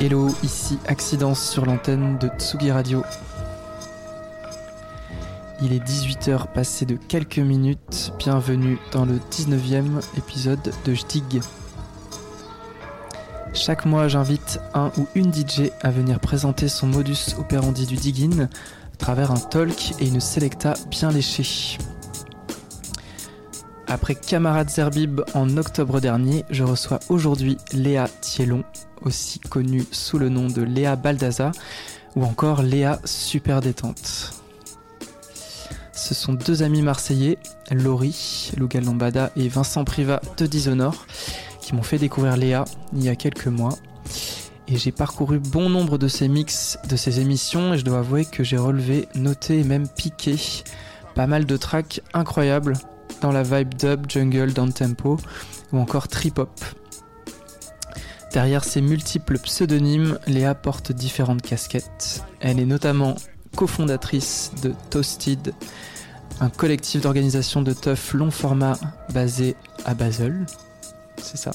Hello, 0.00 0.28
ici 0.42 0.78
Accidence 0.86 1.40
sur 1.50 1.64
l'antenne 1.64 2.18
de 2.18 2.28
Tsugi 2.38 2.70
Radio. 2.70 3.02
Il 5.64 5.72
est 5.72 5.82
18h 5.82 6.52
passé 6.52 6.84
de 6.84 6.94
quelques 6.94 7.38
minutes. 7.38 8.12
Bienvenue 8.18 8.76
dans 8.92 9.06
le 9.06 9.14
19e 9.30 9.98
épisode 10.18 10.60
de 10.84 10.92
Jdig. 10.92 11.40
Chaque 13.54 13.86
mois, 13.86 14.06
j'invite 14.06 14.60
un 14.74 14.92
ou 14.98 15.06
une 15.14 15.32
DJ 15.32 15.70
à 15.80 15.90
venir 15.90 16.20
présenter 16.20 16.68
son 16.68 16.86
modus 16.88 17.34
operandi 17.38 17.86
du 17.86 17.96
digging 17.96 18.42
à 18.42 18.96
travers 18.98 19.30
un 19.30 19.38
talk 19.38 19.94
et 20.00 20.06
une 20.06 20.20
selecta 20.20 20.74
bien 20.90 21.10
léchée. 21.10 21.78
Après 23.86 24.16
Camarade 24.16 24.68
Zerbib 24.68 25.22
en 25.32 25.56
octobre 25.56 25.98
dernier, 25.98 26.44
je 26.50 26.62
reçois 26.62 27.00
aujourd'hui 27.08 27.56
Léa 27.72 28.08
Thielon, 28.20 28.64
aussi 29.00 29.40
connue 29.40 29.86
sous 29.92 30.18
le 30.18 30.28
nom 30.28 30.48
de 30.48 30.60
Léa 30.60 30.96
Baldaza 30.96 31.52
ou 32.16 32.24
encore 32.24 32.60
Léa 32.60 33.00
Super 33.06 33.62
Détente. 33.62 34.43
Ce 35.94 36.12
sont 36.12 36.32
deux 36.32 36.62
amis 36.62 36.82
marseillais, 36.82 37.38
Laurie, 37.70 38.50
Lugal 38.56 38.84
Lombada 38.84 39.30
et 39.36 39.48
Vincent 39.48 39.84
Privat 39.84 40.20
de 40.36 40.46
Dishonor, 40.46 41.06
qui 41.60 41.74
m'ont 41.74 41.82
fait 41.82 41.98
découvrir 41.98 42.36
Léa 42.36 42.64
il 42.92 43.04
y 43.04 43.08
a 43.08 43.16
quelques 43.16 43.46
mois. 43.46 43.78
Et 44.66 44.76
j'ai 44.76 44.92
parcouru 44.92 45.38
bon 45.38 45.68
nombre 45.68 45.98
de 45.98 46.08
ces 46.08 46.26
mix, 46.28 46.78
de 46.88 46.96
ces 46.96 47.20
émissions, 47.20 47.74
et 47.74 47.78
je 47.78 47.84
dois 47.84 47.98
avouer 47.98 48.24
que 48.24 48.42
j'ai 48.42 48.56
relevé, 48.56 49.08
noté 49.14 49.60
et 49.60 49.64
même 49.64 49.88
piqué 49.88 50.36
pas 51.14 51.26
mal 51.26 51.44
de 51.44 51.56
tracks 51.56 52.00
incroyables 52.12 52.74
dans 53.20 53.30
la 53.30 53.42
vibe 53.42 53.74
dub, 53.74 54.10
jungle, 54.10 54.52
down 54.52 54.72
tempo 54.72 55.18
ou 55.72 55.78
encore 55.78 56.08
trip 56.08 56.38
hop. 56.38 56.60
Derrière 58.32 58.64
ses 58.64 58.80
multiples 58.80 59.38
pseudonymes, 59.38 60.18
Léa 60.26 60.56
porte 60.56 60.90
différentes 60.90 61.42
casquettes. 61.42 62.24
Elle 62.40 62.58
est 62.58 62.66
notamment 62.66 63.14
cofondatrice 63.54 64.52
de 64.62 64.74
Toasted, 64.90 65.54
un 66.40 66.50
collectif 66.50 67.00
d'organisation 67.00 67.62
de 67.62 67.72
teuf 67.72 68.12
long 68.12 68.30
format 68.30 68.76
basé 69.12 69.56
à 69.84 69.94
Basel. 69.94 70.46
C'est 71.16 71.36
ça. 71.36 71.52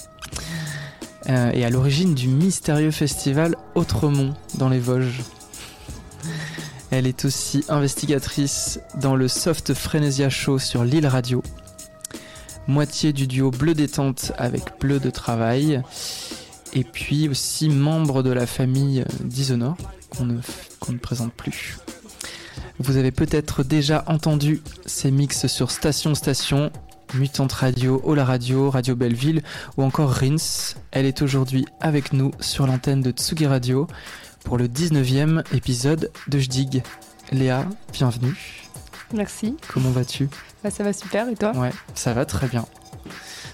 Euh, 1.30 1.52
et 1.52 1.66
à 1.66 1.70
l'origine 1.70 2.16
du 2.16 2.28
mystérieux 2.28 2.92
festival 2.92 3.56
Autremont 3.76 4.34
dans 4.56 4.70
les 4.70 4.80
Vosges. 4.80 5.22
Elle 6.92 7.06
est 7.06 7.26
aussi 7.26 7.64
investigatrice 7.70 8.80
dans 9.00 9.16
le 9.16 9.28
Soft 9.28 9.74
Frenesia 9.74 10.30
Show 10.30 10.58
sur 10.58 10.84
l'île 10.84 11.08
Radio. 11.08 11.44
Moitié 12.68 13.14
du 13.14 13.28
duo 13.28 13.52
Bleu 13.52 13.74
Détente 13.74 14.32
avec 14.38 14.80
Bleu 14.80 15.00
de 15.00 15.10
Travail. 15.10 15.84
Et 16.74 16.84
puis 16.84 17.28
aussi 17.30 17.68
membre 17.70 18.24
de 18.24 18.32
la 18.32 18.48
famille 18.48 19.04
Dishonored 19.24 19.76
qu'on 20.10 20.26
ne, 20.26 20.98
présente 20.98 21.34
plus. 21.34 21.78
Vous 22.80 22.98
avez 22.98 23.12
peut-être 23.12 23.64
déjà 23.64 24.04
entendu 24.08 24.62
ces 24.86 25.12
mix 25.12 25.48
sur 25.48 25.72
Station 25.72 26.16
Station, 26.16 26.72
Mutante 27.14 27.52
Radio, 27.54 28.02
Ola 28.04 28.24
Radio, 28.24 28.70
Radio 28.70 28.96
Belleville 28.96 29.42
ou 29.78 29.84
encore 29.84 30.12
Rins. 30.12 30.76
Elle 30.92 31.06
est 31.06 31.22
aujourd'hui 31.22 31.66
avec 31.82 32.14
nous 32.14 32.32
sur 32.40 32.68
l'antenne 32.68 33.02
de 33.02 33.12
Tsugi 33.12 33.48
Radio 33.48 33.88
pour 34.44 34.58
le 34.58 34.68
19e 34.68 35.44
épisode 35.54 36.12
de 36.28 36.40
Jdig. 36.40 36.84
Léa, 37.32 37.66
bienvenue. 37.92 38.36
Merci. 39.14 39.58
Comment 39.74 39.92
vas-tu? 39.92 40.30
Bah, 40.64 40.70
Ça 40.70 40.84
va 40.84 40.94
super 40.94 41.28
et 41.30 41.36
toi? 41.36 41.52
Ouais, 41.56 41.72
ça 41.96 42.14
va 42.14 42.26
très 42.26 42.48
bien. 42.48 42.66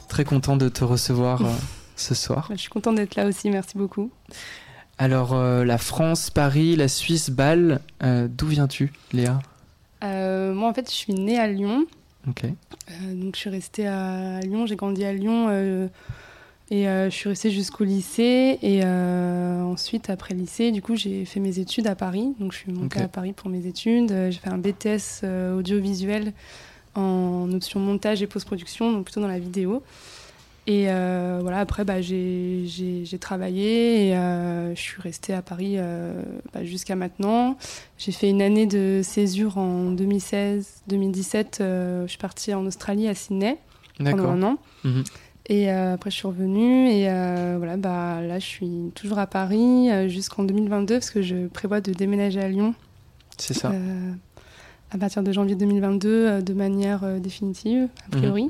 Très 0.07 0.25
content 0.25 0.57
de 0.57 0.69
te 0.69 0.83
recevoir 0.83 1.41
euh, 1.41 1.49
ce 1.95 2.13
soir. 2.13 2.47
Bah, 2.49 2.55
je 2.55 2.61
suis 2.61 2.69
content 2.69 2.93
d'être 2.93 3.16
là 3.16 3.25
aussi, 3.25 3.49
merci 3.49 3.77
beaucoup. 3.77 4.11
Alors, 4.97 5.33
euh, 5.33 5.66
la 5.66 5.78
France, 5.78 6.29
Paris, 6.29 6.75
la 6.75 6.88
Suisse, 6.88 7.29
Bâle, 7.29 7.81
euh, 8.01 8.28
d'où 8.29 8.47
viens-tu, 8.47 8.94
Léa 9.11 9.39
euh, 10.03 10.53
Moi, 10.53 10.69
en 10.69 10.73
fait, 10.73 10.89
je 10.89 10.95
suis 10.95 11.13
née 11.13 11.38
à 11.38 11.47
Lyon. 11.47 11.85
Ok. 12.28 12.45
Donc, 13.13 13.35
je 13.35 13.39
suis 13.39 13.50
restée 13.50 13.88
à 13.88 14.39
Lyon, 14.39 14.66
j'ai 14.66 14.75
grandi 14.75 15.03
à 15.03 15.13
Lyon 15.13 15.50
et 16.72 16.85
je 16.85 17.09
suis 17.11 17.29
restée 17.29 17.51
jusqu'au 17.51 17.84
lycée. 17.84 18.57
Et 18.61 18.84
ensuite, 18.84 20.09
après 20.09 20.34
le 20.34 20.39
lycée, 20.39 20.72
du 20.72 20.81
coup, 20.81 20.95
j'ai 20.95 21.25
fait 21.25 21.39
mes 21.39 21.59
études 21.59 21.88
à 21.88 21.95
Paris. 21.95 22.34
Donc, 22.39 22.53
je 22.53 22.59
suis 22.59 22.72
montée 22.72 23.01
à 23.01 23.07
Paris 23.07 23.34
pour 23.34 23.50
mes 23.50 23.67
études. 23.67 24.09
J'ai 24.09 24.39
fait 24.39 24.50
un 24.50 24.57
BTS 24.57 25.25
audiovisuel 25.55 26.34
en 26.95 27.51
option 27.51 27.79
montage 27.79 28.23
et 28.23 28.28
post-production, 28.28 28.91
donc 28.91 29.05
plutôt 29.05 29.22
dans 29.22 29.28
la 29.28 29.39
vidéo. 29.39 29.84
Et 30.68 30.90
euh, 30.90 31.40
voilà, 31.42 31.59
après, 31.59 31.86
bah, 31.86 32.02
j'ai 32.02 33.18
travaillé 33.20 34.08
et 34.08 34.18
euh, 34.18 34.74
je 34.74 34.80
suis 34.81 35.00
restée 35.02 35.34
à 35.34 35.44
Paris 35.44 35.76
euh, 35.78 36.22
bah, 36.53 36.66
jusqu'à 36.66 36.96
maintenant. 36.96 37.56
J'ai 38.00 38.12
fait 38.12 38.30
une 38.30 38.42
année 38.42 38.66
de 38.66 39.02
césure 39.03 39.59
en 39.59 39.92
2016-2017. 39.94 41.62
euh, 41.62 42.03
je 42.06 42.09
suis 42.09 42.18
partie 42.18 42.53
en 42.53 42.66
Australie, 42.66 43.08
à 43.08 43.14
Sydney, 43.14 43.58
pendant 44.00 44.30
un 44.30 44.42
an. 44.44 44.58
Mhm. 44.84 45.03
Et 45.48 45.70
après, 45.70 46.09
je 46.09 46.16
suis 46.16 46.28
revenue 46.28 46.90
et 46.90 47.03
voilà, 47.58 47.78
bah, 47.78 48.22
là, 48.22 48.40
je 48.40 48.46
suis 48.46 48.92
toujours 48.96 49.20
à 49.20 49.28
Paris 49.28 49.90
jusqu'en 50.09 50.44
2022 50.44 50.96
parce 50.96 51.12
que 51.12 51.22
je 51.22 51.46
prévois 51.47 51.82
de 51.82 51.94
déménager 51.94 52.42
à 52.42 52.47
Lyon 52.50 52.74
C'est 53.38 53.53
ça. 53.53 53.72
à 54.90 54.97
partir 54.97 55.22
de 55.22 55.32
janvier 55.32 55.56
2022 55.56 56.09
euh, 56.09 56.42
de 56.42 56.53
manière 56.53 57.20
définitive, 57.20 57.88
a 58.08 58.18
priori. 58.18 58.50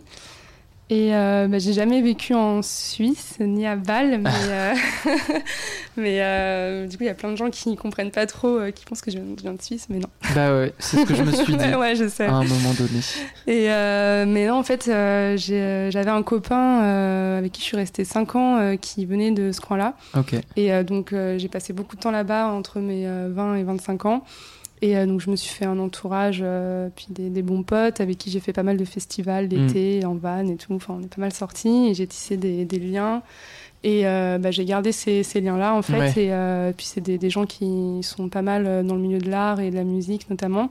Et 0.90 1.16
euh, 1.16 1.47
bah, 1.47 1.57
j'ai 1.57 1.73
jamais 1.73 2.01
vécu 2.01 2.35
en 2.35 2.62
Suisse 2.62 3.38
ni 3.40 3.66
à 3.66 3.75
Bâle, 3.75 4.19
mais, 4.22 4.29
euh, 4.50 4.73
mais 5.97 6.22
euh, 6.22 6.88
du 6.88 6.97
coup 6.97 7.03
il 7.03 7.07
y 7.07 7.09
a 7.09 7.16
plein 7.16 7.31
de 7.31 7.35
gens 7.35 7.50
qui 7.50 7.75
comprennent 7.75 8.12
pas 8.12 8.28
trop, 8.28 8.59
qui 8.73 8.85
pensent 8.85 9.01
que 9.01 9.09
je 9.09 9.18
viens, 9.18 9.53
de 9.53 9.62
Suisse, 9.62 9.88
mais 9.90 9.97
non. 9.97 10.09
Bah 10.35 10.53
ouais, 10.53 10.73
c'est 10.78 10.97
ce 10.97 11.06
que 11.06 11.16
je 11.16 11.23
me 11.23 11.31
suis 11.31 11.56
dit 11.57 11.75
ouais, 11.75 11.96
je 11.96 12.07
sais. 12.07 12.25
à 12.25 12.34
un 12.34 12.44
moment 12.44 12.73
donné. 12.78 13.00
Et 13.47 13.68
mais 14.25 14.47
non, 14.47 14.56
en 14.59 14.63
fait, 14.63 14.85
j'avais 14.85 16.09
un 16.09 16.23
copain 16.23 16.79
avec 17.38 17.52
qui 17.52 17.62
je 17.62 17.66
suis 17.66 17.78
restée 17.78 18.06
5 18.06 18.35
ans 18.35 18.78
qui 18.79 19.06
venait 19.06 19.31
de 19.31 19.52
ce 19.52 19.62
coin-là. 19.62 19.96
Ok. 20.16 20.35
Et 20.56 20.84
donc, 20.84 21.13
j'ai 21.38 21.47
passé 21.47 21.73
beaucoup 21.73 21.96
de 21.96 22.02
temps 22.02 22.12
là-bas, 22.12 22.47
entre 22.47 22.79
mes 22.79 23.07
euh, 23.07 23.29
20 23.31 23.56
et 23.56 23.63
25 23.63 24.05
ans. 24.05 24.23
Et 24.85 24.96
euh, 24.96 25.08
donc, 25.08 25.20
je 25.20 25.32
me 25.32 25.35
suis 25.35 25.49
fait 25.49 25.66
un 25.66 25.79
entourage, 25.79 26.41
euh, 26.43 26.90
puis 26.96 27.08
des, 27.09 27.32
des 27.32 27.41
bons 27.41 27.64
potes 27.64 28.02
avec 28.02 28.20
qui 28.20 28.29
j'ai 28.29 28.40
fait 28.40 28.53
pas 28.53 28.61
mal 28.61 28.78
de 28.78 28.85
festivals 28.85 29.47
d'été, 29.47 30.05
en 30.05 30.14
van 30.14 30.46
et 30.46 30.58
tout. 30.58 30.76
Enfin, 30.76 30.97
on 30.99 31.03
est 31.03 31.08
pas 31.08 31.22
mal 31.22 31.34
sortis 31.34 31.87
et 31.87 31.96
j'ai 31.96 32.05
tissé 32.05 32.37
des, 32.37 32.66
des 32.66 32.78
liens. 32.78 33.23
Et 33.84 34.05
euh, 34.05 34.37
bah, 34.37 34.52
j'ai 34.52 34.64
gardé 34.64 34.91
ces, 34.91 35.23
ces 35.23 35.41
liens-là, 35.41 35.73
en 35.73 35.82
fait. 35.82 35.97
Ouais. 35.97 36.09
Et 36.17 36.32
euh, 36.32 36.72
puis, 36.72 36.85
c'est 36.85 37.02
des, 37.02 37.17
des 37.17 37.32
gens 37.32 37.47
qui 37.47 37.97
sont 38.03 38.29
pas 38.29 38.43
mal 38.43 38.85
dans 38.85 38.93
le 38.93 39.02
milieu 39.02 39.17
de 39.17 39.28
l'art 39.28 39.59
et 39.59 39.72
de 39.72 39.76
la 39.76 39.84
musique, 39.84 40.29
notamment. 40.29 40.70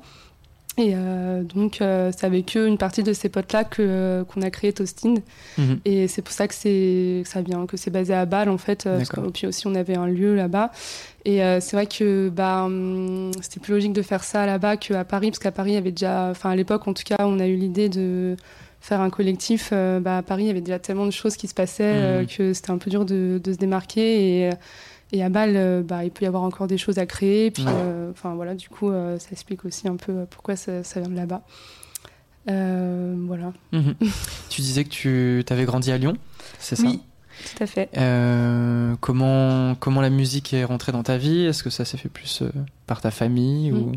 Et 0.79 0.93
euh, 0.95 1.43
donc, 1.43 1.79
c'est 1.79 2.25
avec 2.25 2.57
eux, 2.57 2.69
une 2.69 2.79
partie 2.79 3.03
de 3.03 3.13
ces 3.13 3.29
potes-là, 3.29 3.65
que, 3.65 4.25
qu'on 4.29 4.43
a 4.43 4.51
créé 4.51 4.73
Toastin. 4.73 5.15
Mhm. 5.59 5.81
Et 5.85 6.07
c'est 6.07 6.23
pour 6.23 6.33
ça 6.33 6.47
que, 6.47 6.55
c'est, 6.55 7.23
ça 7.25 7.43
vient, 7.43 7.67
que 7.67 7.77
c'est 7.77 7.91
basé 7.91 8.15
à 8.15 8.27
Bâle, 8.27 8.49
en 8.49 8.59
fait. 8.59 8.85
Parce 8.85 9.09
que, 9.09 9.21
puis 9.31 9.49
aussi, 9.49 9.67
on 9.67 9.75
avait 9.75 9.97
un 9.97 10.07
lieu 10.07 10.37
là-bas. 10.37 10.71
Et 11.27 11.43
euh, 11.43 11.59
c'est 11.61 11.75
vrai 11.77 11.87
que 11.87 12.29
bah, 12.29 12.65
hum, 12.65 13.31
c'était 13.41 13.61
plus 13.61 13.73
logique 13.73 13.93
de 13.95 14.03
faire 14.03 14.23
ça 14.25 14.45
là-bas 14.47 14.77
qu'à 14.77 15.05
Paris, 15.05 15.31
parce 15.31 15.39
qu'à 15.39 15.53
Paris, 15.53 15.71
il 15.71 15.75
y 15.75 15.79
avait 15.79 15.91
déjà, 15.93 16.29
enfin 16.31 16.51
à 16.51 16.57
l'époque 16.57 16.87
en 16.87 16.93
tout 16.93 17.03
cas, 17.05 17.17
on 17.21 17.41
a 17.41 17.47
eu 17.47 17.57
l'idée 17.57 17.89
de 17.89 18.37
faire 18.81 19.01
un 19.01 19.09
collectif. 19.09 19.71
Euh, 19.73 20.01
bah, 20.01 20.19
à 20.19 20.23
Paris, 20.23 20.45
il 20.45 20.47
y 20.49 20.51
avait 20.51 20.61
déjà 20.61 20.79
tellement 20.79 21.07
de 21.07 21.11
choses 21.11 21.37
qui 21.37 21.49
se 21.49 21.55
passaient 21.55 21.83
euh, 21.95 22.21
Mhm. 22.21 22.27
que 22.27 22.53
c'était 22.53 22.71
un 22.73 22.77
peu 22.79 22.91
dur 22.91 23.07
de, 23.07 23.41
de 23.43 23.53
se 23.53 23.57
démarquer. 23.57 24.43
Et, 24.49 24.51
et 25.13 25.23
à 25.25 25.31
Bâle, 25.31 25.83
bah, 25.85 26.05
il 26.05 26.11
peut 26.11 26.25
y 26.25 26.29
avoir 26.29 26.43
encore 26.43 26.67
des 26.67 26.77
choses 26.77 26.99
à 26.99 27.07
créer. 27.07 27.51
Puis, 27.51 27.65
enfin 28.11 28.35
voilà, 28.35 28.55
du 28.55 28.69
coup, 28.69 28.91
ça 28.91 29.29
explique 29.33 29.65
aussi 29.65 29.89
un 29.89 29.97
peu 29.97 30.27
pourquoi 30.29 30.57
ça, 30.57 30.83
vient 30.97 31.09
de 31.09 31.17
là-bas. 31.17 31.43
voilà. 32.47 33.53
Mhm. 33.73 33.95
tu 34.51 34.61
disais 34.61 34.85
que 34.85 34.91
tu 34.91 35.45
avais 35.53 35.65
grandi 35.65 35.91
à 35.93 35.99
Lyon, 35.99 36.17
c'est 36.59 36.77
ça? 36.77 36.85
Oui, 36.85 37.01
tout 37.57 37.63
à 37.63 37.67
fait. 37.67 37.89
comment, 39.01 39.75
comment 39.77 40.01
la 40.01 40.11
musique 40.11 40.55
est 40.55 40.65
rentrée 40.65 40.93
dans 40.93 41.03
ta 41.03 41.17
vie? 41.17 41.45
Est-ce 41.45 41.63
que 41.63 41.71
ça 41.71 41.85
s'est 41.85 41.99
fait 41.99 42.09
plus 42.09 42.43
par 42.87 43.01
ta 43.01 43.11
famille 43.11 43.73
ou... 43.73 43.93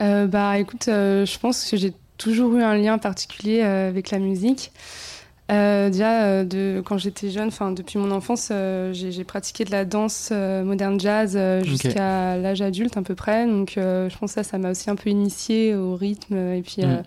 Mm. 0.00 0.26
Bah 0.26 0.58
écoute, 0.58 0.84
je 0.86 1.38
pense 1.38 1.70
que 1.70 1.76
j'ai 1.76 1.92
toujours 2.18 2.54
eu 2.56 2.62
un 2.62 2.76
lien 2.76 2.98
particulier 2.98 3.62
avec 3.62 4.10
la 4.10 4.18
musique. 4.18 4.72
Euh, 5.52 5.90
déjà, 5.90 6.24
euh, 6.24 6.44
de, 6.44 6.82
quand 6.84 6.98
j'étais 6.98 7.30
jeune, 7.30 7.48
enfin 7.48 7.70
depuis 7.70 7.98
mon 7.98 8.10
enfance, 8.10 8.48
euh, 8.50 8.92
j'ai 8.92 9.24
pratiqué 9.24 9.64
de 9.64 9.70
la 9.70 9.84
danse 9.84 10.30
moderne 10.30 10.98
jazz 10.98 11.38
jusqu'à 11.64 12.36
l'âge 12.36 12.62
adulte 12.62 12.96
à 12.96 13.02
peu 13.02 13.14
près. 13.14 13.46
Donc, 13.46 13.72
je 13.76 14.18
pense 14.18 14.34
que 14.34 14.42
ça, 14.42 14.48
ça 14.48 14.58
m'a 14.58 14.70
aussi 14.70 14.90
un 14.90 14.96
peu 14.96 15.10
initié 15.10 15.74
au 15.74 15.94
rythme 15.94 16.36
et 16.36 16.62
puis 16.62 16.84
mm. 16.84 17.02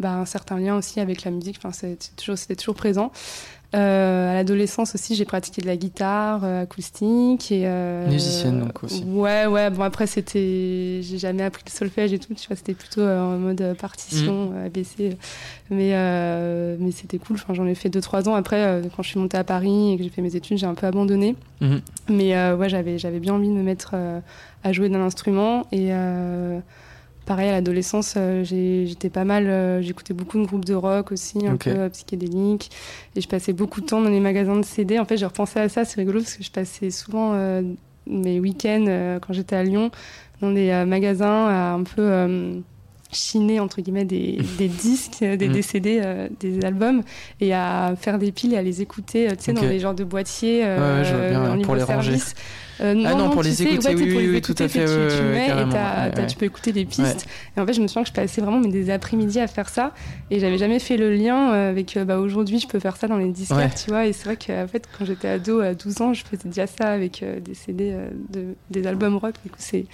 bah, 0.00 0.14
un 0.14 0.26
certain 0.26 0.58
lien 0.58 0.76
aussi 0.76 1.00
avec 1.00 1.24
la 1.24 1.30
musique. 1.30 1.56
Enfin, 1.58 1.72
c'était 1.72 1.96
toujours, 2.16 2.36
toujours 2.58 2.74
présent. 2.74 3.12
Euh, 3.74 4.30
à 4.30 4.34
l'adolescence 4.34 4.94
aussi, 4.94 5.14
j'ai 5.16 5.24
pratiqué 5.24 5.60
de 5.60 5.66
la 5.66 5.76
guitare 5.76 6.44
euh, 6.44 6.62
acoustique 6.62 7.50
et 7.50 7.62
euh, 7.66 8.08
musicienne 8.08 8.60
donc 8.60 8.84
aussi. 8.84 9.02
Ouais, 9.04 9.46
ouais. 9.46 9.70
Bon 9.70 9.82
après 9.82 10.06
c'était, 10.06 11.00
j'ai 11.02 11.18
jamais 11.18 11.42
appris 11.42 11.64
le 11.66 11.70
solfège 11.70 12.12
et 12.12 12.18
tout. 12.18 12.32
Tu 12.34 12.46
vois, 12.46 12.56
c'était 12.56 12.74
plutôt 12.74 13.02
en 13.02 13.38
mode 13.38 13.74
partition, 13.78 14.50
mm. 14.50 14.66
ABC. 14.66 15.16
Mais 15.70 15.90
mais 16.78 16.90
c'était 16.92 17.18
cool. 17.18 17.36
Enfin, 17.36 17.54
j'en 17.54 17.66
ai 17.66 17.74
fait 17.74 17.88
deux 17.88 18.00
trois 18.00 18.28
ans. 18.28 18.34
Après, 18.34 18.82
quand 18.94 19.02
je 19.02 19.08
suis 19.08 19.18
montée 19.18 19.36
à 19.36 19.44
Paris 19.44 19.92
et 19.92 19.96
que 19.96 20.04
j'ai 20.04 20.10
fait 20.10 20.22
mes 20.22 20.36
études, 20.36 20.58
j'ai 20.58 20.66
un 20.66 20.74
peu 20.74 20.86
abandonné. 20.86 21.34
Mm-hmm. 21.60 21.80
Mais 22.10 22.52
ouais, 22.52 22.68
j'avais 22.68 22.98
j'avais 22.98 23.20
bien 23.20 23.34
envie 23.34 23.48
de 23.48 23.54
me 23.54 23.62
mettre 23.62 23.94
à 24.64 24.72
jouer 24.72 24.88
d'un 24.88 25.00
instrument 25.00 25.66
et 25.72 25.90
Pareil, 27.26 27.48
à 27.48 27.52
l'adolescence, 27.52 28.14
euh, 28.16 28.44
j'étais 28.44 29.10
pas 29.10 29.24
mal, 29.24 29.48
euh, 29.48 29.82
j'écoutais 29.82 30.14
beaucoup 30.14 30.38
de 30.38 30.46
groupes 30.46 30.64
de 30.64 30.74
rock 30.74 31.10
aussi, 31.10 31.44
un 31.44 31.56
peu 31.56 31.70
euh, 31.70 31.88
psychédéliques. 31.88 32.70
Et 33.16 33.20
je 33.20 33.26
passais 33.26 33.52
beaucoup 33.52 33.80
de 33.80 33.86
temps 33.86 34.00
dans 34.00 34.10
les 34.10 34.20
magasins 34.20 34.54
de 34.54 34.64
CD. 34.64 35.00
En 35.00 35.04
fait, 35.04 35.16
j'ai 35.16 35.26
repensé 35.26 35.58
à 35.58 35.68
ça, 35.68 35.84
c'est 35.84 35.96
rigolo 36.00 36.20
parce 36.20 36.36
que 36.36 36.44
je 36.44 36.52
passais 36.52 36.90
souvent 36.90 37.34
mes 38.06 38.38
week-ends 38.38 39.18
quand 39.20 39.32
j'étais 39.32 39.56
à 39.56 39.64
Lyon 39.64 39.90
dans 40.40 40.52
des 40.52 40.84
magasins 40.86 41.48
à 41.48 41.72
un 41.72 41.82
peu 41.82 42.62
chiner 43.16 43.60
entre 43.60 43.80
guillemets 43.80 44.04
des, 44.04 44.38
disques, 44.60 45.20
des, 45.22 45.48
mm. 45.48 45.62
CD, 45.62 46.26
des 46.40 46.64
albums 46.64 47.02
et 47.40 47.54
à 47.54 47.94
faire 47.98 48.18
des 48.18 48.32
piles 48.32 48.54
et 48.54 48.58
à 48.58 48.62
les 48.62 48.82
écouter, 48.82 49.28
tu 49.36 49.44
sais, 49.44 49.52
dans 49.52 49.62
des 49.62 49.80
genres 49.80 49.94
de 49.94 50.04
boîtiers 50.04 50.64
en 50.64 51.54
libre 51.54 51.78
service. 51.84 52.34
Euh, 52.80 52.94
ah 53.06 53.14
non, 53.14 53.30
pour 53.30 53.42
les 53.42 53.62
écouter, 53.62 53.94
oui, 53.94 54.28
oui, 54.30 54.42
tout 54.42 54.54
à 54.58 54.68
fait. 54.68 54.84
Tu, 54.84 55.22
mets 55.22 55.48
et 55.48 56.26
tu 56.26 56.36
peux 56.36 56.46
écouter 56.46 56.72
des 56.72 56.84
pistes. 56.84 57.26
Et 57.56 57.60
en 57.60 57.66
fait, 57.66 57.72
je 57.72 57.80
me 57.80 57.86
souviens 57.86 58.02
que 58.02 58.08
je 58.08 58.14
passais 58.14 58.40
vraiment 58.40 58.60
mais 58.60 58.68
des 58.68 58.90
après-midi 58.90 59.40
à 59.40 59.46
faire 59.46 59.68
ça. 59.68 59.92
Et 60.30 60.40
j'avais 60.40 60.58
jamais 60.58 60.78
fait 60.78 60.96
le 60.96 61.14
lien 61.14 61.52
euh, 61.52 61.70
avec 61.70 61.96
euh, 61.96 62.04
bah, 62.04 62.18
aujourd'hui, 62.18 62.58
je 62.58 62.66
peux 62.66 62.78
faire 62.78 62.96
ça 62.96 63.08
dans 63.08 63.16
les 63.16 63.30
disquaires, 63.30 63.74
tu 63.74 63.90
vois. 63.90 64.06
Et 64.06 64.12
c'est 64.12 64.24
vrai 64.24 64.36
qu'en 64.36 64.68
fait, 64.68 64.86
quand 64.98 65.04
j'étais 65.04 65.28
ado 65.28 65.60
à 65.60 65.74
12 65.74 66.00
ans, 66.02 66.12
je 66.12 66.24
faisais 66.24 66.48
déjà 66.48 66.66
ça 66.66 66.88
avec 66.88 67.24
des 67.42 67.54
CD, 67.54 67.94
de, 68.30 68.54
des 68.70 68.86
albums 68.86 69.16
rock. 69.16 69.34
Du 69.42 69.50
coup, 69.50 69.56
c'est 69.58 69.86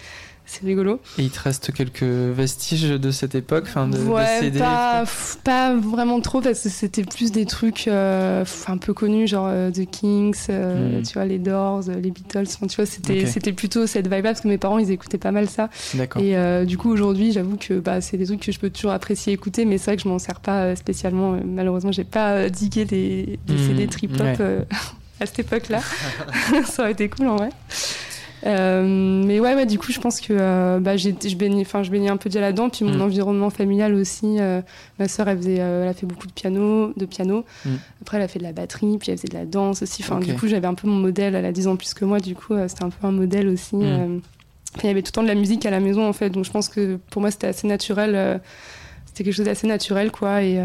c'est 0.53 0.67
rigolo. 0.67 1.01
Et 1.19 1.23
il 1.23 1.31
te 1.31 1.41
reste 1.41 1.73
quelques 1.73 2.03
vestiges 2.03 2.91
de 2.91 3.11
cette 3.11 3.35
époque, 3.35 3.65
enfin 3.67 3.89
de, 3.89 3.99
ouais, 3.99 4.51
pas, 4.53 5.05
pas, 5.45 5.75
vraiment 5.75 6.21
trop 6.21 6.41
parce 6.41 6.61
que 6.61 6.69
c'était 6.69 7.05
plus 7.05 7.33
des 7.33 7.47
trucs 7.47 7.89
euh, 7.89 8.45
un 8.67 8.77
peu 8.77 8.93
connus, 8.93 9.27
genre 9.29 9.47
euh, 9.49 9.71
The 9.71 9.89
Kings, 9.91 10.37
euh, 10.51 11.01
hmm. 11.01 11.03
tu 11.05 11.15
vois, 11.15 11.25
les 11.25 11.39
Doors, 11.39 11.85
les 11.89 12.11
Beatles. 12.11 12.47
tu 12.69 12.77
vois, 12.77 12.87
c'était 12.87 13.25
c'était 13.27 13.53
plutôt 13.53 13.87
cette 13.87 14.07
vibe-là 14.07 14.31
parce 14.31 14.43
que 14.43 14.49
mes 14.49 14.59
parents 14.59 14.79
ils 14.79 14.91
écoutaient 14.91 15.19
pas 15.19 15.33
mal 15.33 15.49
ça. 15.49 15.71
Et 16.19 16.67
du 16.67 16.77
coup 16.77 16.91
aujourd'hui, 16.91 17.33
j'avoue 17.33 17.57
que 17.57 17.75
bah, 17.75 18.01
c'est 18.01 18.17
des 18.17 18.27
trucs 18.27 18.41
que 18.41 18.53
je 18.53 18.59
peux 18.59 18.71
toujours 18.71 18.93
apprécier 18.93 19.33
écouter, 19.33 19.65
mais 19.65 19.79
c'est 19.79 19.93
vrai 19.93 19.97
que 19.97 20.03
je 20.03 20.09
m'en 20.09 20.19
sers 20.19 20.41
pas 20.41 20.77
spécialement. 20.77 21.39
Malheureusement, 21.45 21.93
j'ai 21.93 22.05
pas 22.05 22.51
digué 22.51 22.85
des, 22.85 23.39
des. 23.47 23.59
CD 23.63 23.87
trip 23.87 24.13
hop 24.21 24.67
à 25.21 25.27
cette 25.27 25.39
époque-là. 25.39 25.81
ça 26.67 26.83
aurait 26.83 26.93
été 26.93 27.09
cool 27.09 27.29
en 27.29 27.37
vrai. 27.37 27.51
Euh, 28.45 29.23
mais 29.25 29.41
ouais, 29.41 29.55
ouais, 29.55 29.67
du 29.67 29.79
coup, 29.79 29.93
je 29.93 30.01
pense 30.01 30.21
que 30.21 30.33
euh, 30.33 30.81
bah, 30.81 30.97
je 30.97 31.11
baignais, 31.37 31.63
enfin, 31.63 31.83
je 31.83 31.91
baignais 31.91 32.09
un 32.09 32.17
peu 32.17 32.29
déjà 32.29 32.41
là-dedans. 32.41 32.71
Puis 32.71 32.85
mon 32.85 32.99
mm. 32.99 33.03
environnement 33.03 33.51
familial 33.51 33.95
aussi. 33.95 34.39
Euh, 34.41 34.61
ma 34.99 35.09
sœur, 35.09 35.29
elle 35.29 35.39
faisait, 35.39 35.57
elle 35.57 35.89
a 35.89 35.95
fait 35.95 36.07
beaucoup 36.07 36.27
de 36.27 36.33
piano, 36.33 36.93
de 36.97 37.07
piano. 37.07 37.45
Mm. 37.65 37.71
Après, 38.03 38.17
elle 38.17 38.25
a 38.25 38.29
fait 38.29 38.39
de 38.39 38.45
la 38.45 38.53
batterie, 38.53 38.99
puis 38.99 39.13
elle 39.13 39.19
faisait 39.19 39.29
de 39.29 39.35
la 39.35 39.45
danse 39.45 39.83
aussi. 39.83 40.03
Enfin, 40.03 40.21
du 40.21 40.35
coup, 40.35 40.49
j'avais 40.49 40.67
un 40.67 40.75
peu 40.75 40.89
mon 40.89 40.97
modèle. 40.97 41.35
Elle 41.35 41.45
a 41.45 41.53
10 41.53 41.69
ans 41.69 41.77
plus 41.77 41.95
que 41.95 42.05
moi, 42.05 42.21
du 42.21 42.35
coup, 42.35 42.55
c'était 42.67 42.85
un 42.85 42.91
peu 42.91 43.07
un 43.07 43.13
modèle 43.13 43.49
aussi. 43.49 43.77
Mm. 43.77 44.21
il 44.83 44.87
y 44.87 44.89
avait 44.89 45.03
tout 45.03 45.09
le 45.09 45.13
temps 45.13 45.23
de 45.23 45.29
la 45.29 45.35
musique 45.35 45.65
à 45.67 45.71
la 45.71 45.81
maison, 45.81 46.07
en 46.07 46.13
fait. 46.13 46.31
Donc, 46.31 46.45
je 46.45 46.51
pense 46.51 46.69
que 46.69 46.99
pour 47.11 47.21
moi, 47.21 47.31
c'était 47.31 47.49
assez 47.49 47.67
naturel. 47.67 48.41
c'était 49.07 49.25
quelque 49.25 49.35
chose 49.35 49.47
d'assez 49.47 49.67
naturel, 49.67 50.11
quoi. 50.11 50.43
Et, 50.43 50.61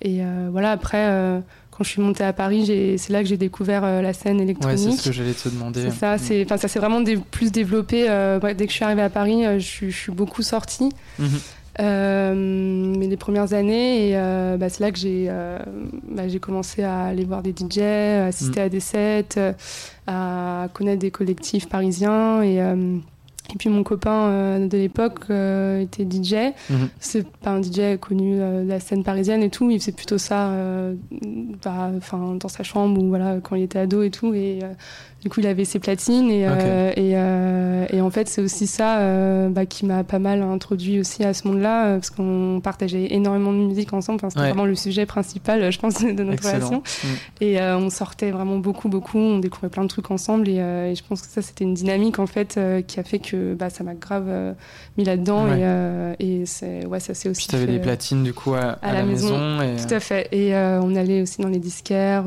et 0.00 0.20
voilà, 0.50 0.72
après 0.72 1.42
quand 1.82 1.86
je 1.86 1.90
suis 1.94 2.02
montée 2.02 2.22
à 2.22 2.32
Paris, 2.32 2.96
c'est 2.96 3.12
là 3.12 3.22
que 3.22 3.28
j'ai 3.28 3.36
découvert 3.36 3.82
euh, 3.82 4.02
la 4.02 4.12
scène 4.12 4.40
électronique. 4.40 4.78
Ouais, 4.78 4.92
c'est 4.92 4.96
ce 4.96 5.08
que 5.08 5.12
j'allais 5.12 5.34
te 5.34 5.48
demander. 5.48 5.82
C'est 5.82 5.98
ça, 5.98 6.16
c'est, 6.16 6.46
ça 6.48 6.68
s'est 6.68 6.78
vraiment 6.78 7.02
plus 7.32 7.50
développé. 7.50 8.06
Euh, 8.08 8.38
dès 8.38 8.66
que 8.66 8.70
je 8.70 8.76
suis 8.76 8.84
arrivée 8.84 9.02
à 9.02 9.10
Paris, 9.10 9.44
euh, 9.44 9.58
je, 9.58 9.90
suis 9.90 10.12
beaucoup 10.12 10.42
sortie. 10.42 10.90
Mais 11.78 13.06
les 13.08 13.16
premières 13.16 13.52
années, 13.52 14.10
et 14.10 14.14
bah, 14.58 14.68
c'est 14.68 14.78
là 14.78 14.92
que 14.92 14.98
j'ai, 14.98 15.28
bah, 16.08 16.28
j'ai 16.28 16.38
commencé 16.38 16.84
à 16.84 17.06
aller 17.06 17.24
voir 17.24 17.42
des 17.42 17.50
DJ, 17.50 17.78
assister 18.28 18.60
mhm. 18.60 18.66
à 18.66 18.68
des 18.68 18.80
sets, 18.80 19.54
à 20.06 20.68
connaître 20.72 21.00
des 21.00 21.10
collectifs 21.10 21.68
parisiens 21.68 22.42
et 22.42 22.60
et 23.50 23.56
puis 23.58 23.68
mon 23.68 23.82
copain 23.82 24.28
euh, 24.28 24.66
de 24.66 24.78
l'époque 24.78 25.24
euh, 25.30 25.80
était 25.80 26.04
DJ. 26.04 26.54
Mhm. 26.70 26.88
C'est 27.00 27.26
pas 27.26 27.50
un 27.50 27.62
DJ 27.62 27.98
connu 28.00 28.40
euh, 28.40 28.64
de 28.64 28.68
la 28.68 28.80
scène 28.80 29.02
parisienne 29.02 29.42
et 29.42 29.50
tout. 29.50 29.70
Il 29.70 29.78
faisait 29.80 29.92
plutôt 29.92 30.18
ça 30.18 30.52
bah, 31.64 31.90
dans 32.10 32.48
sa 32.48 32.62
chambre 32.62 33.02
ou 33.02 33.08
voilà, 33.08 33.38
quand 33.42 33.56
il 33.56 33.62
était 33.62 33.80
ado 33.80 34.02
et 34.02 34.10
tout. 34.10 34.32
Et 34.34 34.60
du 35.22 35.28
coup, 35.28 35.38
il 35.38 35.46
avait 35.46 35.64
ses 35.64 35.78
platines 35.78 36.32
et, 36.32 36.48
euh, 36.48 36.90
et, 36.96 37.12
euh, 37.14 37.86
et, 37.90 38.00
en 38.00 38.10
fait, 38.10 38.28
c'est 38.28 38.42
aussi 38.42 38.66
ça 38.66 38.98
euh, 38.98 39.48
bah, 39.48 39.66
qui 39.66 39.86
m'a 39.86 40.02
pas 40.02 40.18
mal 40.18 40.42
introduit 40.42 40.98
aussi 40.98 41.22
à 41.22 41.32
ce 41.32 41.46
monde-là 41.46 41.94
parce 41.94 42.10
qu'on 42.10 42.60
partageait 42.60 43.14
énormément 43.14 43.52
de 43.52 43.58
musique 43.58 43.92
ensemble. 43.92 44.16
Enfin, 44.16 44.30
C'était 44.30 44.48
vraiment 44.48 44.64
le 44.64 44.74
sujet 44.74 45.06
principal, 45.06 45.70
je 45.70 45.78
pense, 45.78 46.02
de 46.02 46.22
notre 46.24 46.44
relation. 46.44 46.82
Mm. 47.04 47.08
Et 47.40 47.62
on 47.62 47.88
sortait 47.88 48.32
vraiment 48.32 48.58
beaucoup, 48.58 48.88
beaucoup. 48.88 49.18
On 49.18 49.38
découvrait 49.38 49.68
plein 49.68 49.84
de 49.84 49.88
trucs 49.88 50.10
ensemble 50.10 50.48
et, 50.48 50.56
je 50.56 51.02
pense 51.08 51.22
que 51.22 51.28
ça, 51.28 51.40
c'était 51.40 51.62
une 51.62 51.74
dynamique 51.74 52.18
en 52.18 52.26
fait 52.26 52.58
qui 52.88 52.98
a 52.98 53.04
fait 53.04 53.20
que 53.20 53.54
bah, 53.54 53.70
ça 53.70 53.84
m'a 53.84 53.94
grave 53.94 54.28
mis 54.98 55.04
là-dedans 55.04 55.46
et, 56.18 56.42
c'est 56.46 56.84
ouais, 56.84 56.98
ça 56.98 57.14
c'est 57.14 57.28
aussi. 57.28 57.46
Tu 57.46 57.54
avais 57.54 57.66
des 57.66 57.78
platines 57.78 58.24
du 58.24 58.34
coup 58.34 58.54
à, 58.54 58.76
la, 58.82 59.04
maison. 59.04 59.38
Tout 59.78 59.94
à 59.94 60.00
fait. 60.00 60.26
Et 60.32 60.52
on 60.56 60.96
allait 60.96 61.22
aussi 61.22 61.40
dans 61.40 61.48
les 61.48 61.60
disquaires. 61.60 62.24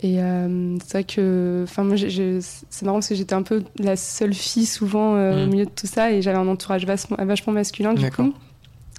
Et 0.00 0.22
euh, 0.22 0.76
c'est 0.84 0.92
vrai 0.92 1.04
que, 1.04 1.64
enfin, 1.64 1.82
moi, 1.82 1.96
c'est 1.96 2.82
marrant 2.84 2.98
parce 2.98 3.08
que 3.08 3.14
j'étais 3.14 3.34
un 3.34 3.42
peu 3.42 3.62
la 3.78 3.96
seule 3.96 4.32
fille 4.32 4.66
souvent 4.66 5.16
euh, 5.16 5.44
au 5.44 5.46
mm. 5.46 5.50
milieu 5.50 5.64
de 5.64 5.70
tout 5.70 5.88
ça 5.88 6.12
et 6.12 6.22
j'avais 6.22 6.38
un 6.38 6.46
entourage 6.46 6.86
vachement, 6.86 7.16
vachement 7.18 7.52
masculin 7.52 7.94
du 7.94 8.10
coup. 8.10 8.32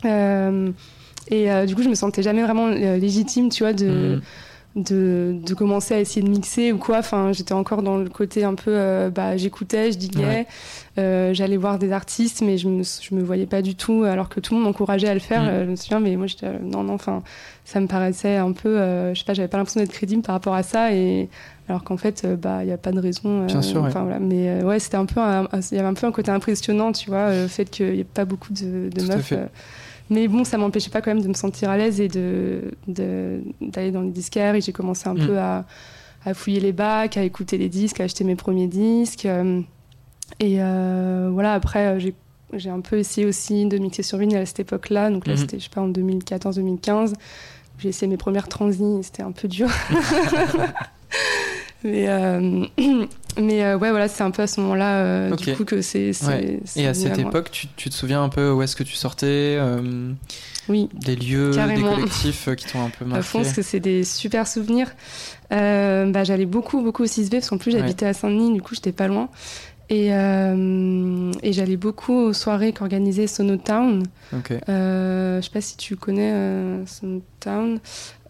Euh, 0.05 0.71
et 1.29 1.65
du 1.67 1.75
coup, 1.75 1.83
je 1.83 1.89
me 1.89 1.95
sentais 1.95 2.23
jamais 2.23 2.43
vraiment 2.43 2.67
légitime, 2.67 3.49
tu 3.49 3.63
vois, 3.63 3.73
de. 3.73 4.17
Mm 4.17 4.21
de, 4.83 5.35
de, 5.45 5.53
commencer 5.53 5.93
à 5.93 5.99
essayer 5.99 6.21
de 6.21 6.29
mixer 6.29 6.71
ou 6.71 6.77
quoi. 6.77 6.99
Enfin, 6.99 7.31
j'étais 7.31 7.53
encore 7.53 7.81
dans 7.81 7.97
le 7.97 8.09
côté 8.09 8.43
un 8.43 8.55
peu, 8.55 8.71
euh, 8.73 9.09
bah, 9.09 9.37
j'écoutais, 9.37 9.91
je 9.91 9.97
diguais, 9.97 10.47
euh, 10.97 11.33
j'allais 11.33 11.57
voir 11.57 11.79
des 11.79 11.91
artistes, 11.91 12.41
mais 12.41 12.57
je 12.57 12.67
me, 12.67 12.83
je 12.83 13.15
me 13.15 13.21
voyais 13.21 13.45
pas 13.45 13.61
du 13.61 13.75
tout, 13.75 14.03
alors 14.03 14.29
que 14.29 14.39
tout 14.39 14.53
le 14.53 14.59
monde 14.59 14.69
m'encourageait 14.69 15.07
à 15.07 15.13
le 15.13 15.19
faire. 15.19 15.43
Mm. 15.43 15.47
Euh, 15.47 15.65
je 15.65 15.71
me 15.71 15.75
souviens, 15.75 15.99
mais 15.99 16.15
moi, 16.15 16.27
j'étais, 16.27 16.59
non, 16.59 16.83
non, 16.83 16.93
enfin, 16.93 17.23
ça 17.65 17.79
me 17.79 17.87
paraissait 17.87 18.37
un 18.37 18.51
peu, 18.51 18.77
je 19.13 19.19
sais 19.19 19.25
pas, 19.25 19.33
j'avais 19.33 19.47
pas 19.47 19.57
l'impression 19.57 19.81
d'être 19.81 19.91
crédible 19.91 20.21
par 20.21 20.33
rapport 20.33 20.55
à 20.55 20.63
ça, 20.63 20.93
et 20.93 21.29
alors 21.67 21.83
qu'en 21.83 21.97
fait, 21.97 22.25
bah, 22.25 22.63
il 22.63 22.67
n'y 22.67 22.73
a 22.73 22.77
pas 22.77 22.91
de 22.91 22.99
raison. 22.99 23.45
Bien 23.45 23.61
sûr, 23.61 23.81
voilà. 23.81 24.19
Mais 24.19 24.63
ouais, 24.63 24.79
c'était 24.79 24.97
un 24.97 25.05
peu, 25.05 25.19
il 25.19 25.75
y 25.75 25.79
avait 25.79 25.87
un 25.87 25.93
peu 25.93 26.07
un 26.07 26.11
côté 26.11 26.31
impressionnant, 26.31 26.91
tu 26.91 27.09
vois, 27.09 27.33
le 27.33 27.47
fait 27.47 27.65
qu'il 27.65 27.91
n'y 27.91 27.99
ait 27.99 28.03
pas 28.03 28.25
beaucoup 28.25 28.53
de, 28.53 28.89
de 28.89 29.03
meufs. 29.03 29.33
Mais 30.09 30.27
bon, 30.27 30.43
ça 30.43 30.57
m'empêchait 30.57 30.89
pas 30.89 31.01
quand 31.01 31.11
même 31.11 31.21
de 31.21 31.27
me 31.27 31.33
sentir 31.33 31.69
à 31.69 31.77
l'aise 31.77 32.01
et 32.01 32.07
d'aller 32.07 32.61
de, 32.87 33.41
d'aller 33.61 33.91
dans 33.91 34.01
les 34.01 34.11
disquaires. 34.11 34.55
Et 34.55 34.61
j'ai 34.61 34.71
commencé 34.71 35.07
un 35.07 35.13
mm. 35.13 35.25
peu 35.25 35.37
à, 35.37 35.65
à, 36.25 36.33
fouiller 36.33 36.59
les 36.59 36.71
bacs, 36.71 37.17
à 37.17 37.23
écouter 37.23 37.57
les 37.57 37.69
disques, 37.69 37.99
à 37.99 38.05
acheter 38.05 38.23
mes 38.23 38.35
premiers 38.35 38.67
disques. 38.67 39.25
Euh, 39.25 39.61
et 40.39 40.57
euh, 40.59 41.29
voilà, 41.31 41.53
après, 41.53 41.87
euh, 41.87 41.99
j'ai 41.99 42.13
j'ai 42.53 42.71
un 42.71 42.81
peu 42.81 42.97
essayé 42.97 43.27
aussi 43.27 43.67
de 43.67 43.77
mixer 43.77 44.01
sur 44.01 44.17
vinyle 44.17 44.37
à 44.37 44.45
cette 44.47 44.61
époque-là. 44.61 45.11
Donc 45.11 45.27
là, 45.27 45.35
mm-hmm. 45.35 45.37
c'était, 45.37 45.59
je 45.59 45.65
sais 45.65 45.69
pas, 45.69 45.81
en 45.81 45.89
2014-2015. 45.89 47.13
J'ai 47.77 47.89
essayé 47.89 48.07
mes 48.07 48.17
premières 48.17 48.47
transis, 48.47 49.03
c'était 49.03 49.21
un 49.21 49.31
peu 49.31 49.47
dur. 49.47 49.69
Mais 51.83 52.07
Mais 53.37 53.73
ouais, 53.75 53.89
voilà, 53.89 54.07
c'est 54.07 54.23
un 54.23 54.31
peu 54.31 54.41
à 54.41 54.47
ce 54.47 54.59
moment-là, 54.61 55.29
du 55.31 55.55
coup, 55.55 55.65
que 55.65 55.81
c'est. 55.81 56.11
Et 56.75 56.87
à 56.87 56.93
cette 56.93 57.19
époque, 57.19 57.51
tu, 57.51 57.67
tu, 57.75 57.89
te 57.89 57.95
souviens 57.95 58.23
un 58.23 58.29
peu 58.29 58.51
où 58.51 58.61
est-ce 58.61 58.75
que 58.75 58.83
tu 58.83 58.95
sortais 58.95 59.59
Oui. 60.67 60.89
Des 60.93 61.15
lieux, 61.15 61.51
des 61.51 61.81
collectifs 61.81 62.49
qui 62.55 62.65
t'ont 62.65 62.83
un 62.83 62.89
peu 62.89 63.05
marqué 63.05 63.19
À 63.19 63.23
fond, 63.23 63.41
parce 63.41 63.53
que 63.53 63.61
c'est 63.61 63.79
des 63.79 64.03
super 64.03 64.47
souvenirs. 64.47 64.91
bah, 65.49 66.23
J'allais 66.23 66.45
beaucoup, 66.45 66.81
beaucoup 66.81 67.03
au 67.03 67.07
6B, 67.07 67.31
parce 67.31 67.49
qu'en 67.49 67.57
plus, 67.57 67.71
j'habitais 67.71 68.05
à 68.05 68.13
Saint-Denis, 68.13 68.53
du 68.53 68.61
coup, 68.61 68.75
j'étais 68.75 68.91
pas 68.91 69.07
loin. 69.07 69.29
Et, 69.89 70.13
euh, 70.13 71.31
et 71.41 71.51
j'allais 71.51 71.77
beaucoup 71.77 72.13
aux 72.13 72.33
soirées 72.33 72.73
qu'organisait 72.73 73.25
Sonotown. 73.25 74.03
Okay. 74.31 74.59
Euh, 74.69 75.41
je 75.41 75.45
sais 75.45 75.51
pas 75.51 75.61
si 75.61 75.77
tu 75.77 75.95
connais 75.95 76.31
euh, 76.31 76.85
Sonotown. 76.85 77.79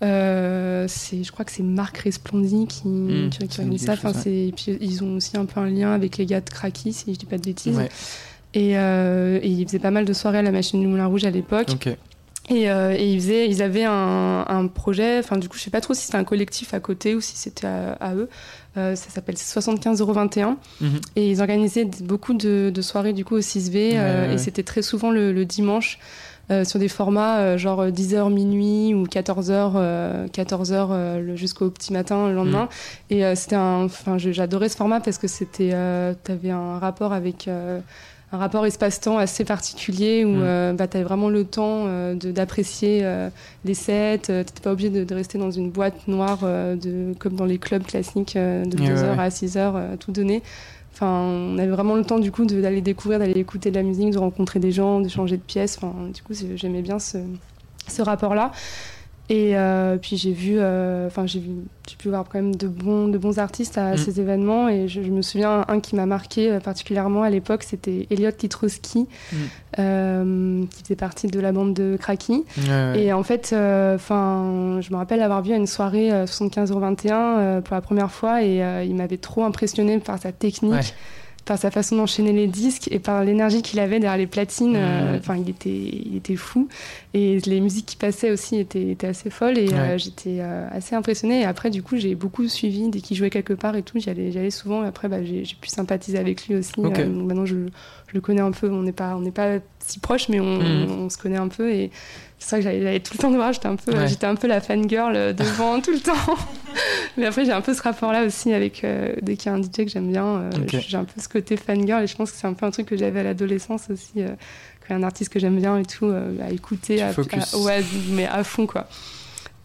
Je 0.02 1.32
crois 1.32 1.44
que 1.44 1.52
c'est 1.52 1.64
Marc 1.64 1.98
Resplondi 1.98 2.66
qui, 2.66 2.88
mmh, 2.88 3.30
qui, 3.30 3.48
qui 3.50 3.60
organise 3.60 3.86
ça. 3.86 3.94
Enfin, 3.94 4.14
et 4.26 4.54
puis 4.56 4.78
ils 4.80 5.04
ont 5.04 5.18
aussi 5.18 5.36
un 5.36 5.46
peu 5.46 5.60
un 5.60 5.70
lien 5.70 5.92
avec 5.92 6.18
les 6.18 6.26
gars 6.26 6.40
de 6.40 6.50
Kraki, 6.50 6.94
si 6.94 7.14
je 7.14 7.20
dis 7.20 7.26
pas 7.26 7.38
de 7.38 7.44
bêtises. 7.44 7.78
Ouais. 7.78 7.90
Et, 8.54 8.72
et, 8.72 9.48
ils 9.48 9.66
faisaient 9.68 9.80
pas 9.80 9.92
mal 9.92 10.06
de 10.06 10.14
soirées 10.14 10.40
à 10.40 10.44
la 10.44 10.52
machine 10.52 10.80
du 10.80 10.88
Moulin 10.88 11.08
Rouge 11.08 11.26
à 11.26 11.30
l'époque. 11.30 11.70
Okay. 11.74 11.98
Et, 12.50 12.70
euh, 12.70 12.96
et 12.98 13.12
ils, 13.12 13.22
faisaient, 13.22 13.48
ils 13.48 13.62
avaient 13.62 13.86
un, 13.86 14.44
un 14.48 14.68
projet, 14.68 15.20
enfin 15.20 15.38
du 15.38 15.48
coup 15.48 15.58
je 15.58 15.64
sais 15.64 15.70
pas 15.70 15.82
trop 15.82 15.94
si 15.94 16.06
c'était 16.06 16.18
un 16.18 16.24
collectif 16.24 16.74
à 16.74 16.80
côté 16.80 17.14
ou 17.14 17.22
si 17.22 17.38
c'était 17.38 17.68
à, 17.68 17.92
à, 17.94 18.16
eux, 18.16 18.28
ça 18.76 18.96
s'appelle 18.96 19.36
75,21 19.36 20.56
mmh. 20.80 20.88
et 21.16 21.30
ils 21.30 21.42
organisaient 21.42 21.86
beaucoup 22.02 22.34
de, 22.34 22.72
de, 22.74 22.82
soirées 22.82 23.14
du 23.14 23.26
coup 23.26 23.36
au 23.36 23.40
6V 23.40 23.74
ouais, 23.74 23.92
euh, 23.96 24.34
et 24.34 24.38
c'était 24.38 24.64
très 24.64 24.82
souvent 24.82 25.12
le, 25.12 25.34
le 25.34 25.46
dimanche 25.46 26.00
euh, 26.52 26.64
sur 26.64 26.80
des 26.80 26.88
formats 26.88 27.40
euh, 27.40 27.58
genre 27.58 27.88
10h 27.88 28.32
minuit 28.32 28.94
ou 28.94 29.06
14h 29.06 30.30
14h 30.30 31.36
jusqu'au 31.36 31.70
petit 31.70 31.94
matin 31.94 32.28
le 32.28 32.36
lendemain 32.36 32.70
mmh. 33.10 33.14
et 33.14 33.36
c'était 33.36 33.56
un 33.56 33.84
enfin 33.84 34.18
j'adorais 34.18 34.70
ce 34.70 34.78
format 34.78 35.00
parce 35.00 35.18
que 35.18 35.28
c'était 35.28 35.76
tu 36.24 36.32
avais 36.32 36.52
un 36.52 36.80
rapport 36.80 37.12
avec 37.12 37.50
un 38.32 38.38
rapport 38.38 38.66
espace-temps 38.66 39.18
assez 39.18 39.44
particulier 39.44 40.24
où 40.24 40.30
mmh. 40.30 40.42
euh, 40.44 40.74
bah, 40.74 40.88
tu 40.88 40.98
avais 40.98 41.04
vraiment 41.04 41.30
le 41.30 41.46
temps 41.46 41.86
euh, 41.88 42.14
d'apprécier 42.14 43.02
euh, 43.04 43.30
les 43.66 43.74
sets. 43.74 44.20
tu 44.26 44.32
n'étais 44.32 44.62
pas 44.62 44.72
obligé 44.72 44.90
de, 44.90 45.04
de, 45.04 45.16
rester 45.16 45.38
dans 45.38 45.52
une 45.52 45.72
boîte 45.72 46.08
noire 46.08 46.40
de, 46.42 47.14
comme 47.18 47.34
dans 47.34 47.46
les 47.46 47.58
clubs 47.58 47.84
classiques 47.84 48.36
de 48.36 48.78
2h 48.78 49.16
ouais. 49.16 49.20
à 49.20 49.30
6h, 49.30 49.98
tout 49.98 50.12
donner. 50.12 50.44
Enfin, 50.94 51.08
on 51.08 51.58
avait 51.58 51.72
vraiment 51.72 51.96
le 51.96 52.04
temps 52.04 52.20
du 52.20 52.32
coup 52.32 52.46
d'aller 52.46 52.82
découvrir, 52.82 53.20
d'aller 53.20 53.40
écouter 53.40 53.72
de 53.72 53.76
la 53.76 53.84
musique, 53.84 54.12
de 54.12 54.18
rencontrer 54.18 54.60
des 54.60 54.72
gens, 54.72 55.00
de 55.00 55.08
changer 55.08 55.38
de 55.38 55.42
pièce. 55.42 55.78
Enfin, 55.82 55.94
du 56.14 56.22
coup, 56.22 56.34
j'aimais 56.56 56.82
bien 56.82 57.00
ce, 57.00 57.18
ce 57.88 58.02
rapport-là. 58.02 58.52
Et 59.32 59.56
euh, 59.56 59.98
puis 59.98 60.18
j'ai 60.18 60.34
vu, 60.34 60.56
enfin 60.58 61.24
euh, 61.24 61.28
j'ai 61.28 61.96
pu 61.98 62.10
voir 62.10 62.26
quand 62.28 62.40
même 62.40 62.56
de 62.56 62.68
bons, 62.68 63.08
de 63.08 63.18
bons 63.20 63.38
artistes 63.38 63.78
à 63.78 63.94
mmh. 63.94 63.98
ces 63.98 64.20
événements. 64.20 64.70
Et 64.70 64.88
je, 64.88 65.04
je 65.04 65.12
me 65.12 65.22
souviens 65.22 65.66
un 65.68 65.80
qui 65.80 65.96
m'a 65.96 66.08
marqué 66.08 66.52
euh, 66.52 66.60
particulièrement 66.60 67.22
à 67.22 67.30
l'époque, 67.30 67.62
c'était 67.62 68.08
Elliot 68.10 68.32
Litrowski, 68.42 69.02
mmh. 69.02 69.36
euh, 69.78 70.66
qui 70.72 70.84
faisait 70.84 70.96
partie 70.96 71.28
de 71.28 71.40
la 71.40 71.52
bande 71.52 71.76
de 71.76 71.96
Kraki. 72.00 72.44
Et 72.96 73.14
en 73.14 73.22
fait, 73.22 73.54
enfin, 73.54 74.80
je 74.82 74.92
me 74.92 74.96
rappelle 74.96 75.22
avoir 75.22 75.44
vu 75.44 75.54
à 75.54 75.58
une 75.58 75.68
soirée 75.68 76.10
75 76.26 76.72
21 76.72 77.62
pour 77.62 77.76
la 77.76 77.82
première 77.82 78.12
fois, 78.12 78.44
et 78.44 78.64
il 78.86 78.96
m'avait 78.96 79.18
trop 79.18 79.44
impressionné 79.44 80.00
par 80.00 80.18
sa 80.18 80.32
technique. 80.32 80.74
Ouais 80.74 80.80
par 81.50 81.58
sa 81.58 81.72
façon 81.72 81.96
d'enchaîner 81.96 82.32
les 82.32 82.46
disques 82.46 82.90
et 82.92 83.00
par 83.00 83.24
l'énergie 83.24 83.64
qu'il 83.64 83.80
avait 83.80 84.00
derrière 84.00 84.20
les 84.20 84.28
platines. 84.28 84.78
Enfin, 85.18 85.34
mmh. 85.34 85.38
euh, 85.38 85.42
il 85.42 85.50
était, 85.50 85.70
il 85.70 86.16
était 86.16 86.36
fou. 86.36 86.68
Et 87.16 87.40
les 87.40 87.60
musiques 87.60 87.88
qui 87.88 87.96
passaient 87.96 88.30
aussi 88.30 88.58
étaient, 88.58 88.92
étaient 88.92 89.08
assez 89.08 89.32
folles 89.32 89.58
et 89.58 89.68
ouais. 89.68 89.74
euh, 89.74 89.98
j'étais 89.98 90.38
euh, 90.42 90.68
assez 90.72 90.94
impressionnée. 90.94 91.42
Et 91.42 91.46
après, 91.46 91.72
du 91.72 91.82
coup, 91.82 91.98
j'ai 91.98 92.14
beaucoup 92.14 92.48
suivi 92.48 92.88
dès 92.90 93.02
qu'il 93.02 93.18
jouait 93.18 93.32
quelque 93.32 93.54
part 93.54 93.76
et 93.76 93.82
tout. 93.82 94.00
J'y 94.00 94.12
allais, 94.12 94.38
allais 94.38 94.52
souvent. 94.52 94.84
Et 94.84 94.88
après, 94.88 95.08
bah, 95.08 95.24
j'ai 95.24 95.44
pu 95.60 95.70
sympathiser 95.70 96.20
avec 96.20 96.48
lui 96.48 96.56
aussi. 96.56 96.72
Okay. 96.78 97.06
donc 97.06 97.26
maintenant, 97.26 97.48
je, 97.48 97.56
je, 97.56 98.14
le 98.14 98.22
connais 98.22 98.42
un 98.42 98.52
peu. 98.52 98.70
On 98.70 98.84
n'est 98.84 98.92
pas, 98.92 99.16
on 99.16 99.22
n'est 99.22 99.32
pas 99.32 99.58
si 99.90 100.00
proches, 100.00 100.30
mais 100.30 100.40
on, 100.40 100.60
mmh. 100.60 100.88
on, 100.90 100.94
on, 101.06 101.10
se 101.10 101.18
connaît 101.18 101.38
un 101.38 101.48
peu. 101.48 101.72
Et 101.72 101.92
c'est 102.40 102.62
vrai 102.62 102.72
que 102.72 102.82
j'allais 102.82 103.00
tout 103.00 103.14
le 103.14 103.20
temps 103.20 103.32
voir. 103.32 103.54
J'étais 103.54 103.68
un 103.68 103.76
peu, 103.76 103.94
ouais. 103.94 104.08
j'étais 104.08 104.26
un 104.26 104.36
peu 104.36 104.48
la 104.48 104.62
fangirl 104.62 105.36
devant 105.36 105.82
tout 105.82 105.92
le 105.92 106.00
temps. 106.00 106.38
mais 107.18 107.26
après, 107.26 107.46
j'ai 107.46 107.52
un 107.52 107.62
peu 107.62 107.74
ce 107.74 107.82
rapport-là 107.82 108.24
aussi 108.24 108.54
avec 108.54 108.84
euh, 108.84 109.14
dès 109.22 109.36
qu'il 109.36 109.52
y 109.52 109.56
a 109.56 109.58
un 109.58 109.62
DJ 109.62 109.86
que 109.86 109.90
j'aime 109.90 110.12
bien. 110.12 110.26
Euh, 110.26 110.50
okay. 110.62 110.82
J'ai 110.88 110.98
un 110.98 111.04
peu 111.04 111.20
ce 111.20 111.28
côté 111.28 111.58
fangirl 111.58 112.04
et 112.04 112.08
je 112.08 112.16
pense 112.16 112.32
que 112.32 112.38
c'est 112.38 112.48
un 112.48 112.54
peu 112.54 112.66
un 112.66 112.72
truc 112.72 112.88
que 112.88 112.98
j'avais 112.98 113.20
à 113.20 113.24
l'adolescence 113.24 113.90
aussi. 113.90 114.14
Euh, 114.18 114.30
quand 114.88 114.96
un 114.96 115.04
artiste 115.04 115.32
que 115.32 115.40
j'aime 115.40 115.60
bien 115.60 115.78
et 115.78 115.86
tout, 115.86 116.06
euh, 116.06 116.36
à 116.42 116.52
écouter, 116.52 117.02
à, 117.02 117.10
à, 117.10 117.58
ouais, 117.58 117.84
mais 118.12 118.26
à 118.26 118.44
fond 118.44 118.66
quoi. 118.66 118.88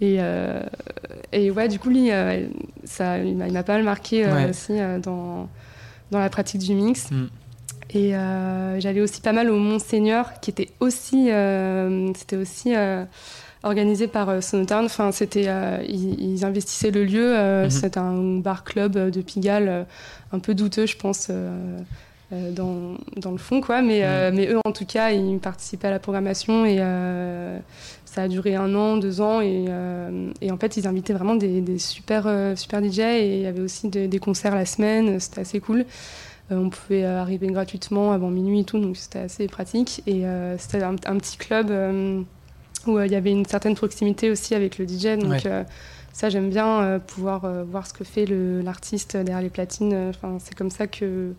Et, 0.00 0.16
euh, 0.18 0.60
et 1.32 1.50
ouais, 1.50 1.68
du 1.68 1.78
coup, 1.78 1.88
lui, 1.88 2.10
ça, 2.84 3.18
il 3.18 3.36
m'a 3.36 3.62
pas 3.62 3.74
mal 3.74 3.84
marqué 3.84 4.26
ouais. 4.26 4.50
aussi 4.50 4.74
dans, 5.02 5.48
dans 6.10 6.18
la 6.18 6.28
pratique 6.28 6.60
du 6.60 6.74
mix. 6.74 7.10
Mm. 7.10 7.26
Et 7.94 8.16
euh, 8.16 8.80
j'allais 8.80 9.00
aussi 9.00 9.20
pas 9.20 9.32
mal 9.32 9.48
au 9.50 9.56
Monseigneur, 9.56 10.40
qui 10.40 10.50
était 10.50 10.70
aussi, 10.80 11.30
euh, 11.30 12.12
c'était 12.14 12.36
aussi 12.36 12.74
euh, 12.74 13.04
organisé 13.62 14.08
par 14.08 14.42
Sonotown. 14.42 14.86
Enfin, 14.86 15.12
c'était, 15.12 15.46
ils, 15.88 16.20
ils, 16.20 16.44
investissaient 16.44 16.90
le 16.90 17.04
lieu. 17.04 17.32
Mm 17.32 17.66
-hmm. 17.66 17.70
C'était 17.70 17.98
un 17.98 18.40
bar 18.40 18.64
club 18.64 18.92
de 19.10 19.22
Pigalle, 19.22 19.86
un 20.32 20.40
peu 20.40 20.54
douteux, 20.54 20.86
je 20.86 20.96
pense. 20.96 21.30
Dans, 22.32 22.96
dans, 23.16 23.30
le 23.30 23.38
fond 23.38 23.60
quoi 23.60 23.80
mais, 23.80 24.00
mmh. 24.02 24.34
mais 24.34 24.46
eux 24.48 24.58
en 24.64 24.72
tout 24.72 24.86
cas 24.86 25.12
ils 25.12 25.38
participaient 25.38 25.86
à 25.86 25.92
la 25.92 26.00
programmation 26.00 26.66
et 26.66 26.78
ça 28.12 28.22
a 28.22 28.28
duré 28.28 28.56
un 28.56 28.74
an 28.74 28.96
deux 28.96 29.20
ans 29.20 29.40
et, 29.40 29.66
et 30.40 30.50
en 30.50 30.56
fait 30.56 30.76
ils 30.76 30.88
invitaient 30.88 31.12
vraiment 31.12 31.36
des, 31.36 31.60
des 31.60 31.78
super 31.78 32.22
super 32.56 32.82
DJ 32.82 32.98
et 32.98 33.36
il 33.36 33.42
y 33.42 33.46
avait 33.46 33.60
aussi 33.60 33.88
de, 33.88 34.06
des 34.06 34.18
concerts 34.18 34.56
la 34.56 34.66
semaine 34.66 35.20
c'était 35.20 35.42
assez 35.42 35.60
cool 35.60 35.84
on 36.50 36.68
pouvait 36.70 37.04
arriver 37.04 37.46
gratuitement 37.48 38.12
avant 38.12 38.30
minuit 38.30 38.60
et 38.60 38.64
tout, 38.64 38.78
donc 38.78 38.96
c'était 38.96 39.20
assez 39.20 39.46
pratique. 39.48 40.02
Et 40.06 40.26
euh, 40.26 40.58
c'était 40.58 40.82
un, 40.82 40.96
un, 41.06 41.16
petit 41.16 41.36
club 41.36 41.70
euh, 41.70 42.20
où 42.86 43.00
il 43.00 43.10
y 43.10 43.16
avait 43.16 43.32
une 43.32 43.46
certaine 43.46 43.74
proximité 43.74 44.30
aussi 44.30 44.54
avec 44.54 44.78
le 44.78 44.86
DJ. 44.86 45.18
Donc 45.18 45.44
ouais. 45.44 45.64
ça, 46.12 46.28
j'aime 46.28 46.50
bien 46.50 47.00
pouvoir 47.06 47.46
voir 47.64 47.86
ce 47.86 47.94
que 47.94 48.04
fait 48.04 48.26
l'artiste 48.26 49.16
derrière 49.16 49.42
les 49.42 49.50
platines. 49.50 50.10
Enfin, 50.10 50.36
c'est 50.38 50.54
comme 50.54 50.70
ça 50.70 50.86
que 50.86 51.32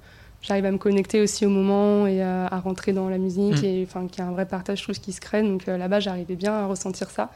j'arrive 0.45 0.65
à 0.65 0.71
me 0.71 0.77
connecter 0.77 1.21
aussi 1.21 1.45
au 1.45 1.49
moment 1.49 2.07
et 2.07 2.21
à, 2.21 2.45
à 2.45 2.59
rentrer 2.59 2.93
dans 2.93 3.09
la 3.09 3.17
musique 3.17 3.61
mmh. 3.61 3.65
et 3.65 3.87
enfin 3.87 4.07
qu'il 4.07 4.19
y 4.19 4.21
a 4.21 4.29
un 4.29 4.31
vrai 4.31 4.45
partage 4.45 4.79
je 4.79 4.83
trouve 4.83 4.99
qui 4.99 5.11
se 5.11 5.21
crée 5.21 5.41
donc 5.41 5.67
euh, 5.67 5.77
là-bas 5.77 5.99
j'arrivais 5.99 6.35
bien 6.35 6.53
à 6.53 6.65
ressentir 6.65 7.09
ça 7.09 7.31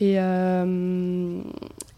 et, 0.00 0.14
euh, 0.18 1.40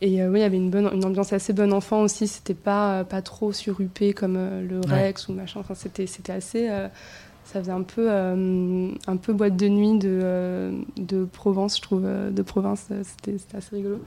et 0.01 0.23
euh, 0.23 0.31
oui, 0.31 0.39
il 0.39 0.43
y 0.43 0.45
avait 0.45 0.57
une, 0.57 0.71
bonne, 0.71 0.89
une 0.93 1.05
ambiance 1.05 1.33
assez 1.33 1.53
bonne 1.53 1.73
enfant 1.73 2.01
aussi. 2.01 2.27
C'était 2.27 2.55
pas, 2.55 3.05
pas 3.05 3.21
trop 3.21 3.53
surupé 3.53 4.15
comme 4.15 4.37
euh, 4.39 4.67
le 4.67 4.81
Rex 4.81 5.29
ouais. 5.29 5.35
ou 5.35 5.37
machin. 5.37 5.61
Enfin, 5.61 5.75
c'était, 5.75 6.07
c'était 6.07 6.33
assez. 6.33 6.69
Ça 7.45 7.59
faisait 7.59 7.73
un 7.73 7.83
peu, 7.83 8.09
un 8.09 9.17
peu 9.17 9.33
boîte 9.33 9.57
de 9.57 9.69
nuit 9.69 9.99
de, 9.99 10.73
de 10.97 11.25
Provence, 11.25 11.77
je 11.77 11.83
trouve, 11.83 12.03
de 12.03 12.43
province. 12.43 12.87
C'était, 13.03 13.39
c'était 13.39 13.57
assez 13.57 13.77
rigolo. 13.77 14.01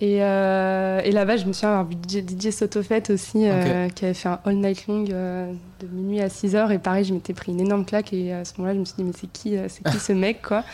Et, 0.00 0.18
euh, 0.20 1.00
et 1.04 1.10
là-bas, 1.10 1.38
je 1.38 1.46
me 1.46 1.52
souviens 1.52 1.70
avoir 1.70 1.86
vu 1.86 1.96
DJ, 1.96 2.18
DJ 2.18 2.50
Sotofet 2.50 3.10
aussi, 3.10 3.38
okay. 3.38 3.50
euh, 3.50 3.88
qui 3.88 4.04
avait 4.04 4.14
fait 4.14 4.28
un 4.28 4.40
all 4.44 4.56
night 4.56 4.86
long 4.86 5.04
euh, 5.10 5.50
de 5.80 5.86
minuit 5.86 6.20
à 6.20 6.28
6 6.28 6.54
heures. 6.54 6.70
Et 6.70 6.78
pareil, 6.78 7.04
je 7.04 7.14
m'étais 7.14 7.32
pris 7.32 7.52
une 7.52 7.60
énorme 7.60 7.86
claque. 7.86 8.12
Et 8.12 8.32
à 8.32 8.44
ce 8.44 8.52
moment-là, 8.58 8.74
je 8.74 8.80
me 8.80 8.84
suis 8.84 8.94
dit, 8.98 9.04
mais 9.04 9.12
c'est 9.14 9.32
qui, 9.32 9.56
c'est 9.68 9.90
qui 9.90 9.98
ce 9.98 10.12
mec, 10.12 10.42
quoi? 10.42 10.64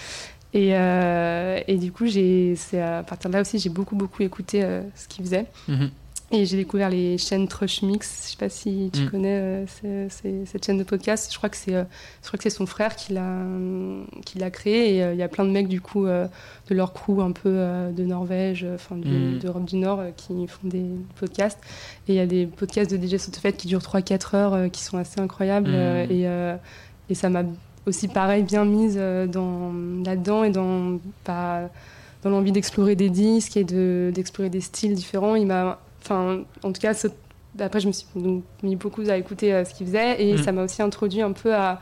Et, 0.55 0.71
euh, 0.73 1.61
et, 1.67 1.77
du 1.77 1.93
coup, 1.93 2.07
c'est 2.09 2.81
à 2.81 3.03
partir 3.03 3.31
de 3.31 3.35
là 3.35 3.41
aussi, 3.41 3.59
j'ai 3.59 3.71
beaucoup, 3.71 3.97
beaucoup 3.97 4.23
écouté 4.23 4.63
euh, 4.63 4.83
ce 4.95 5.09
qu'il 5.09 5.25
faisait. 5.25 5.47
Mm 5.69 5.75
-hmm. 5.75 5.91
Et 6.35 6.47
j'ai 6.47 6.57
découvert 6.57 6.89
les 6.89 7.19
chaînes 7.19 7.47
Trush 7.47 7.83
Mix. 7.83 8.25
Je 8.25 8.31
sais 8.31 8.37
pas 8.39 8.49
si 8.49 8.91
tu 8.91 9.03
mm. 9.03 9.11
connais 9.11 9.39
euh, 9.41 9.67
c 9.67 9.87
est, 9.87 10.09
c 10.09 10.29
est, 10.29 10.47
cette 10.47 10.65
chaîne 10.65 10.79
de 10.79 10.85
podcast. 10.85 11.31
Je 11.31 11.37
crois 11.37 11.51
que 11.51 11.59
c'est, 11.59 11.73
je 12.23 12.27
crois 12.27 12.39
que 12.39 12.43
c'est 12.43 12.57
son 12.61 12.65
frère 12.65 12.97
qui 12.97 13.13
l'a, 13.13 13.45
qui 14.25 14.39
l'a 14.39 14.51
créé. 14.51 14.79
Et 14.95 15.13
il 15.13 15.19
y 15.19 15.23
a 15.23 15.29
plein 15.29 15.45
de 15.45 15.51
mecs 15.51 15.69
du 15.69 15.83
coup 15.83 16.05
de 16.07 16.75
leur 16.81 16.91
crew 16.95 17.21
un 17.21 17.33
peu 17.33 17.55
de 17.99 18.05
Norvège, 18.05 18.67
enfin 18.75 18.97
mm. 18.97 19.41
d'Europe 19.41 19.67
du 19.67 19.77
Nord, 19.77 20.01
qui 20.17 20.33
font 20.55 20.69
des 20.77 20.89
podcasts. 21.21 21.61
Et 22.09 22.13
il 22.15 22.19
y 22.23 22.25
a 22.27 22.27
des 22.27 22.47
podcasts 22.47 22.91
de 22.95 22.99
DJ 23.03 23.19
Sotofet 23.19 23.53
qui 23.61 23.69
durent 23.69 23.87
3-4 23.91 24.37
heures, 24.37 24.71
qui 24.71 24.83
sont 24.83 24.99
assez 24.99 25.21
incroyables. 25.21 25.71
Mm. 25.71 26.13
et, 26.17 26.23
et 27.11 27.15
ça 27.15 27.29
m'a 27.29 27.45
aussi 27.87 28.09
pareil 28.09 28.43
bien 28.43 28.65
mise 28.65 28.97
dans 28.97 29.73
là-dedans 30.05 30.45
et 30.45 30.51
dans 30.51 30.99
pas 31.25 31.69
dans 32.23 32.31
l'envie 32.31 32.53
d'explorer 32.53 32.95
des 32.95 33.11
disques 33.11 33.57
et 33.57 33.65
de 33.65 34.13
d'explorer 34.15 34.51
des 34.51 34.61
styles 34.61 34.95
différents 34.95 35.35
il 35.35 35.47
m'a 35.47 35.81
enfin 36.03 36.41
en 36.63 36.73
tout 36.73 36.81
cas 36.81 36.95
ce, 36.95 37.09
après 37.59 37.81
je 37.81 37.89
me 37.89 37.93
suis 37.93 38.07
donc, 38.15 38.45
mis 38.63 38.77
beaucoup 38.77 39.03
à 39.09 39.17
écouter 39.17 39.53
euh, 39.53 39.65
ce 39.65 39.75
qu'il 39.75 39.87
faisait 39.87 40.23
et 40.23 40.35
mmh. 40.35 40.39
ça 40.39 40.53
m'a 40.53 40.63
aussi 40.65 40.83
introduit 40.83 41.23
un 41.23 41.33
peu 41.33 41.55
à 41.55 41.81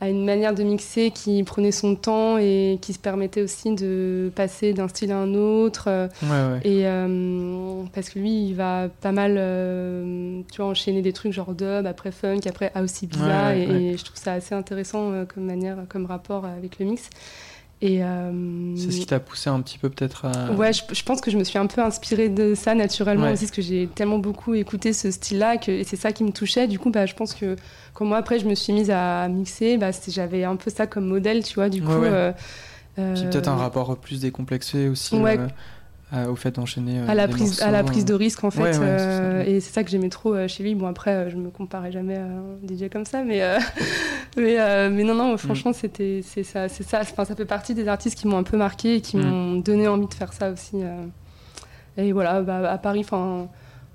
à 0.00 0.08
une 0.08 0.24
manière 0.24 0.54
de 0.54 0.62
mixer 0.62 1.10
qui 1.10 1.42
prenait 1.42 1.72
son 1.72 1.96
temps 1.96 2.38
et 2.38 2.78
qui 2.80 2.92
se 2.92 3.00
permettait 3.00 3.42
aussi 3.42 3.74
de 3.74 4.30
passer 4.34 4.72
d'un 4.72 4.86
style 4.86 5.10
à 5.10 5.18
un 5.18 5.34
autre. 5.34 5.88
Ouais, 6.22 6.28
ouais. 6.28 6.60
Et 6.62 6.86
euh, 6.86 7.82
parce 7.92 8.10
que 8.10 8.18
lui, 8.20 8.46
il 8.46 8.54
va 8.54 8.88
pas 9.00 9.10
mal, 9.10 9.34
euh, 9.36 10.40
tu 10.52 10.58
vois, 10.58 10.70
enchaîner 10.70 11.02
des 11.02 11.12
trucs 11.12 11.32
genre 11.32 11.52
dub, 11.52 11.86
après 11.86 12.12
funk, 12.12 12.40
après 12.46 12.70
house 12.74 13.04
bizarre, 13.04 13.50
ouais, 13.50 13.60
et, 13.60 13.90
et, 13.90 13.96
je 13.96 14.04
trouve 14.04 14.16
ça 14.16 14.34
assez 14.34 14.54
intéressant 14.54 15.10
euh, 15.10 15.24
comme 15.24 15.44
manière, 15.44 15.78
comme 15.88 16.06
rapport 16.06 16.44
avec 16.44 16.78
le 16.78 16.86
mix. 16.86 17.10
Et 17.80 18.00
c'est 18.76 18.90
ce 18.90 18.98
qui 18.98 19.06
t'a 19.06 19.20
poussé 19.20 19.50
un 19.50 19.60
petit 19.60 19.78
peu 19.78 19.88
peut-être 19.88 20.24
à. 20.24 20.50
Ouais, 20.52 20.72
je, 20.72 21.04
pense 21.04 21.20
que 21.20 21.30
je 21.30 21.38
me 21.38 21.44
suis 21.44 21.58
un 21.58 21.66
peu 21.66 21.80
inspirée 21.80 22.28
de 22.28 22.54
ça 22.54 22.74
naturellement 22.74 23.30
aussi, 23.30 23.44
parce 23.44 23.56
que 23.56 23.62
j'ai 23.62 23.88
tellement 23.94 24.18
beaucoup 24.18 24.54
écouté 24.54 24.92
ce 24.92 25.10
style-là 25.10 25.56
et 25.66 25.84
c'est 25.84 25.96
ça 25.96 26.10
qui 26.10 26.24
me 26.24 26.32
touchait. 26.32 26.66
Du 26.66 26.78
coup, 26.78 26.90
bah, 26.90 27.06
je 27.06 27.14
pense 27.14 27.34
que 27.34 27.54
quand 27.94 28.04
moi 28.04 28.16
après 28.16 28.40
je 28.40 28.46
me 28.46 28.54
suis 28.54 28.72
mise 28.72 28.90
à 28.90 29.28
mixer, 29.28 29.76
bah, 29.76 29.90
j'avais 30.08 30.44
un 30.44 30.56
peu 30.56 30.70
ça 30.70 30.86
comme 30.86 31.06
modèle, 31.06 31.44
tu 31.44 31.54
vois. 31.54 31.68
Du 31.68 31.82
coup. 31.82 31.92
Ouais, 31.92 32.34
peut-être 32.96 33.48
un 33.48 33.56
rapport 33.56 33.96
plus 33.96 34.20
décomplexé 34.20 34.88
aussi. 34.88 35.14
Ouais, 35.14 35.38
au 36.28 36.36
fait 36.36 36.52
d'enchaîner 36.52 37.00
à 37.06 37.14
la 37.14 37.28
prise 37.28 37.60
à 37.60 37.70
la 37.70 37.84
prise 37.84 38.04
de 38.04 38.14
risque 38.14 38.42
en 38.42 38.50
fait 38.50 38.70
et 39.46 39.60
c'est 39.60 39.72
ça 39.72 39.84
que 39.84 39.90
j'aimais 39.90 40.08
trop 40.08 40.48
chez 40.48 40.62
lui. 40.62 40.74
Bon 40.74 40.86
après 40.86 41.30
je 41.30 41.36
me 41.36 41.50
comparais 41.50 41.92
jamais 41.92 42.16
à 42.16 42.24
un 42.24 42.56
DJ 42.66 42.88
comme 42.90 43.04
ça 43.04 43.22
mais 43.22 43.42
mais, 44.36 44.88
mais 44.90 45.04
non 45.04 45.14
non 45.14 45.36
franchement 45.36 45.72
mm. 45.72 45.74
c'était 45.74 46.20
c'est 46.24 46.44
ça 46.44 46.68
c'est 46.68 46.82
ça. 46.82 47.00
Enfin, 47.02 47.24
ça 47.24 47.34
fait 47.34 47.44
partie 47.44 47.74
des 47.74 47.88
artistes 47.88 48.18
qui 48.18 48.26
m'ont 48.26 48.38
un 48.38 48.42
peu 48.42 48.56
marqué 48.56 48.96
et 48.96 49.00
qui 49.00 49.16
mm. 49.16 49.22
m'ont 49.22 49.56
donné 49.56 49.86
envie 49.86 50.06
de 50.06 50.14
faire 50.14 50.32
ça 50.32 50.50
aussi 50.50 50.78
et 51.96 52.12
voilà 52.12 52.40
bah, 52.42 52.70
à 52.70 52.78
Paris 52.78 53.00
enfin 53.00 53.48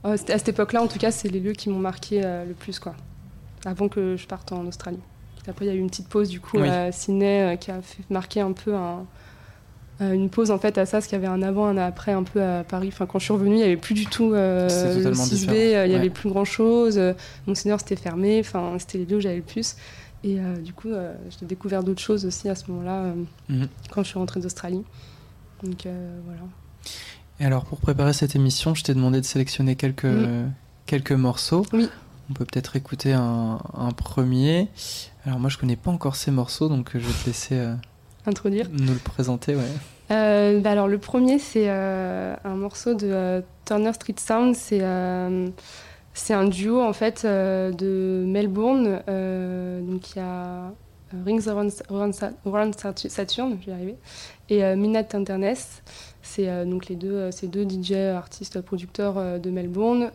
à 0.03 0.17
cette 0.17 0.49
époque 0.49 0.73
là 0.73 0.83
en 0.83 0.87
tout 0.87 0.99
cas 0.99 1.11
c'est 1.11 1.29
les 1.29 1.39
lieux 1.39 1.53
qui 1.53 1.69
m'ont 1.69 1.79
marqué 1.79 2.21
le 2.21 2.53
plus 2.53 2.79
quoi. 2.79 2.93
Avant 3.65 3.87
que 3.87 4.17
je 4.17 4.27
parte 4.27 4.51
en 4.51 4.65
Australie. 4.67 4.99
Après 5.47 5.65
il 5.65 5.67
y 5.67 5.71
a 5.71 5.73
eu 5.73 5.79
une 5.79 5.89
petite 5.89 6.07
pause 6.07 6.29
du 6.29 6.39
coup 6.39 6.59
à 6.59 6.91
Sydney 6.91 7.57
qui 7.59 7.71
a 7.71 7.81
fait 7.81 8.03
marquer 8.09 8.41
un 8.41 8.53
peu 8.53 8.75
un 8.75 8.99
euh, 8.99 9.03
une 9.99 10.29
pause 10.29 10.51
en 10.51 10.57
fait 10.57 10.77
à 10.77 10.85
ça, 10.85 10.97
parce 10.97 11.07
qu'il 11.07 11.19
y 11.19 11.23
avait 11.23 11.33
un 11.33 11.41
avant, 11.41 11.65
un 11.67 11.77
après 11.77 12.11
un 12.11 12.23
peu 12.23 12.41
à 12.41 12.63
Paris. 12.63 12.89
Enfin, 12.91 13.05
quand 13.05 13.19
je 13.19 13.25
suis 13.25 13.33
revenue, 13.33 13.55
il 13.55 13.57
n'y 13.57 13.63
avait 13.63 13.77
plus 13.77 13.93
du 13.93 14.05
tout 14.05 14.33
euh, 14.33 14.67
le 15.03 15.11
6B, 15.11 15.49
euh, 15.51 15.85
il 15.85 15.89
n'y 15.89 15.95
avait 15.95 16.09
plus 16.09 16.29
grand 16.29 16.45
chose. 16.45 16.99
Mon 17.47 17.55
senior 17.55 17.79
c'était 17.79 17.95
fermé, 17.95 18.39
enfin, 18.39 18.75
c'était 18.79 18.97
les 18.99 19.05
lieux 19.05 19.17
où 19.17 19.21
j'avais 19.21 19.37
le 19.37 19.41
plus. 19.41 19.75
Et 20.23 20.37
du 20.63 20.71
coup, 20.71 20.89
j'ai 20.89 21.45
découvert 21.45 21.83
d'autres 21.83 22.01
choses 22.01 22.25
aussi 22.25 22.47
à 22.47 22.55
ce 22.55 22.71
moment-là, 22.71 23.13
mhm. 23.49 23.67
quand 23.91 24.03
je 24.03 24.09
suis 24.09 24.19
rentrée 24.19 24.39
d'Australie. 24.39 24.83
Donc 25.63 25.85
voilà. 26.25 26.41
Et 27.39 27.45
alors, 27.45 27.65
pour 27.65 27.79
préparer 27.79 28.13
cette 28.13 28.35
émission, 28.35 28.73
je 28.73 28.83
t'ai 28.83 28.93
demandé 28.93 29.19
de 29.19 29.25
sélectionner 29.25 29.75
quelques, 29.75 30.07
quelques 30.85 31.11
morceaux. 31.11 31.65
Oui. 31.73 31.89
On 32.29 32.33
peut 32.33 32.45
peut-être 32.45 32.77
écouter 32.77 33.11
un, 33.11 33.59
un, 33.73 33.91
premier. 33.91 34.69
Alors, 35.25 35.39
moi, 35.39 35.49
je 35.49 35.57
connais 35.57 35.75
pas 35.75 35.91
encore 35.91 36.15
ces 36.15 36.31
morceaux, 36.31 36.69
donc 36.69 36.91
je 36.93 36.99
vais 36.99 37.13
te 37.21 37.25
laisser 37.25 37.61
introduire. 38.25 38.67
Nous 38.71 38.93
le 38.93 38.99
présenter, 38.99 39.55
ouais. 39.55 39.61
Euh, 40.11 40.59
bah 40.59 40.71
alors 40.71 40.87
le 40.87 40.97
premier 40.97 41.39
c'est 41.39 41.69
euh, 41.69 42.35
un 42.43 42.55
morceau 42.55 42.93
de 42.93 43.07
euh, 43.07 43.41
Turner 43.65 43.93
Street 43.93 44.15
Sound, 44.17 44.55
c'est 44.55 44.81
c'est 46.15 46.33
un 46.33 46.45
duo 46.45 46.79
en 46.81 46.93
fait 46.93 47.25
de 47.25 48.23
Melbourne, 48.27 49.01
donc 49.07 50.11
il 50.11 50.17
y 50.17 50.19
a 50.19 50.71
Rings 51.25 51.47
Around, 51.47 52.75
Saturn, 52.95 53.57
je 53.59 53.65
vais 53.65 53.71
y 53.71 53.73
arriver, 53.73 53.95
et 54.49 54.75
Midnight 54.75 55.09
Tenderness. 55.09 55.81
C'est 56.21 56.65
donc 56.65 56.87
les 56.87 56.95
deux, 56.95 57.31
ces 57.31 57.47
deux 57.47 57.67
DJ 57.67 57.93
artistes 57.93 58.61
producteurs 58.61 59.39
de 59.39 59.49
Melbourne 59.49 60.11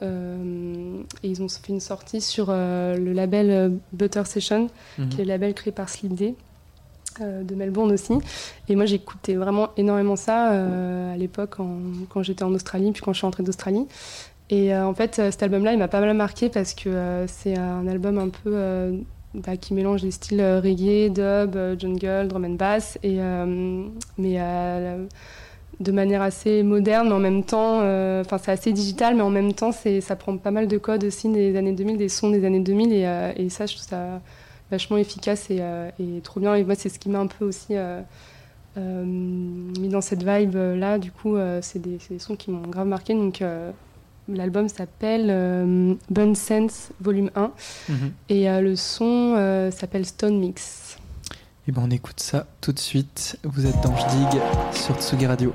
et 1.25 1.29
ils 1.29 1.43
ont 1.43 1.49
fait 1.49 1.73
une 1.73 1.81
sortie 1.81 2.21
sur 2.21 2.53
le 2.53 3.12
label 3.12 3.81
Butter 3.93 4.23
Session, 4.25 4.69
mhm. 4.99 5.09
qui 5.09 5.21
est 5.21 5.25
le 5.25 5.31
label 5.31 5.53
créé 5.55 5.73
par 5.73 5.88
Sleep 5.88 6.15
Day. 6.15 6.37
Euh, 7.21 7.43
de 7.43 7.55
Melbourne 7.55 7.91
aussi. 7.93 8.13
Et 8.69 8.77
moi, 8.77 8.85
j'écoutais 8.85 9.35
vraiment 9.35 9.71
énormément 9.77 10.17
ça 10.17 10.53
euh, 10.53 11.15
à 11.15 11.17
l'époque 11.17 11.57
quand 12.09 12.23
j'étais 12.23 12.43
en 12.43 12.53
Australie, 12.53 12.93
puis 12.93 13.03
quand 13.03 13.13
je 13.13 13.19
suis 13.19 13.27
rentrée 13.27 13.43
d'Australie. 13.43 13.87
Et 14.51 14.75
euh, 14.75 14.87
en 14.87 14.95
fait, 14.95 15.17
cet 15.17 15.43
album-là, 15.43 15.73
il 15.73 15.79
m'a 15.79 15.89
pas 15.89 16.01
mal 16.01 16.15
marqué 16.15 16.49
parce 16.49 16.75
que 16.75 17.25
c'est 17.27 17.57
un 17.57 17.87
album 17.87 18.19
un 18.19 18.29
peu 18.29 19.03
bah, 19.35 19.57
qui 19.57 19.75
mélange 19.75 20.03
les 20.03 20.11
styles 20.11 20.43
reggae, 20.63 21.11
dub, 21.11 21.57
jungle, 21.79 22.29
drum 22.29 22.45
and 22.45 22.55
bass, 22.55 22.99
et, 23.03 23.19
mais 24.19 24.39
de 25.81 25.93
manière 25.93 26.23
assez 26.23 26.63
moderne, 26.63 27.09
mais 27.09 27.15
en 27.15 27.21
même 27.21 27.45
temps, 27.45 27.79
enfin 28.21 28.39
c'est 28.39 28.53
assez 28.53 28.73
digital, 28.73 29.15
mais 29.15 29.23
en 29.23 29.31
même 29.31 29.53
temps, 29.53 29.73
ça 29.73 30.17
prend 30.17 30.37
pas 30.37 30.51
mal 30.51 30.67
de 30.69 30.79
codes 30.79 31.05
aussi 31.05 31.29
des 31.29 31.57
années 31.57 31.73
2000, 31.73 31.97
des 31.97 32.09
sons 32.09 32.31
des 32.31 32.45
années 32.45 32.61
2000, 32.61 32.93
et, 32.93 33.33
et 33.37 33.49
ça, 33.49 33.67
je 33.67 33.75
trouve 33.75 33.87
ça 33.87 34.21
vachement 34.71 34.97
efficace 34.97 35.49
euh, 35.51 35.91
et, 35.99 36.21
trop 36.21 36.41
bien. 36.41 36.55
Et 36.55 36.65
moi, 36.65 36.75
c'est 36.75 36.89
ce 36.89 36.99
qui 36.99 37.09
m'a 37.09 37.19
un 37.19 37.27
peu 37.27 37.45
aussi 37.45 37.77
euh, 37.77 38.01
euh, 38.77 39.05
mis 39.05 39.89
dans 39.89 40.01
cette 40.01 40.23
vibe 40.23 40.57
là. 40.57 40.99
Du 40.99 41.11
coup, 41.11 41.37
c'est 41.63 41.81
des, 41.81 41.99
des, 42.11 42.19
sons 42.19 42.37
qui 42.37 42.51
m'ont 42.51 42.67
grave 42.69 42.87
marqué. 42.87 43.15
Donc, 43.15 43.43
l'album 44.29 44.69
s'appelle 44.69 45.97
Bun 46.11 46.35
Sense 46.35 46.91
Volume 47.01 47.31
1 47.35 47.53
mhm. 47.89 48.13
et 48.29 48.61
le 48.61 48.77
son 48.77 49.71
s'appelle 49.73 50.07
Stone 50.07 50.39
Mix. 50.39 50.99
Et 51.67 51.73
ben 51.73 51.83
on 51.85 51.91
écoute 51.91 52.21
ça 52.21 52.47
tout 52.63 52.73
de 52.73 52.79
suite. 52.79 53.38
Vous 53.45 53.66
êtes 53.66 53.79
dans 53.83 53.95
Jdig 53.95 54.40
sur 54.73 54.95
Tsugi 54.97 55.27
Radio. 55.27 55.53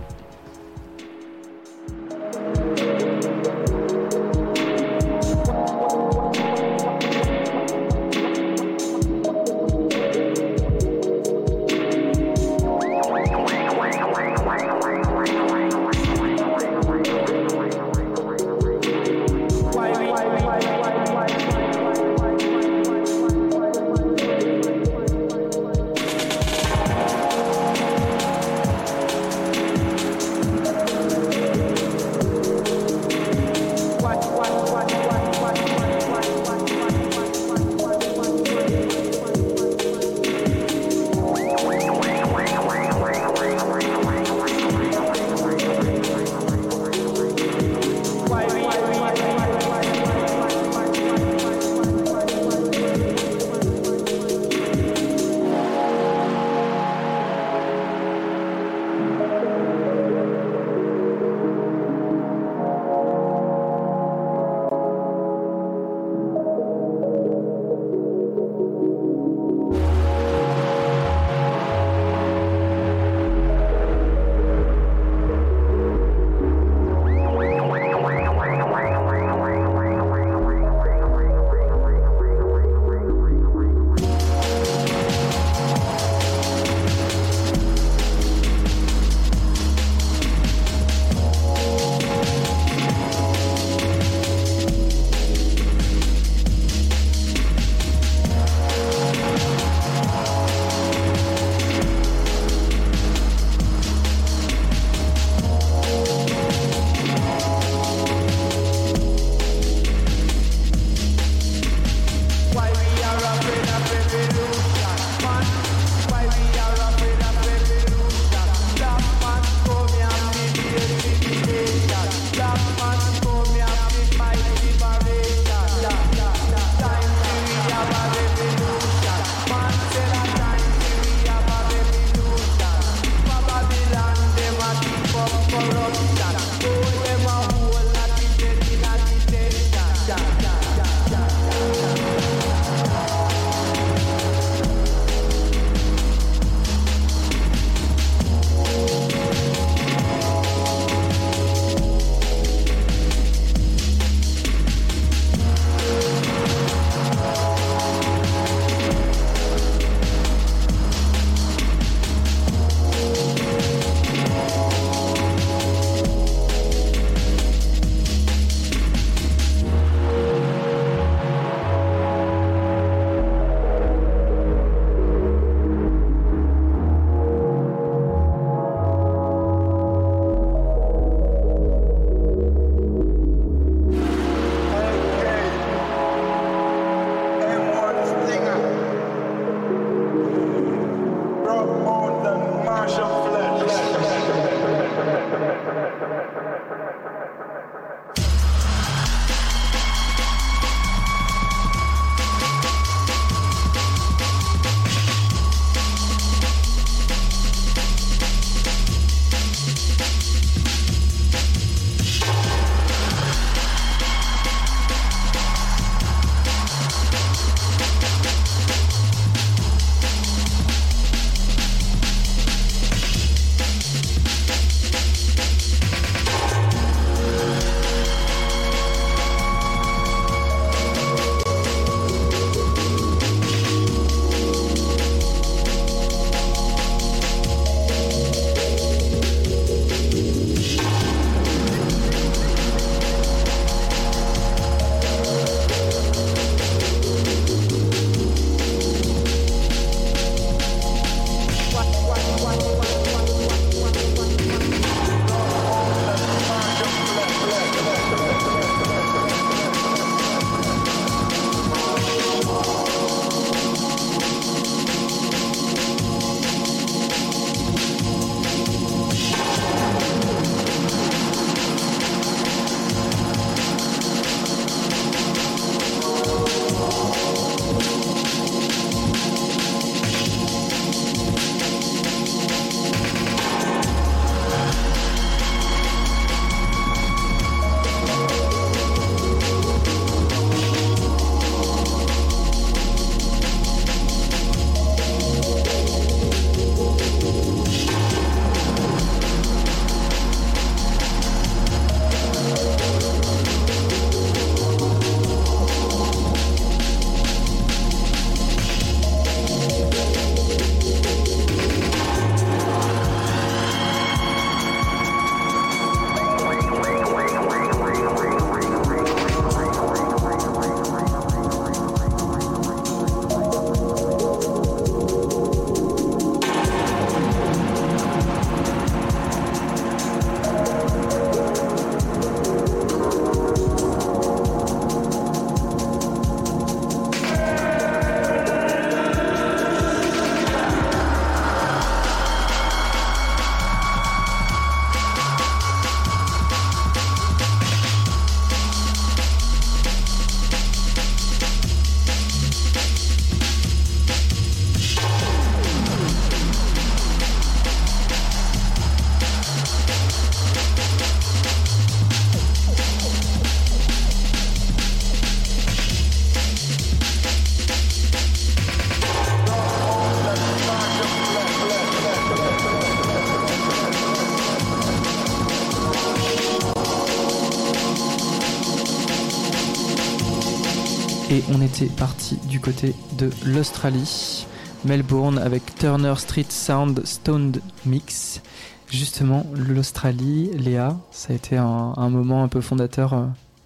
Était 381.64 381.86
parti 381.86 382.38
du 382.50 382.60
côté 382.60 382.94
de 383.18 383.30
l'Australie, 383.46 384.46
Melbourne 384.84 385.38
avec 385.38 385.76
Turner 385.76 386.14
Street 386.18 386.46
Sound 386.50 387.06
Stoned 387.06 387.62
Mix. 387.86 388.42
Justement, 388.90 389.46
l'Australie, 389.56 390.52
Léa, 390.58 390.98
ça 391.12 391.32
a 391.32 391.36
été 391.36 391.56
un, 391.56 392.10
moment 392.10 392.44
un 392.44 392.48
peu 392.50 392.60
fondateur 392.60 393.14
euh, 393.14 393.26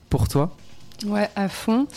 pour 0.10 0.28
toi? 0.28 0.56
Ouais, 1.06 1.30
à 1.36 1.50
fond. 1.50 1.88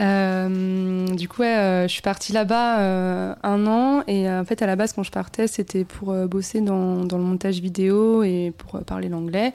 Euh, 0.00 1.06
du 1.14 1.28
coup, 1.28 1.42
euh, 1.42 1.84
je 1.84 1.92
suis 1.92 2.02
partie 2.02 2.32
là-bas 2.32 3.36
un 3.42 3.66
an 3.66 4.02
et 4.06 4.30
en 4.30 4.44
fait, 4.44 4.60
à 4.60 4.66
la 4.66 4.76
base, 4.76 4.92
quand 4.92 5.02
je 5.02 5.10
partais, 5.10 5.46
c'était 5.46 5.84
pour 5.84 6.12
bosser 6.26 6.60
dans, 6.60 7.04
le 7.04 7.18
montage 7.18 7.60
vidéo 7.60 8.22
et 8.22 8.52
pour 8.56 8.80
parler 8.84 9.08
l'anglais. 9.08 9.54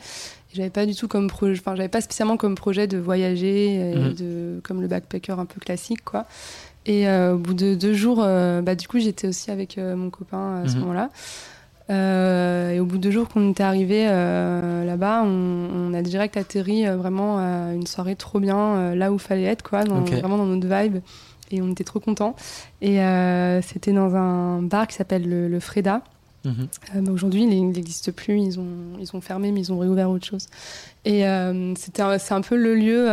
J'avais 0.53 0.69
pas 0.69 0.85
du 0.85 0.95
tout 0.95 1.07
comme 1.07 1.27
projet, 1.27 1.59
enfin, 1.59 1.75
j'avais 1.75 1.89
pas 1.89 2.01
spécialement 2.01 2.37
comme 2.37 2.55
projet 2.55 2.87
de 2.87 2.97
voyager, 2.97 3.93
mmh. 3.95 4.13
de, 4.13 4.59
comme 4.63 4.81
le 4.81 4.87
backpacker 4.87 5.39
un 5.39 5.45
peu 5.45 5.59
classique, 5.59 6.03
quoi. 6.03 6.25
Et 6.85 7.09
au 7.09 7.37
bout 7.37 7.53
de 7.53 7.75
deux 7.75 7.93
jours, 7.93 8.17
bah, 8.17 8.75
du 8.75 8.87
coup, 8.89 8.99
j'étais 8.99 9.27
aussi 9.27 9.51
avec 9.51 9.77
mon 9.77 10.09
copain 10.09 10.63
à 10.63 10.67
ce 10.67 10.75
mmh. 10.75 10.79
moment-là. 10.81 11.09
Euh, 11.89 12.71
et 12.71 12.79
au 12.79 12.85
bout 12.85 12.97
de 12.97 13.01
deux 13.01 13.11
jours 13.11 13.27
qu'on 13.27 13.51
était 13.51 13.63
arrivé 13.63 14.05
euh, 14.07 14.85
là-bas, 14.85 15.23
on, 15.25 15.93
a 15.93 16.01
direct 16.01 16.37
atterri 16.37 16.87
euh, 16.87 16.95
vraiment 16.95 17.37
à 17.37 17.73
une 17.73 17.85
soirée 17.85 18.15
trop 18.15 18.39
bien, 18.39 18.95
là 18.95 19.11
où 19.11 19.17
fallait 19.17 19.43
être, 19.43 19.63
quoi, 19.63 19.83
vraiment 19.83 20.37
dans 20.37 20.45
notre 20.45 20.67
vibe. 20.67 20.97
Et 21.51 21.61
on 21.61 21.71
était 21.71 21.83
trop 21.83 21.99
contents. 21.99 22.35
Et 22.81 22.99
c'était 23.61 23.93
dans 23.93 24.15
un 24.15 24.61
bar 24.61 24.87
qui 24.87 24.95
s'appelle 24.95 25.27
le, 25.27 25.59
Freda. 25.59 26.01
Mhm. 26.45 27.09
Aujourd'hui, 27.09 27.43
il 27.43 27.71
n'existe 27.71 28.11
plus. 28.11 28.39
Ils 28.39 28.59
ont, 28.59 28.97
ils 28.99 29.15
ont 29.15 29.21
fermé, 29.21 29.51
mais 29.51 29.61
ils 29.61 29.71
ont 29.71 29.79
réouvert 29.79 30.09
autre 30.09 30.25
chose. 30.25 30.47
Et 31.05 31.23
c'était, 31.75 32.03
c'est 32.19 32.33
un 32.33 32.41
peu 32.41 32.55
le 32.55 32.75
lieu 32.75 33.07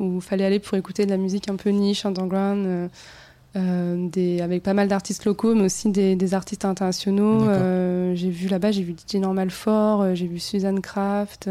où 0.00 0.16
il 0.16 0.20
fallait 0.20 0.44
aller 0.44 0.58
pour 0.58 0.76
écouter 0.76 1.04
de 1.06 1.10
la 1.10 1.16
musique 1.16 1.48
un 1.48 1.56
peu 1.56 1.70
niche, 1.70 2.04
underground. 2.04 2.90
Euh, 3.54 4.08
des, 4.08 4.40
avec 4.40 4.62
pas 4.62 4.72
mal 4.72 4.88
d'artistes 4.88 5.26
locaux, 5.26 5.54
mais 5.54 5.64
aussi 5.64 5.90
des, 5.90 6.16
des 6.16 6.32
artistes 6.32 6.64
internationaux. 6.64 7.42
Euh, 7.42 8.14
j'ai 8.14 8.30
vu 8.30 8.48
là-bas, 8.48 8.70
j'ai 8.70 8.82
vu 8.82 8.94
DJ 8.94 9.16
Normal 9.16 9.50
Fort, 9.50 10.00
euh, 10.00 10.14
j'ai 10.14 10.26
vu 10.26 10.38
Suzanne 10.38 10.80
Kraft. 10.80 11.50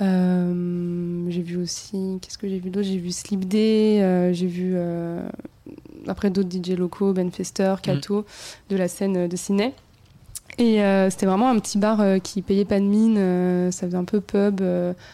J'ai 0.00 1.42
vu 1.42 1.56
aussi, 1.56 2.18
qu'est-ce 2.22 2.38
que 2.38 2.48
j'ai 2.48 2.58
vu 2.58 2.70
d'autre? 2.70 2.86
J'ai 2.86 2.98
vu 2.98 3.10
Sleep 3.10 3.46
Day, 3.46 4.32
j'ai 4.32 4.46
vu 4.46 4.76
après 6.06 6.30
d'autres 6.30 6.50
DJ 6.50 6.70
locaux, 6.70 7.12
Ben 7.12 7.30
Fester, 7.30 7.74
Kato, 7.82 8.20
mm. 8.20 8.24
de 8.70 8.76
la 8.76 8.88
scène 8.88 9.28
de 9.28 9.36
Ciné. 9.36 9.74
Et 10.58 10.82
euh, 10.82 11.08
c'était 11.08 11.26
vraiment 11.26 11.48
un 11.48 11.58
petit 11.58 11.78
bar 11.78 12.00
euh, 12.00 12.18
qui 12.18 12.42
payait 12.42 12.66
pas 12.66 12.80
de 12.80 12.84
mine. 12.84 13.16
Euh, 13.18 13.70
ça 13.70 13.86
faisait 13.86 13.96
un 13.96 14.04
peu 14.04 14.20
pub 14.20 14.60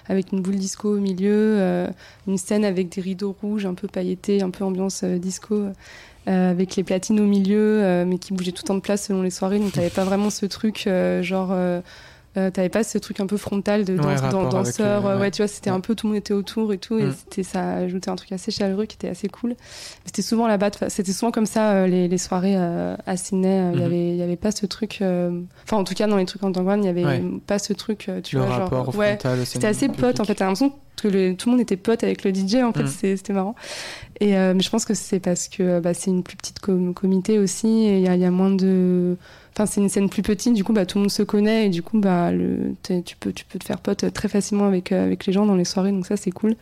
avec 0.09 0.33
une 0.33 0.40
boule 0.40 0.57
disco 0.57 0.96
au 0.96 0.99
milieu, 0.99 1.87
une 2.27 2.38
scène 2.38 2.64
avec 2.64 2.88
des 2.88 3.01
rideaux 3.01 3.35
rouges 3.40 3.66
un 3.66 3.75
peu 3.75 3.88
pailletés, 3.88 4.42
un 4.42 4.51
peu 4.51 4.64
ambiance 4.64 5.05
disco. 5.05 5.66
avec 6.27 6.75
les 6.75 6.83
platines 6.83 7.20
au 7.20 7.27
milieu, 7.27 8.05
mais 8.05 8.18
qui 8.18 8.33
bougeaient 8.33 8.51
tout 8.51 8.62
le 8.64 8.68
temps 8.68 8.75
de 8.75 8.81
place 8.81 9.07
selon 9.07 9.22
les 9.22 9.31
soirées. 9.31 9.61
Donc, 9.61 9.72
t'avais 9.72 9.90
pas 9.90 10.05
vraiment 10.05 10.31
ce 10.31 10.46
truc, 10.46 10.88
genre, 11.22 11.55
euh, 12.37 12.51
t'avais 12.51 12.68
pas 12.68 12.85
ce 12.85 12.99
truc 12.99 13.20
un 13.20 13.27
peu 13.27 13.37
frontal 13.37 13.85
de 13.85 13.96
danseur. 13.96 15.05
ouais. 15.18 15.31
tu 15.31 15.42
vois, 15.42 15.49
c'était 15.49 15.70
un 15.70 15.81
peu 15.81 15.94
tout 15.94 16.07
le 16.07 16.12
monde 16.12 16.18
était 16.18 16.35
autour 16.35 16.72
et 16.72 16.79
tout. 16.79 16.99
Et 16.99 17.07
mm. 17.07 17.14
c'était, 17.18 17.42
ça 17.42 17.75
ajoutait 17.75 18.11
un 18.11 18.16
truc 18.16 18.33
assez 18.33 18.51
chaleureux 18.51 18.87
qui 18.87 18.96
était 18.96 19.09
assez 19.09 19.29
cool. 19.29 19.55
C'était 20.05 20.22
souvent 20.22 20.46
là-bas, 20.46 20.70
c'était 20.88 21.12
souvent 21.12 21.31
comme 21.31 21.46
ça 21.46 21.72
euh, 21.72 21.87
les, 21.87 22.09
les, 22.09 22.18
soirées 22.18 22.57
euh, 22.57 22.96
à 23.07 23.16
Sydney. 23.16 23.72
Il 23.72 23.79
y 23.79 23.83
mm-hmm. 23.83 23.85
avait, 23.87 24.09
il 24.11 24.16
y 24.16 24.22
avait 24.22 24.37
pas 24.37 24.51
ce 24.51 24.66
truc. 24.66 25.03
Enfin, 25.03 25.77
en 25.77 25.85
tout 25.85 25.94
cas, 25.94 26.07
dans 26.07 26.16
les 26.16 26.27
trucs 26.27 26.42
en 26.42 26.53
Tangwan, 26.53 26.83
il 26.83 26.87
y 26.87 26.90
avait 26.90 27.22
pas 27.46 27.59
ce 27.59 27.72
truc. 27.72 28.11
tu 28.22 28.37
le 28.37 28.42
vois, 28.42 28.57
rapport 28.57 28.92
genre, 28.92 28.96
ouais, 28.96 29.18
c'était 29.44 29.66
assez 29.66 29.88
pote 29.88 30.20
en 30.20 30.25
fait. 30.25 30.35
T'as 30.35 30.44
l'impression 30.44 30.72
que 30.96 31.09
le, 31.09 31.35
tout 31.35 31.49
le 31.49 31.53
monde 31.53 31.61
était 31.61 31.77
pote 31.77 32.03
avec 32.05 32.25
le 32.25 32.35
DJ. 32.35 32.57
En 32.57 32.72
fait, 32.72 32.85
mm. 32.85 33.16
c'était 33.16 33.33
marrant. 33.33 33.55
Et 34.20 34.33
mais 34.33 34.61
je 34.61 34.70
pense 34.70 34.85
que 34.85 34.94
c'est 34.94 35.20
parce 35.20 35.49
que 35.49 35.81
bah, 35.81 35.94
c'est 35.94 36.11
une 36.11 36.22
plus 36.22 36.37
petite 36.37 36.61
comité 36.61 37.38
aussi. 37.38 37.68
Et 37.68 37.99
il 37.99 38.14
y, 38.14 38.18
y, 38.18 38.25
a 38.25 38.31
moins 38.31 38.51
de 38.51 39.16
Enfin, 39.57 39.64
c'est 39.64 39.81
une 39.81 39.88
scène 39.88 40.11
plus 40.11 40.21
petite, 40.21 40.53
du 40.53 40.64
coup, 40.64 40.75
bah, 40.75 40.85
tout 40.85 40.99
le 40.99 41.05
monde 41.05 41.11
se 41.11 41.23
connaît 41.23 41.66
et 41.66 41.69
du 41.71 41.83
coup, 41.83 41.99
bah, 41.99 42.31
le, 42.31 42.75
tu, 42.83 43.16
peux, 43.16 43.33
tu 43.33 43.47
peux 43.47 43.59
te 43.59 43.64
faire 43.64 43.79
pote 43.79 44.12
très 44.12 44.29
facilement 44.29 44.66
avec, 44.66 44.92
euh, 44.92 45.03
avec 45.03 45.25
les 45.25 45.33
gens 45.33 45.47
dans 45.47 45.55
les 45.55 45.64
soirées, 45.64 45.92
donc 45.92 46.05
ça, 46.05 46.19
c'est 46.19 46.31
cool. 46.31 46.57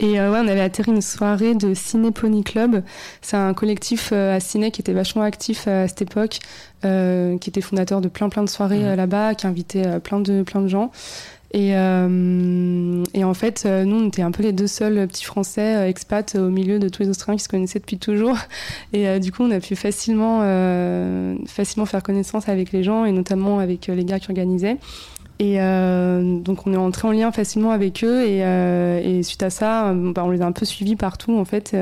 Et 0.00 0.18
euh, 0.18 0.32
ouais, 0.32 0.38
on 0.42 0.48
avait 0.48 0.62
atterri 0.62 0.90
une 0.90 1.02
soirée 1.02 1.54
de 1.54 1.74
Ciné 1.74 2.10
Pony 2.10 2.44
Club. 2.44 2.82
C'est 3.20 3.36
un 3.36 3.52
collectif 3.52 4.08
euh, 4.14 4.34
à 4.34 4.40
Ciné 4.40 4.70
qui 4.70 4.80
était 4.80 4.94
vachement 4.94 5.20
actif 5.20 5.68
à 5.68 5.86
cette 5.86 6.00
époque, 6.00 6.38
qui 6.80 7.50
était 7.50 7.60
fondateur 7.60 8.00
de 8.00 8.08
plein 8.08 8.30
plein 8.30 8.42
de 8.42 8.48
soirées 8.48 8.80
mmh. 8.80 8.94
là-bas, 8.94 9.34
qui 9.34 9.46
invitait 9.46 10.00
plein 10.00 10.18
de 10.18 10.42
plein 10.42 10.62
de 10.62 10.68
gens. 10.68 10.90
Et, 11.54 11.76
euh, 11.76 13.04
et, 13.12 13.24
en 13.24 13.34
fait, 13.34 13.64
euh, 13.66 13.84
nous, 13.84 13.96
on 13.96 14.08
était 14.08 14.22
un 14.22 14.30
peu 14.30 14.42
les 14.42 14.52
deux 14.52 14.66
seuls 14.66 15.06
petits 15.06 15.24
Français 15.24 15.76
euh, 15.76 15.88
expats 15.88 16.34
au 16.34 16.48
milieu 16.48 16.78
de 16.78 16.88
tous 16.88 17.02
les 17.02 17.10
Australiens 17.10 17.36
qui 17.36 17.44
se 17.44 17.48
connaissaient 17.48 17.78
depuis 17.78 17.98
toujours. 17.98 18.38
Et 18.94 19.20
du 19.20 19.32
coup, 19.32 19.42
on 19.42 19.50
a 19.50 19.60
pu 19.60 19.76
facilement, 19.76 20.40
facilement 21.46 21.86
faire 21.86 22.02
connaissance 22.02 22.48
avec 22.48 22.72
les 22.72 22.82
gens 22.82 23.04
et 23.04 23.12
notamment 23.12 23.58
avec 23.58 23.86
les 23.86 24.04
gars 24.04 24.18
qui 24.18 24.30
organisaient. 24.30 24.76
Et 25.38 25.56
donc, 25.56 26.66
on 26.66 26.72
est 26.72 26.76
entré 26.76 27.08
en 27.08 27.12
lien 27.12 27.32
facilement 27.32 27.70
avec 27.70 28.04
eux. 28.04 28.24
Et, 28.26 28.38
et 28.38 29.22
suite 29.22 29.42
à 29.42 29.50
ça, 29.50 29.92
bah, 29.94 30.22
on 30.24 30.30
les 30.30 30.42
a 30.42 30.46
un 30.46 30.52
peu 30.52 30.64
suivis 30.64 30.96
partout, 30.96 31.38
en 31.38 31.44
fait. 31.44 31.74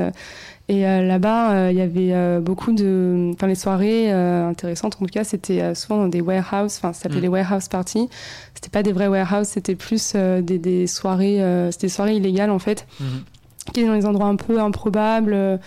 Et 0.71 0.87
euh, 0.87 1.05
là-bas, 1.05 1.51
euh, 1.51 1.71
il 1.71 1.77
y 1.77 1.81
avait 1.81 2.13
euh, 2.13 2.39
beaucoup 2.39 2.71
de. 2.71 3.31
Enfin, 3.33 3.47
les 3.47 3.55
soirées 3.55 4.09
intéressantes, 4.09 4.95
en 4.95 5.05
tout 5.05 5.11
cas, 5.11 5.25
c'était 5.25 5.75
souvent 5.75 5.97
dans 5.97 6.07
des 6.07 6.21
warehouses. 6.21 6.77
Enfin, 6.77 6.93
ça 6.93 7.03
s'appelait 7.03 7.19
mm. 7.19 7.23
les 7.23 7.27
warehouse 7.27 7.67
parties. 7.67 8.07
C'était 8.55 8.69
pas 8.69 8.81
des 8.81 8.93
vrais 8.93 9.07
warehouses, 9.07 9.47
c'était 9.47 9.75
plus 9.75 10.15
des, 10.15 10.41
des, 10.41 10.87
soirées. 10.87 11.39
c'était 11.71 11.87
des 11.87 11.93
soirées 11.93 12.15
illégales, 12.15 12.51
en 12.51 12.59
fait, 12.59 12.87
mm-hmm. 13.01 13.73
qui 13.73 13.81
étaient 13.81 13.87
dans 13.89 13.97
des 13.97 14.05
endroits 14.05 14.27
un 14.27 14.37
peu 14.37 14.61
improbables. 14.61 15.59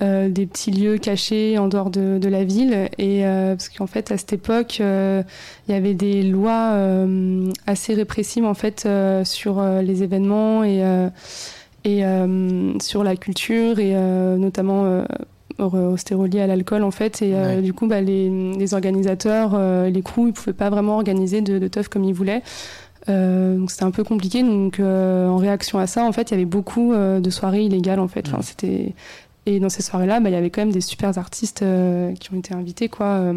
des 0.00 0.46
petits 0.46 0.70
lieux 0.70 0.96
cachés 0.96 1.58
en 1.58 1.68
dehors 1.68 1.90
de, 1.90 2.18
de 2.18 2.28
la 2.28 2.44
ville. 2.44 2.88
Et 2.96 3.24
parce 3.24 3.68
qu'en 3.68 3.86
fait, 3.86 4.10
à 4.10 4.16
cette 4.16 4.32
époque, 4.32 4.78
il 4.78 5.24
y 5.68 5.74
avait 5.74 5.94
des 5.94 6.22
lois 6.22 6.78
assez 7.66 7.92
répressives 7.92 8.46
en 8.46 8.54
fait 8.54 8.88
sur 9.24 9.62
les 9.82 10.02
événements 10.02 10.64
et 10.64 10.82
et 11.86 12.04
euh, 12.04 12.78
sur 12.80 13.04
la 13.04 13.14
culture 13.14 13.78
et 13.78 13.92
euh, 13.94 14.36
notamment 14.36 14.84
euh, 14.84 15.04
au 15.60 15.96
stérolier 15.96 16.40
à 16.40 16.48
l'alcool 16.48 16.82
en 16.82 16.90
fait. 16.90 17.22
Et 17.22 17.62
du 17.62 17.72
coup 17.72 17.86
bah, 17.86 18.00
les, 18.00 18.28
les, 18.28 18.74
organisateurs 18.74 19.58
les 19.88 20.02
crews 20.02 20.26
ils 20.26 20.32
pouvaient 20.32 20.52
pas 20.52 20.68
vraiment 20.68 20.96
organiser 20.96 21.40
de, 21.40 21.58
de 21.58 21.68
teuf 21.68 21.88
comme 21.88 22.04
ils 22.04 22.12
voulaient. 22.12 22.42
Donc 23.06 23.70
c'était 23.70 23.84
un 23.84 23.92
peu 23.92 24.04
compliqué. 24.04 24.42
Donc 24.42 24.80
en 24.80 25.36
réaction 25.36 25.78
à 25.78 25.86
ça 25.86 26.04
en 26.04 26.12
fait 26.12 26.30
il 26.30 26.32
y 26.32 26.34
avait 26.34 26.44
beaucoup 26.44 26.92
de 26.94 27.30
soirées 27.30 27.62
illégales 27.62 28.00
en 28.00 28.08
fait. 28.08 28.26
Enfin 28.28 28.42
c'était 28.42 28.92
et 29.46 29.60
dans 29.60 29.68
ces 29.68 29.82
soirées 29.82 30.06
là 30.06 30.18
bah, 30.18 30.28
il 30.28 30.32
y 30.32 30.36
avait 30.36 30.50
quand 30.50 30.62
même 30.62 30.72
des 30.72 30.80
super 30.80 31.16
artistes 31.16 31.64
qui 32.20 32.34
ont 32.34 32.38
été 32.38 32.52
invités 32.52 32.88
quoi. 32.90 33.32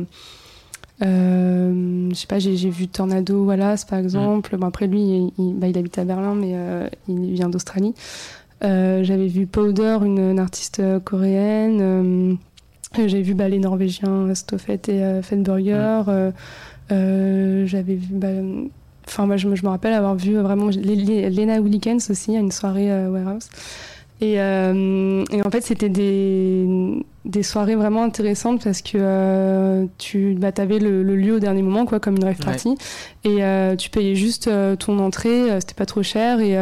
Je 1.01 2.11
sais 2.15 2.27
pas, 2.27 2.39
j'ai 2.39 2.69
vu 2.69 2.89
Tornado 2.89 3.45
Wallace 3.45 3.85
par 3.85 3.99
exemple. 3.99 4.57
Bon, 4.57 4.67
après 4.67 4.87
lui, 4.87 4.99
il, 4.99 5.31
il, 5.37 5.53
bah, 5.53 5.67
il, 5.67 5.77
habite 5.77 5.97
à 5.97 6.03
Berlin, 6.03 6.35
mais 6.35 6.53
il 7.07 7.31
vient 7.31 7.47
d'Australie. 7.47 7.93
Euh, 8.63 9.03
j'avais 9.03 9.27
vu 9.27 9.47
Powder, 9.47 9.99
une, 10.03 10.39
artiste 10.39 10.79
euh, 10.79 10.99
coréenne. 10.99 12.37
Euh, 12.97 13.07
j'ai 13.07 13.21
vu 13.21 13.33
bah, 13.33 13.47
les 13.47 13.59
Norvégiens 13.59 14.33
Stoffet 14.35 14.81
et 14.87 15.21
Fedburger. 15.21 16.31
J'avais 16.89 17.95
vu. 17.95 18.07
Bah, 18.11 18.27
enfin, 19.07 19.25
moi, 19.25 19.37
je, 19.37 19.47
me 19.47 19.67
rappelle 19.67 19.93
avoir 19.93 20.15
vu 20.15 20.37
vraiment 20.37 20.67
Lena 20.67 21.61
Willikens 21.61 22.09
aussi 22.09 22.35
à 22.35 22.39
une 22.39 22.51
soirée 22.51 22.89
Warehouse. 23.07 23.49
Et, 24.21 24.33
et, 24.33 25.41
en 25.43 25.49
fait, 25.51 25.61
c'était 25.61 25.89
des, 25.89 26.65
des 27.29 27.43
soirées 27.43 27.75
vraiment 27.75 28.03
intéressantes 28.03 28.63
parce 28.63 28.81
que 28.81 28.97
euh, 28.97 29.85
tu 29.97 30.35
bah, 30.35 30.51
avais 30.57 30.79
le, 30.79 31.03
lieu 31.03 31.35
au 31.35 31.39
dernier 31.39 31.61
moment, 31.61 31.85
quoi, 31.85 31.99
comme 31.99 32.15
une 32.15 32.23
rêve 32.23 32.39
party. 32.43 32.75
Et 33.25 33.43
euh, 33.43 33.75
tu 33.75 33.89
payais 33.89 34.15
juste 34.15 34.47
euh, 34.47 34.75
ton 34.77 34.97
entrée, 34.99 35.59
c'était 35.59 35.73
pas 35.73 35.85
trop 35.85 36.03
cher, 36.03 36.39
et, 36.39 36.53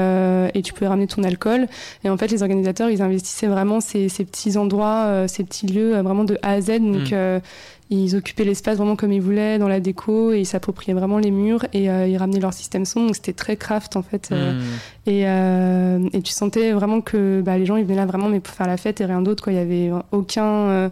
et, 0.57 0.61
tu 0.61 0.73
pouvais 0.73 0.87
ramener 0.87 1.07
ton 1.07 1.23
alcool. 1.23 1.67
Et 2.03 2.09
en 2.09 2.17
fait, 2.17 2.31
les 2.31 2.41
organisateurs, 2.41 2.89
ils 2.89 3.01
investissaient 3.01 3.47
vraiment 3.47 3.79
ces, 3.79 4.09
ces 4.09 4.25
petits 4.25 4.57
endroits, 4.57 5.27
ces 5.27 5.43
petits 5.43 5.67
lieux, 5.67 5.99
vraiment 6.01 6.23
de 6.23 6.37
A 6.41 6.53
à 6.53 6.61
Z. 6.61 6.79
Donc, 6.79 7.11
mm. 7.11 7.41
ils 7.89 8.15
occupaient 8.15 8.43
l'espace 8.43 8.77
vraiment 8.77 8.95
comme 8.95 9.11
ils 9.11 9.21
voulaient 9.21 9.59
dans 9.59 9.67
la 9.67 9.79
déco, 9.79 10.33
et 10.33 10.39
ils 10.39 10.45
s'appropriaient 10.45 10.93
vraiment 10.93 11.19
les 11.19 11.31
murs, 11.31 11.65
et 11.73 11.85
ils 11.85 12.17
ramenaient 12.17 12.39
leur 12.39 12.53
système 12.53 12.85
son. 12.85 13.05
Donc, 13.05 13.15
c'était 13.15 13.33
très 13.33 13.55
craft, 13.55 13.95
en 13.95 14.01
fait. 14.01 14.31
Mm. 14.31 14.59
Et, 15.05 15.21
et, 15.21 16.21
tu 16.21 16.31
sentais 16.31 16.71
vraiment 16.71 17.01
que 17.01 17.41
bah, 17.41 17.57
les 17.57 17.65
gens, 17.65 17.75
ils 17.75 17.85
venaient 17.85 17.97
là 17.97 18.05
vraiment 18.05 18.29
mais 18.29 18.39
pour 18.39 18.55
faire 18.55 18.67
la 18.67 18.77
fête 18.77 18.99
et 19.01 19.05
rien 19.05 19.21
d'autre. 19.21 19.43
Quoi. 19.43 19.53
Il 19.53 19.57
y 19.57 19.59
avait 19.59 19.91
aucun 20.11 20.87
euh, 20.87 20.89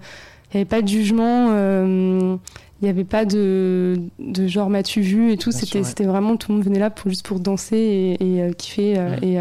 il 0.54 0.58
n'y 0.58 0.62
avait 0.62 0.70
pas 0.70 0.82
de 0.82 0.88
jugement. 0.88 1.50
Euh, 1.52 2.38
il 2.82 2.86
n'y 2.86 2.90
avait 2.90 3.06
pas 3.06 3.26
de, 3.26 3.96
de 4.20 4.48
genre 4.48 4.70
m'as-tu 4.70 5.02
vu 5.02 5.32
et 5.32 5.38
tout. 5.38 5.52
C'était 5.52 5.84
c'était 5.84 6.04
vraiment 6.04 6.36
tout 6.36 6.52
le 6.52 6.58
monde 6.58 6.66
venait 6.66 6.80
là 6.80 6.90
pour, 6.90 7.10
juste 7.10 7.26
pour 7.26 7.40
danser 7.40 8.18
et, 8.20 8.48
et 8.48 8.54
kiffer. 8.54 8.98
Et, 9.22 9.38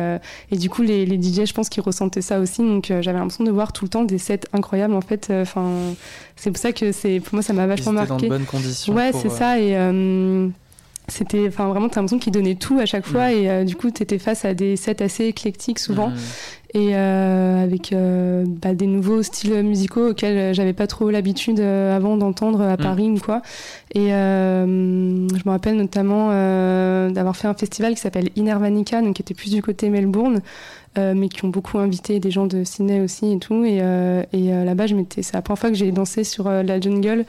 et, 0.53 0.57
du 0.57 0.71
coup, 0.71 0.83
les, 0.83 1.05
les 1.05 1.21
DJ, 1.21 1.45
je 1.45 1.53
pense 1.53 1.69
qu'ils 1.69 1.83
ressentaient 1.83 2.23
ça 2.23 2.39
aussi. 2.39 2.63
Donc 2.63 2.87
j'avais 2.87 3.19
l'impression 3.19 3.45
de 3.45 3.51
voir 3.51 3.73
tout 3.73 3.85
le 3.85 3.89
temps 3.89 4.05
des 4.05 4.19
sets 4.19 4.41
incroyables 4.53 4.95
en 4.95 5.01
fait. 5.01 5.33
Enfin, 5.33 5.69
c'est 6.37 6.51
pour 6.51 6.61
ça 6.61 6.73
que 6.73 6.93
c'est 6.93 7.21
pour 7.21 7.35
moi 7.35 7.43
ça 7.43 7.53
m'a 7.53 7.67
vachement 7.67 7.93
marqué. 7.93 8.09
dans 8.09 8.19
de 8.19 8.29
bonnes 8.29 8.45
conditions. 8.45 8.95
Ouais, 8.95 9.11
c'est 9.13 9.31
ça. 9.31 9.59
Et 9.59 9.75
c'était 11.09 11.47
enfin 11.49 11.69
vraiment 11.69 11.89
t'as 11.89 12.01
l'impression 12.01 12.19
qu'ils 12.19 12.33
donnaient 12.33 12.55
tout 12.55 12.79
à 12.79 12.87
chaque 12.87 13.05
fois 13.05 13.31
et 13.31 13.51
euh, 13.51 13.65
du 13.65 13.77
coup 13.77 13.91
t'étais 13.91 14.19
face 14.19 14.45
à 14.45 14.55
des 14.55 14.77
sets 14.77 15.03
assez 15.03 15.27
éclectiques 15.27 15.79
souvent. 15.79 16.13
Et 16.77 16.97
euh, 16.97 17.63
avec 17.63 17.93
euh, 17.93 18.45
bah, 18.49 18.75
des 18.75 18.89
nouveaux 18.89 19.23
styles 19.23 19.63
musicaux 19.63 20.11
auxquels 20.11 20.53
j'avais 20.57 20.73
pas 20.73 20.89
trop 20.89 21.09
l'habitude 21.09 21.61
euh, 21.61 21.97
avant 21.97 22.17
d'entendre 22.17 22.63
à 22.63 22.77
Paris 22.77 23.09
ou 23.11 23.21
quoi. 23.21 23.43
Et 23.95 24.13
euh, 24.13 24.67
je 24.67 25.43
me 25.45 25.51
rappelle 25.51 25.77
notamment 25.77 26.31
euh, 26.33 27.11
d'avoir 27.11 27.37
fait 27.37 27.47
un 27.47 27.55
festival 27.55 27.95
qui 27.95 28.01
s'appelle 28.01 28.31
Inervanica 28.35 29.03
donc 29.03 29.15
qui 29.15 29.23
était 29.23 29.35
plus 29.35 29.53
du 29.53 29.63
côté 29.63 29.89
Melbourne 29.89 30.41
euh, 30.99 31.15
mais 31.15 31.29
qui 31.29 31.45
ont 31.45 31.49
beaucoup 31.49 31.79
invité 31.79 32.19
des 32.19 32.33
gens 32.33 32.47
de 32.47 32.65
Sydney 32.65 33.01
aussi 33.01 33.33
et 33.33 33.39
tout. 33.39 33.65
Et, 33.65 33.79
euh, 33.81 34.25
et 34.33 34.53
euh, 34.53 34.65
là-bas 34.65 34.89
je 34.89 34.97
m'étais 34.97 35.23
c'est 35.23 35.35
la 35.35 35.43
première 35.43 35.61
fois 35.61 35.71
que 35.71 35.77
j'ai 35.77 35.93
dansé 35.93 36.25
sur 36.25 36.49
euh, 36.49 36.65
la 36.65 36.81
jungle 36.81 37.25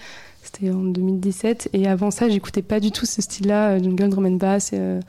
c'était 0.56 0.72
en 0.72 0.84
2017 0.84 1.70
et 1.74 1.88
avant 1.88 2.12
ça 2.12 2.30
j'écoutais 2.30 2.62
pas 2.62 2.80
du 2.80 2.92
tout 2.92 3.06
ce 3.06 3.22
style-là 3.22 3.72
euh, 3.72 3.84
jungle 3.84 4.10
drum 4.10 4.26
and 4.26 4.32
bass 4.32 4.72
euh, 4.74 5.02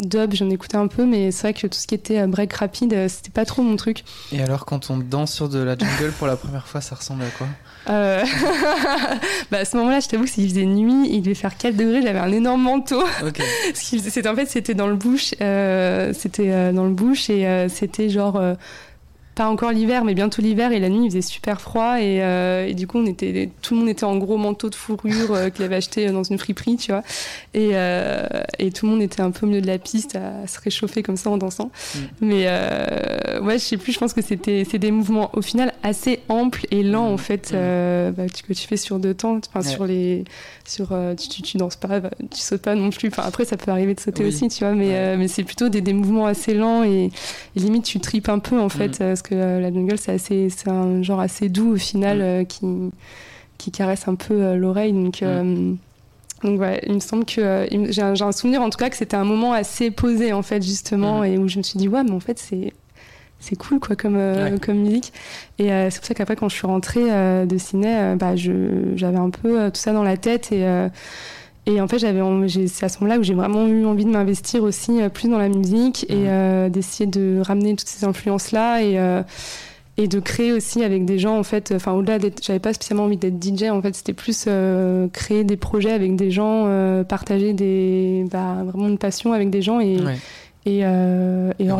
dub 0.00 0.34
j'en 0.34 0.50
écoutais 0.50 0.76
un 0.76 0.86
peu 0.86 1.04
mais 1.04 1.30
c'est 1.32 1.42
vrai 1.42 1.54
que 1.54 1.66
tout 1.66 1.78
ce 1.78 1.86
qui 1.86 1.94
était 1.94 2.20
euh, 2.20 2.26
break 2.26 2.52
rapide 2.52 2.94
euh, 2.94 3.08
c'était 3.08 3.30
pas 3.30 3.44
trop 3.44 3.62
mon 3.62 3.76
truc. 3.76 4.04
Et 4.32 4.42
alors, 4.42 4.66
quand 4.66 4.90
on 4.90 4.98
danse 4.98 5.32
sur 5.32 5.48
de 5.48 5.58
la 5.58 5.76
jungle 5.76 6.12
pour 6.12 6.26
la 6.26 6.36
première 6.36 6.66
fois, 6.66 6.80
ça 6.80 6.94
ressemble 6.94 7.22
à 7.24 7.30
quoi? 7.30 7.46
Euh, 7.90 8.24
bah, 9.50 9.58
à 9.58 9.64
ce 9.64 9.76
moment-là 9.76 10.00
je 10.00 10.08
t'avoue 10.08 10.24
que 10.24 10.30
s'il 10.30 10.48
faisait 10.48 10.64
nuit 10.64 11.08
il 11.10 11.20
devait 11.20 11.34
faire 11.34 11.56
4 11.56 11.76
degrés 11.76 12.02
j'avais 12.02 12.18
un 12.18 12.32
énorme 12.32 12.62
manteau. 12.62 13.02
Ok. 13.26 13.42
Ce 13.74 13.88
qu'il 13.88 13.98
faisait, 13.98 14.10
c'était 14.10 14.28
en 14.28 14.36
fait 14.36 14.46
c'était 14.46 14.74
dans 14.74 14.86
le 14.86 14.96
bush 14.96 15.34
euh, 15.40 16.12
c'était 16.14 16.50
euh, 16.50 16.72
dans 16.72 16.84
le 16.84 16.94
bush 16.94 17.28
et 17.28 17.46
euh, 17.46 17.68
c'était 17.68 18.08
genre 18.08 18.36
euh, 18.36 18.54
pas 19.34 19.46
encore 19.48 19.72
l'hiver 19.72 20.04
mais 20.04 20.14
bientôt 20.14 20.40
l'hiver 20.42 20.70
et 20.72 20.78
la 20.78 20.88
nuit 20.88 21.04
il 21.06 21.10
faisait 21.10 21.20
super 21.22 21.60
froid 21.60 22.00
et, 22.00 22.22
euh, 22.22 22.66
et 22.66 22.74
du 22.74 22.86
coup 22.86 22.98
on 22.98 23.06
était 23.06 23.50
tout 23.62 23.74
le 23.74 23.80
monde 23.80 23.88
était 23.88 24.04
en 24.04 24.16
gros 24.16 24.36
manteau 24.36 24.70
de 24.70 24.74
fourrure 24.76 25.34
euh, 25.34 25.50
qu'il 25.50 25.64
avait 25.64 25.76
acheté 25.76 26.06
dans 26.10 26.22
une 26.22 26.38
friperie 26.38 26.76
tu 26.76 26.92
vois 26.92 27.02
et, 27.52 27.70
euh, 27.72 28.26
et 28.58 28.70
tout 28.70 28.86
le 28.86 28.92
monde 28.92 29.02
était 29.02 29.20
un 29.22 29.30
peu 29.32 29.46
au 29.46 29.48
milieu 29.48 29.60
de 29.60 29.66
la 29.66 29.78
piste 29.78 30.16
à, 30.16 30.46
se 30.46 30.60
réchauffer 30.60 31.02
comme 31.02 31.16
ça 31.16 31.30
en 31.30 31.36
dansant 31.38 31.70
Mm. 31.94 31.98
mais 32.20 32.44
euh, 32.46 33.40
ouais 33.42 33.54
je 33.58 33.64
sais 33.64 33.76
plus 33.76 33.92
je 33.92 33.98
pense 33.98 34.12
que 34.12 34.22
c'était 34.22 34.64
c'est 34.68 34.78
des 34.78 34.90
mouvements 34.90 35.30
au 35.34 35.42
final 35.42 35.72
assez 35.82 36.20
amples 36.28 36.66
et 36.70 36.82
lents 36.82 37.10
Mm. 37.10 37.14
en 37.14 37.18
fait 37.18 37.50
Mm. 37.52 37.56
euh, 37.56 38.10
bah, 38.12 38.24
tu- 38.32 38.42
que 38.44 38.52
tu 38.52 38.66
fais 38.68 38.76
sur 38.76 38.98
deux 38.98 39.14
temps 39.14 39.38
enfin 39.48 39.60
Ouais. 39.66 39.74
sur 39.74 39.84
les 39.86 40.24
sur 40.66 40.92
euh, 40.92 41.14
tu, 41.14 41.28
tu, 41.28 41.42
tu 41.42 41.56
danses 41.58 41.76
pas 41.76 42.00
bah, 42.00 42.10
tu 42.30 42.40
sautes 42.40 42.62
pas 42.62 42.74
non 42.74 42.90
plus 42.90 43.08
enfin 43.08 43.22
après 43.26 43.44
ça 43.44 43.56
peut 43.56 43.70
arriver 43.70 43.94
de 43.94 44.00
sauter 44.00 44.22
Oui. 44.22 44.28
aussi 44.28 44.48
tu 44.48 44.64
vois 44.64 44.72
mais 44.74 44.88
Ouais. 44.88 44.94
euh, 44.96 45.16
mais 45.18 45.28
c'est 45.28 45.44
plutôt 45.44 45.68
des, 45.68 45.80
des 45.82 45.92
mouvements 45.92 46.26
assez 46.26 46.54
lents 46.54 46.82
et, 46.84 47.10
et 47.56 47.60
limite 47.60 47.84
tu 47.84 48.00
tripes 48.00 48.28
un 48.30 48.38
peu 48.38 48.58
en 48.58 48.68
fait 48.70 48.98
Mm. 49.00 49.02
euh, 49.02 49.08
parce 49.10 49.22
que 49.22 49.34
euh, 49.34 49.60
la 49.60 49.72
jungle 49.72 49.98
c'est 49.98 50.12
assez 50.12 50.48
c'est 50.50 50.68
un 50.70 51.02
genre 51.02 51.20
assez 51.20 51.48
doux 51.48 51.74
au 51.74 51.76
final 51.76 52.18
Mm. 52.18 52.22
euh, 52.22 52.44
qui 52.44 52.66
qui 53.58 53.70
caresse 53.70 54.08
un 54.08 54.14
peu 54.14 54.54
l'oreille 54.56 54.92
donc 54.92 55.20
Mm. 55.20 55.24
euh, 55.24 55.72
donc 56.42 56.60
ouais, 56.60 56.82
il 56.86 56.94
me 56.94 57.00
semble 57.00 57.24
que 57.24 57.66
j'ai 57.90 58.02
un, 58.02 58.14
j'ai 58.14 58.24
un 58.24 58.32
souvenir 58.32 58.60
en 58.60 58.68
tout 58.68 58.76
cas 58.76 58.90
que 58.90 58.96
c'était 58.96 59.16
un 59.16 59.24
moment 59.24 59.52
assez 59.54 59.90
posé 59.90 60.32
en 60.34 60.42
fait 60.42 60.62
justement 60.62 61.20
Mhm. 61.20 61.24
et 61.24 61.38
où 61.38 61.48
je 61.48 61.56
me 61.58 61.62
suis 61.62 61.78
dit 61.78 61.88
ouais 61.88 62.04
mais 62.04 62.10
en 62.10 62.20
fait 62.20 62.38
c'est 62.38 62.72
c'est 63.44 63.56
cool 63.56 63.78
quoi 63.80 63.96
comme 63.96 64.16
euh, 64.16 64.50
Ouais. 64.52 64.58
comme 64.58 64.78
musique 64.78 65.12
et 65.58 65.70
euh, 65.72 65.88
c'est 65.90 65.98
pour 65.98 66.06
ça 66.06 66.14
qu'après 66.14 66.36
quand 66.36 66.48
je 66.48 66.54
suis 66.56 66.66
rentrée 66.66 67.10
euh, 67.12 67.46
de 67.46 67.58
ciné 67.58 68.14
bah 68.18 68.36
je 68.36 68.52
j'avais 68.96 69.18
un 69.18 69.30
peu 69.30 69.70
tout 69.70 69.80
ça 69.80 69.92
dans 69.92 70.02
la 70.02 70.16
tête 70.16 70.50
et 70.52 70.64
et 71.66 71.80
en 71.80 71.88
fait 71.88 71.98
j'avais 71.98 72.20
c'est 72.66 72.84
à 72.84 72.88
ce 72.88 72.98
moment-là 73.00 73.18
où 73.18 73.22
j'ai 73.22 73.34
vraiment 73.34 73.66
eu 73.66 73.84
envie 73.86 74.04
de 74.04 74.10
m'investir 74.10 74.62
aussi 74.62 75.00
plus 75.12 75.28
dans 75.28 75.38
la 75.38 75.48
musique 75.48 76.06
et 76.10 76.26
d'essayer 76.70 77.06
de 77.08 77.40
ramener 77.40 77.74
toutes 77.76 77.88
ces 77.88 78.04
influences 78.04 78.52
là 78.52 78.82
et 78.82 78.98
et 79.96 80.08
de 80.08 80.18
créer 80.18 80.52
aussi 80.52 80.82
avec 80.82 81.04
des 81.04 81.20
gens 81.20 81.38
en 81.38 81.44
fait 81.44 81.72
enfin 81.74 81.92
au-delà 81.92 82.18
d'être 82.18 82.42
j'avais 82.44 82.58
pas 82.58 82.72
spécialement 82.72 83.04
envie 83.04 83.16
d'être 83.16 83.40
DJ 83.40 83.64
en 83.70 83.80
fait 83.80 83.94
c'était 83.94 84.12
plus 84.12 84.46
euh, 84.48 85.06
créer 85.12 85.44
des 85.44 85.56
projets 85.56 85.92
avec 85.92 86.16
des 86.16 86.32
gens 86.32 86.64
euh, 86.66 87.04
partager 87.04 87.52
des 87.52 88.24
bah, 88.28 88.64
vraiment 88.66 88.88
une 88.88 88.98
passion 88.98 89.32
avec 89.32 89.50
des 89.50 89.62
gens 89.62 89.78
et 89.80 90.00
Ouais. 90.00 90.16
Et, 90.66 90.80
euh, 90.84 91.52
et 91.58 91.64
Et 91.64 91.70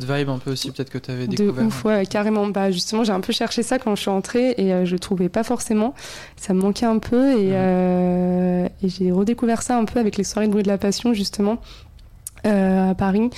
cette 0.00 0.04
vibe 0.10 0.28
un 0.28 0.38
peu 0.38 0.50
aussi, 0.52 0.70
peut-être 0.72 0.90
que 0.90 0.98
tu 0.98 1.10
avais 1.10 1.26
de 1.26 1.36
découvert. 1.36 1.66
ouf 1.66 1.84
ouais 1.84 2.04
carrément 2.06 2.46
bah 2.48 2.70
justement 2.72 3.04
j'ai 3.04 3.12
un 3.12 3.20
peu 3.20 3.32
cherché 3.32 3.62
ça 3.62 3.78
quand 3.78 3.94
je 3.94 4.00
suis 4.00 4.10
rentrée 4.10 4.54
et 4.58 4.72
euh, 4.72 4.84
je 4.84 4.92
le 4.92 4.98
trouvais 4.98 5.28
pas 5.28 5.44
forcément 5.44 5.94
ça 6.36 6.52
me 6.54 6.60
manquait 6.60 6.86
un 6.86 6.98
peu 6.98 7.32
et, 7.32 7.44
Mhm. 7.46 7.52
euh, 7.54 8.68
et 8.82 8.88
j'ai 8.88 9.12
redécouvert 9.12 9.62
ça 9.62 9.78
un 9.78 9.84
peu 9.84 10.00
avec 10.00 10.16
les 10.16 10.24
soirées 10.24 10.46
de 10.46 10.52
bruit 10.52 10.62
de 10.64 10.68
la 10.68 10.78
passion 10.78 11.14
justement 11.14 11.58
euh, 12.46 12.90
à 12.90 12.94
Paris 12.94 13.30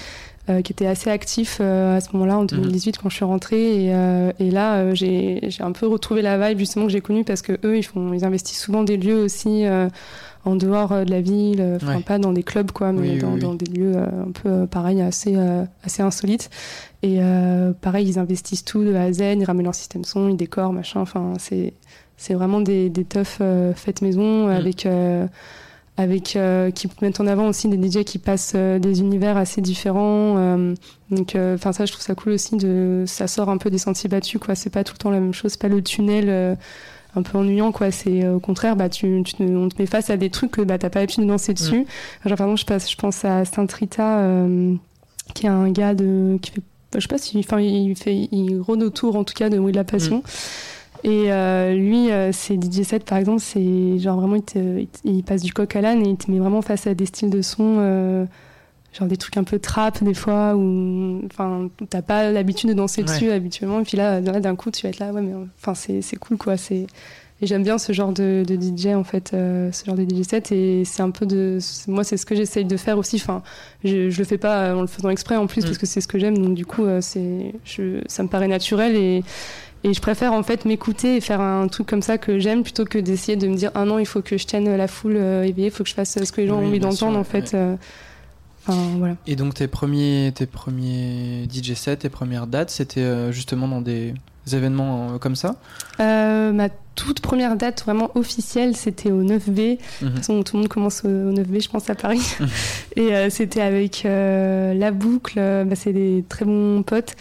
euh, 0.49 0.63
qui 0.63 0.73
était 0.73 0.87
assez 0.87 1.11
actif 1.11 1.59
euh, 1.61 1.97
à 1.97 2.01
ce 2.01 2.13
moment-là 2.15 2.39
en 2.39 2.45
2018 2.45 2.99
quand 2.99 3.09
je 3.11 3.17
suis 3.17 3.25
rentrée 3.25 3.87
et, 3.87 3.95
euh, 3.95 4.33
et 4.39 4.51
là 4.51 4.95
j'ai 4.95 5.41
j'ai 5.49 5.63
un 5.63 5.73
peu 5.73 5.87
retrouvé 5.87 6.23
la 6.23 6.39
vibe 6.49 6.59
justement 6.59 6.87
que 6.87 6.93
j'ai 6.93 7.01
connue 7.01 7.25
parce 7.25 7.43
que 7.43 7.59
eux 7.65 7.77
ils 7.77 7.83
font 7.83 8.13
ils 8.15 8.25
investissent 8.25 8.61
souvent 8.63 8.83
des 8.83 8.97
lieux 8.97 9.19
aussi 9.23 9.67
euh, 9.67 9.89
en 10.47 10.57
dehors 10.57 10.93
euh, 10.93 11.05
de 11.05 11.11
la 11.11 11.21
ville 11.21 11.61
euh, 11.61 11.77
enfin 11.77 11.97
Ouais. 11.97 12.03
pas 12.03 12.19
dans 12.19 12.33
des 12.33 12.43
clubs 12.43 12.71
quoi 12.73 12.93
mais 12.93 13.01
Oui, 13.01 13.11
oui, 13.13 13.19
dans, 13.41 13.51
oui. 13.53 13.57
des 13.57 13.67
lieux 13.67 13.93
euh, 13.97 14.07
un 14.27 14.31
peu 14.33 14.67
pareil 14.67 15.01
assez 15.03 15.37
assez 15.85 16.03
insolites. 16.03 16.51
Et 17.03 17.19
pareil 17.83 18.09
ils 18.09 18.19
investissent 18.19 18.65
tout 18.65 18.83
de 18.85 18.95
A 18.95 19.03
à 19.03 19.13
Z 19.13 19.21
ils 19.39 19.45
ramènent 19.45 19.65
leur 19.67 19.75
système 19.75 20.05
son 20.05 20.29
ils 20.29 20.37
décorent 20.37 20.73
machin. 20.73 21.01
Enfin 21.01 21.35
c'est 21.39 21.75
c'est 22.17 22.35
vraiment 22.35 22.61
des 22.61 22.89
des 22.91 23.05
teufs 23.05 23.41
faites 23.75 24.03
maison 24.03 24.49
avec 24.49 24.87
euh, 24.87 25.27
avec 25.99 26.37
euh, 26.37 26.71
qui 26.71 26.89
mettent 27.01 27.21
en 27.21 27.27
avant 27.27 27.49
aussi 27.49 27.69
des 27.69 27.77
DJ 27.91 28.05
qui 28.05 28.19
passent 28.19 28.53
euh, 28.55 28.79
des 28.79 29.01
univers 29.01 29.37
assez 29.39 29.61
différents 29.63 30.35
euh, 30.37 30.75
donc 31.11 31.37
enfin 31.37 31.73
ça 31.73 31.87
je 31.87 31.93
trouve 31.93 32.05
ça 32.05 32.15
cool 32.15 32.33
aussi 32.33 32.57
de 32.57 33.05
ça 33.07 33.27
sort 33.29 33.49
un 33.49 33.57
peu 33.57 33.71
des 33.71 33.79
sentiers 33.79 34.09
battus 34.11 34.39
quoi. 34.41 34.55
C'est 34.55 34.69
pas 34.71 34.85
tout 34.85 34.93
le 34.95 34.99
temps 34.99 35.11
la 35.11 35.21
même 35.21 35.33
chose 35.33 35.53
c'est 35.53 35.61
pas 35.61 35.69
le 35.69 35.83
tunnel 35.83 36.57
un 37.17 37.23
peu 37.23 37.39
ennuyant 37.39 37.73
quoi. 37.73 37.91
C'est 37.91 38.25
euh, 38.25 38.35
au 38.37 38.41
contraire 38.41 38.77
bah 38.77 38.89
tu, 38.89 39.23
on 39.41 39.69
te 39.69 39.81
met 39.81 39.87
face 39.87 40.11
à 40.11 40.17
des 40.17 40.31
trucs 40.31 40.51
que 40.53 40.63
bah 40.63 40.79
t'as 40.79 40.91
pas 40.91 41.01
l'habitude 41.01 41.25
de 41.25 41.29
danser 41.29 41.55
dessus. 41.55 41.87
Genre 42.25 42.37
par 42.37 42.47
exemple 42.47 42.61
je 42.61 42.67
passe 42.67 42.91
je 42.91 42.97
pense 42.97 43.25
à 43.25 43.45
Saint 43.45 43.67
Rita 43.73 44.19
euh, 44.21 44.75
qui 45.35 45.47
est 45.47 45.51
un 45.51 45.71
gars 45.71 45.95
de 45.95 46.39
qui 46.43 46.51
fait 46.53 46.63
je 46.95 47.01
sais 47.01 47.09
pas 47.09 47.19
si 47.19 47.39
enfin 47.39 47.61
il 47.61 47.95
fait 47.97 48.29
il 48.33 48.59
rôde 48.61 48.83
autour 48.83 49.17
en 49.17 49.25
tout 49.25 49.35
cas 49.35 49.51
de 49.51 49.59
Oui 49.59 49.73
de 49.73 49.77
la 49.77 49.85
passion. 49.85 50.23
Et 51.05 51.31
euh, 51.31 51.75
lui, 51.75 52.11
euh, 52.11 52.33
ses 52.33 52.55
DJ 52.57 52.83
sets, 52.83 53.01
par 53.01 53.19
exemple, 53.19 53.41
c'est 53.41 53.99
genre 53.99 54.19
vraiment, 54.19 54.35
il, 54.37 54.43
te- 54.43 54.79
il 54.81 54.87
te- 54.89 54.99
il 55.05 55.23
passe 55.23 55.43
du 55.43 55.53
coq 55.53 55.77
à 55.77 55.81
l'âne 55.83 56.05
et 56.05 56.09
il 56.09 56.17
te 56.17 56.29
met 56.31 56.39
vraiment 56.39 56.63
face 56.63 56.87
à 56.87 56.95
des 56.95 57.07
styles 57.07 57.29
de 57.31 57.43
son, 57.43 57.77
euh, 57.79 58.25
genre 58.99 59.09
des 59.09 59.17
trucs 59.17 59.37
un 59.37 59.45
peu 59.45 59.59
trap 59.59 60.03
des 60.03 60.15
fois, 60.15 60.55
où 60.57 61.21
enfin, 61.27 61.69
t'as 61.91 62.03
pas 62.03 62.31
l'habitude 62.31 62.71
de 62.71 62.75
danser 62.75 63.03
Ouais. 63.03 63.09
dessus 63.09 63.31
habituellement. 63.31 63.81
Et 63.81 63.85
puis 63.85 63.97
là, 63.97 64.21
là, 64.21 64.41
d'un 64.41 64.57
coup, 64.57 64.71
tu 64.71 64.83
vas 64.85 64.89
être 64.91 64.99
là, 64.99 65.13
ouais, 65.13 65.21
mais 65.23 65.33
enfin, 65.61 65.75
c'est 65.75 66.03
c'est 66.03 66.17
cool 66.17 66.37
quoi. 66.39 66.57
C'est 66.57 66.87
et 67.43 67.47
j'aime 67.47 67.63
bien 67.63 67.77
ce 67.77 67.93
genre 67.93 68.13
de, 68.13 68.45
de 68.49 68.55
DJ 68.57 68.95
en 68.95 69.05
fait, 69.05 69.33
euh, 69.35 69.71
ce 69.71 69.85
genre 69.85 69.95
de 69.95 70.05
DJ 70.05 70.23
set 70.27 70.53
et 70.53 70.85
c'est 70.87 71.03
un 71.03 71.11
peu 71.11 71.27
de, 71.27 71.59
moi 71.87 72.03
c'est 72.03 72.17
ce 72.17 72.25
que 72.25 72.35
j'essaye 72.35 72.65
de 72.65 72.77
faire 72.79 72.97
aussi. 72.97 73.17
Enfin, 73.17 73.43
je, 73.85 74.09
je 74.09 74.19
le 74.19 74.25
fais 74.25 74.39
pas 74.39 74.75
en 74.75 74.81
le 74.81 74.87
faisant 74.87 75.11
exprès 75.11 75.37
en 75.37 75.47
plus 75.47 75.61
Mm. 75.63 75.67
parce 75.67 75.77
que 75.77 75.85
c'est 75.85 76.01
ce 76.01 76.09
que 76.09 76.19
j'aime. 76.19 76.39
Donc 76.39 76.55
du 76.55 76.65
coup, 76.65 76.87
euh, 76.87 77.03
c'est, 77.03 77.53
je, 77.67 78.01
ça 78.07 78.23
me 78.23 78.29
paraît 78.29 78.49
naturel 78.49 78.97
et 78.97 79.23
et 79.85 79.93
je 79.93 80.01
préfère 80.01 80.33
en 80.33 80.43
fait 80.43 80.65
m'écouter 80.65 81.17
et 81.17 81.21
faire 81.21 81.43
un 81.43 81.69
truc 81.69 81.87
comme 81.87 82.01
ça 82.03 82.17
que 82.17 82.39
j'aime 82.39 82.63
plutôt 82.63 82.85
que 82.87 82.99
d'essayer 82.99 83.37
de 83.37 83.47
me 83.47 83.55
dire 83.55 83.71
ah 83.75 83.85
non 83.85 83.99
il 83.99 84.07
faut 84.07 84.23
que 84.23 84.39
je 84.39 84.47
tienne 84.47 84.75
la 84.75 84.89
foule 84.89 85.17
euh, 85.17 85.43
éveillée, 85.45 85.69
il 85.69 85.71
faut 85.71 85.85
que 85.85 85.91
je 85.91 85.95
fasse 85.95 86.19
ce 86.25 86.33
que 86.33 86.41
les 86.41 86.47
gens 86.49 86.59
Oui, 86.59 86.65
ont 86.65 86.69
envie 86.69 86.81
d'entendre 86.81 87.19
en 87.19 87.23
fait. 87.25 87.53
ouais. 87.53 87.77
Enfin 88.69 88.97
voilà. 88.99 89.17
Et 89.27 89.37
donc 89.37 89.55
tes 89.55 89.69
premiers, 89.69 90.33
tes 90.35 90.47
premiers 90.47 91.47
DJ 91.53 91.75
sets, 91.75 91.97
tes 91.99 92.09
premières 92.09 92.47
dates, 92.47 92.71
c'était 92.71 93.01
euh, 93.03 93.31
justement 93.33 93.69
dans 93.69 93.81
des 93.81 94.15
événements 94.53 95.15
euh, 95.15 95.19
comme 95.19 95.37
ça? 95.37 95.57
Euh, 96.01 96.53
ma 96.53 96.69
toute 96.95 97.21
première 97.21 97.57
date 97.57 97.83
vraiment 97.83 98.11
officielle 98.17 98.75
c'était 98.77 99.11
au 99.11 99.23
9B. 99.23 99.55
De 100.01 100.07
Mhm. 100.07 100.11
toute 100.11 100.17
façon, 100.19 100.43
tout 100.43 100.57
le 100.57 100.61
monde 100.63 100.69
commence 100.69 101.05
au, 101.05 101.09
au 101.09 101.33
9B, 101.33 101.63
je 101.63 101.69
pense, 101.69 101.91
à 101.91 101.95
Paris. 101.95 102.23
et 102.97 103.15
euh, 103.15 103.29
c'était 103.31 103.61
avec 103.61 104.05
euh, 104.07 104.73
La 104.75 104.91
Boucle, 104.93 105.35
bah, 105.67 105.75
c'est 105.77 105.93
des 105.93 106.25
très 106.29 106.45
bons 106.45 106.83
potes 106.83 107.15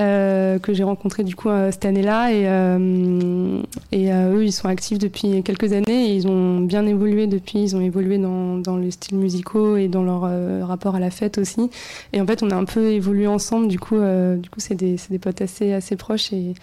euh, 0.00 0.58
que 0.58 0.72
j'ai 0.72 0.82
rencontrés 0.82 1.24
du 1.24 1.36
coup 1.36 1.48
euh, 1.48 1.70
cette 1.70 1.84
année-là. 1.84 2.32
Et, 2.32 2.42
euh, 2.46 3.60
et 3.92 4.10
eux, 4.12 4.44
ils 4.44 4.52
sont 4.52 4.68
actifs 4.68 4.98
depuis 4.98 5.42
quelques 5.42 5.72
années 5.72 6.10
et 6.10 6.14
ils 6.16 6.26
ont 6.26 6.60
bien 6.60 6.86
évolué 6.86 7.26
depuis. 7.26 7.60
Ils 7.62 7.76
ont 7.76 7.80
évolué 7.80 8.18
dans, 8.18 8.56
dans 8.58 8.76
les 8.76 8.90
styles 8.90 9.18
musicaux 9.18 9.76
et 9.76 9.88
dans 9.88 10.02
leur 10.02 10.22
rapport 10.66 10.94
à 10.94 11.00
la 11.00 11.10
fête 11.10 11.38
aussi. 11.38 11.70
Et 12.12 12.20
en 12.20 12.26
fait, 12.26 12.42
on 12.42 12.50
a 12.50 12.54
un 12.56 12.64
peu 12.64 12.92
évolué 12.92 13.26
ensemble. 13.26 13.68
Du 13.68 13.78
coup, 13.78 13.96
du 13.98 14.48
coup 14.50 14.58
c'est 14.60 14.74
des, 14.74 14.96
c'est 14.96 15.10
des 15.10 15.18
potes 15.18 15.42
assez, 15.42 15.72
assez 15.72 15.96
proches. 15.96 16.32
Et, 16.32 16.54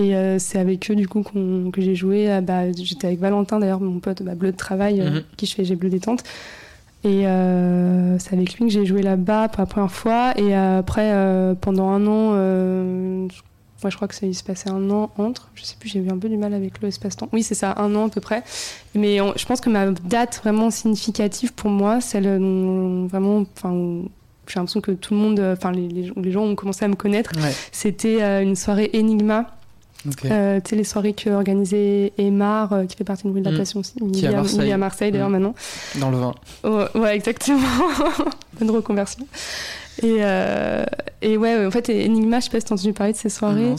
et 0.00 0.14
euh, 0.14 0.38
c'est 0.38 0.58
avec 0.60 0.88
eux 0.90 0.94
du 0.94 1.08
coup 1.08 1.22
qu'on- 1.24 1.70
que 1.72 1.80
j'ai 1.80 1.96
joué. 1.96 2.30
Ah, 2.30 2.40
bah, 2.40 2.70
J'étais 2.72 3.08
avec 3.08 3.18
Valentin 3.18 3.58
d'ailleurs, 3.58 3.80
mon 3.80 3.98
pote 3.98 4.22
bah, 4.22 4.34
bleu 4.36 4.52
de 4.52 4.56
travail, 4.56 5.00
euh, 5.00 5.10
Mhm. 5.10 5.22
qui 5.36 5.46
je 5.46 5.54
fais 5.56 5.64
J'ai 5.64 5.74
bleu 5.74 5.88
détente. 5.90 6.22
Et 7.04 7.26
euh, 7.28 8.18
c'est 8.18 8.34
avec 8.34 8.54
lui 8.54 8.66
que 8.66 8.72
j'ai 8.72 8.84
joué 8.84 9.02
là-bas 9.02 9.48
pour 9.48 9.60
la 9.60 9.66
première 9.66 9.92
fois. 9.92 10.32
Et 10.36 10.56
euh, 10.56 10.80
après, 10.80 11.12
euh, 11.12 11.54
pendant 11.54 11.88
un 11.90 12.06
an, 12.06 12.32
euh, 12.34 13.28
moi 13.82 13.90
je 13.90 13.94
crois 13.96 14.08
que 14.08 14.14
ça 14.16 14.26
il 14.26 14.34
se 14.34 14.42
passait 14.42 14.70
un 14.70 14.90
an 14.90 15.10
entre. 15.16 15.50
Je 15.54 15.62
sais 15.64 15.76
plus, 15.78 15.88
j'ai 15.88 16.00
eu 16.00 16.10
un 16.10 16.18
peu 16.18 16.28
du 16.28 16.36
mal 16.36 16.54
avec 16.54 16.80
le 16.82 16.88
espace-temps. 16.88 17.28
Oui, 17.32 17.42
c'est 17.44 17.54
ça, 17.54 17.74
un 17.78 17.94
an 17.94 18.06
à 18.06 18.08
peu 18.08 18.20
près. 18.20 18.42
Mais 18.96 19.20
on- 19.20 19.32
je 19.36 19.46
pense 19.46 19.60
que 19.60 19.70
ma 19.70 19.86
date 19.90 20.40
vraiment 20.42 20.70
significative 20.70 21.52
pour 21.54 21.70
moi, 21.70 22.00
celle 22.00 22.24
dont 22.40 23.06
vraiment, 23.06 23.44
enfin, 23.56 24.02
j'ai 24.48 24.54
l'impression 24.58 24.80
que 24.80 24.90
tout 24.90 25.14
le 25.14 25.20
monde, 25.20 25.38
enfin 25.40 25.70
les, 25.70 25.86
les 25.88 26.30
gens- 26.32 26.42
ont 26.42 26.54
commencé 26.56 26.84
à 26.84 26.88
me 26.88 26.96
connaître, 26.96 27.30
Ouais. 27.36 27.52
c'était 27.70 28.22
euh, 28.22 28.42
une 28.42 28.56
soirée 28.56 28.90
Enigma 28.94 29.46
Euh, 30.30 30.60
tu 30.64 30.70
sais, 30.70 30.76
les 30.76 30.84
soirées 30.84 31.12
que 31.12 31.28
organisait 31.30 32.12
Emar, 32.18 32.72
euh, 32.72 32.84
qui 32.86 32.96
fait 32.96 33.04
partie 33.04 33.24
de 33.26 33.32
de 33.32 33.40
la 33.44 33.50
Mm. 33.50 33.56
Passion 33.58 33.80
aussi. 33.80 33.94
Qui 34.12 34.24
est 34.24 34.28
à 34.28 34.32
Marseille. 34.32 34.58
Il 34.62 34.68
est 34.68 34.72
à 34.72 34.78
Marseille 34.78 35.10
d'ailleurs 35.12 35.28
Mm. 35.28 35.32
maintenant. 35.32 35.54
Dans 35.96 36.10
le 36.10 36.18
vin. 36.18 36.34
Oh, 36.64 36.84
ouais, 36.94 37.16
exactement. 37.16 37.58
Bonne 38.60 38.70
reconversion. 38.70 39.26
Et, 40.02 40.18
euh, 40.20 40.84
et 41.22 41.36
ouais, 41.36 41.66
en 41.66 41.70
fait, 41.70 41.88
Enigma, 41.90 42.38
je 42.40 42.44
sais 42.44 42.50
pas 42.50 42.60
si 42.60 42.66
t'as 42.66 42.74
entendu 42.74 42.92
parler 42.92 43.12
de 43.12 43.18
ces 43.18 43.28
soirées. 43.28 43.70
Non, 43.70 43.76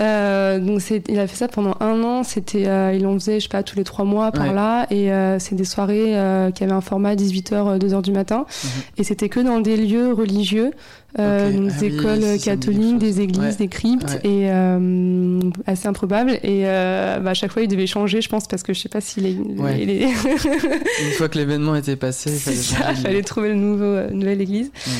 Euh, 0.00 0.58
donc 0.60 0.80
c'est, 0.80 1.02
il 1.08 1.18
a 1.18 1.26
fait 1.26 1.36
ça 1.36 1.48
pendant 1.48 1.74
un 1.80 2.02
an. 2.02 2.22
C'était, 2.22 2.66
euh, 2.66 2.92
il 2.94 3.06
en 3.06 3.14
faisait, 3.14 3.40
je 3.40 3.44
sais 3.44 3.48
pas, 3.48 3.62
tous 3.62 3.76
les 3.76 3.84
trois 3.84 4.04
mois 4.04 4.30
par 4.32 4.48
Ouais. 4.48 4.54
là. 4.54 4.86
Et 4.90 5.12
euh, 5.12 5.38
c'est 5.38 5.54
des 5.56 5.64
soirées 5.64 6.16
euh, 6.16 6.50
qui 6.50 6.62
avaient 6.64 6.72
un 6.72 6.80
format 6.80 7.14
18h, 7.16 7.78
2h 7.78 8.02
du 8.02 8.12
matin. 8.12 8.46
Mhm. 8.64 8.70
Et 8.98 9.04
c'était 9.04 9.28
que 9.28 9.40
dans 9.40 9.60
des 9.60 9.76
lieux 9.76 10.12
religieux, 10.12 10.70
euh, 11.18 11.48
Ok. 11.48 11.56
donc 11.56 11.70
Ah 11.74 11.80
des 11.80 11.88
oui, 11.90 11.94
écoles 11.96 12.38
catholiques, 12.44 12.98
des 12.98 13.20
églises, 13.20 13.40
Ouais. 13.40 13.54
des 13.56 13.68
cryptes, 13.68 14.20
Ouais. 14.24 14.30
et 14.30 14.50
euh, 14.50 15.40
assez 15.66 15.88
improbable. 15.88 16.32
Et 16.42 16.62
euh, 16.66 17.18
bah, 17.20 17.30
à 17.30 17.34
chaque 17.34 17.50
fois, 17.52 17.62
il 17.62 17.68
devait 17.68 17.86
changer, 17.86 18.20
je 18.20 18.28
pense, 18.28 18.46
parce 18.46 18.62
que 18.62 18.72
je 18.74 18.80
sais 18.80 18.88
pas 18.90 19.00
si 19.00 19.20
les, 19.20 19.32
les- 19.76 19.86
les- 19.86 20.02
Une 20.04 21.12
fois 21.16 21.28
que 21.28 21.38
l'événement 21.38 21.74
était 21.74 21.96
passé, 21.96 22.30
il 22.30 22.38
fallait 22.38 22.56
ça, 22.56 22.94
fallait 22.94 23.22
trouver 23.22 23.48
le 23.48 23.54
nouveau, 23.56 23.84
euh, 23.84 24.10
nouvelle 24.10 24.40
église. 24.40 24.70
Mm. 24.86 24.90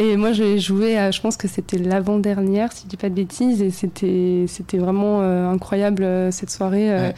Et 0.00 0.16
moi, 0.16 0.30
j'ai 0.32 0.58
joué, 0.60 0.96
à, 0.96 1.10
je 1.10 1.20
pense 1.20 1.36
que 1.36 1.48
c'était 1.48 1.76
l'avant-dernière, 1.76 2.72
si 2.72 2.84
je 2.84 2.88
dis 2.88 2.96
pas 2.96 3.08
de 3.08 3.14
bêtises, 3.14 3.60
et 3.62 3.70
c'était, 3.70 4.44
c'était 4.46 4.78
vraiment 4.78 5.20
euh, 5.22 5.50
incroyable 5.50 6.04
euh, 6.04 6.30
cette 6.30 6.50
soirée. 6.50 6.90
euh, 6.90 7.08
Ouais. 7.08 7.14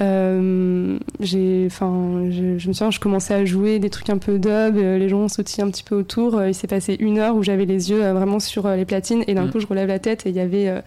euh, 0.00 0.98
j'ai, 1.20 1.64
enfin, 1.66 2.24
je, 2.30 2.58
je 2.58 2.68
me 2.68 2.72
souviens, 2.72 2.90
je 2.90 2.98
commençais 2.98 3.34
à 3.34 3.44
jouer 3.44 3.78
des 3.78 3.90
trucs 3.90 4.08
un 4.10 4.18
peu 4.18 4.38
dub, 4.38 4.76
les 4.76 5.08
gens 5.08 5.28
sautillaient 5.28 5.64
un 5.66 5.70
petit 5.70 5.84
peu 5.84 5.94
autour. 5.94 6.42
il 6.44 6.54
s'est 6.54 6.66
passé 6.66 6.96
une 6.98 7.18
heure 7.18 7.36
où 7.36 7.42
j'avais 7.42 7.64
les 7.66 7.90
yeux 7.90 8.00
vraiment 8.12 8.40
sur 8.40 8.66
les 8.68 8.84
platines, 8.86 9.22
et 9.28 9.34
d'un 9.34 9.44
Mm. 9.44 9.50
coup, 9.52 9.60
je 9.60 9.66
relève 9.66 9.88
la 9.88 9.98
tête 9.98 10.26
et 10.26 10.30
il 10.30 10.34
y 10.34 10.40
avait. 10.40 10.82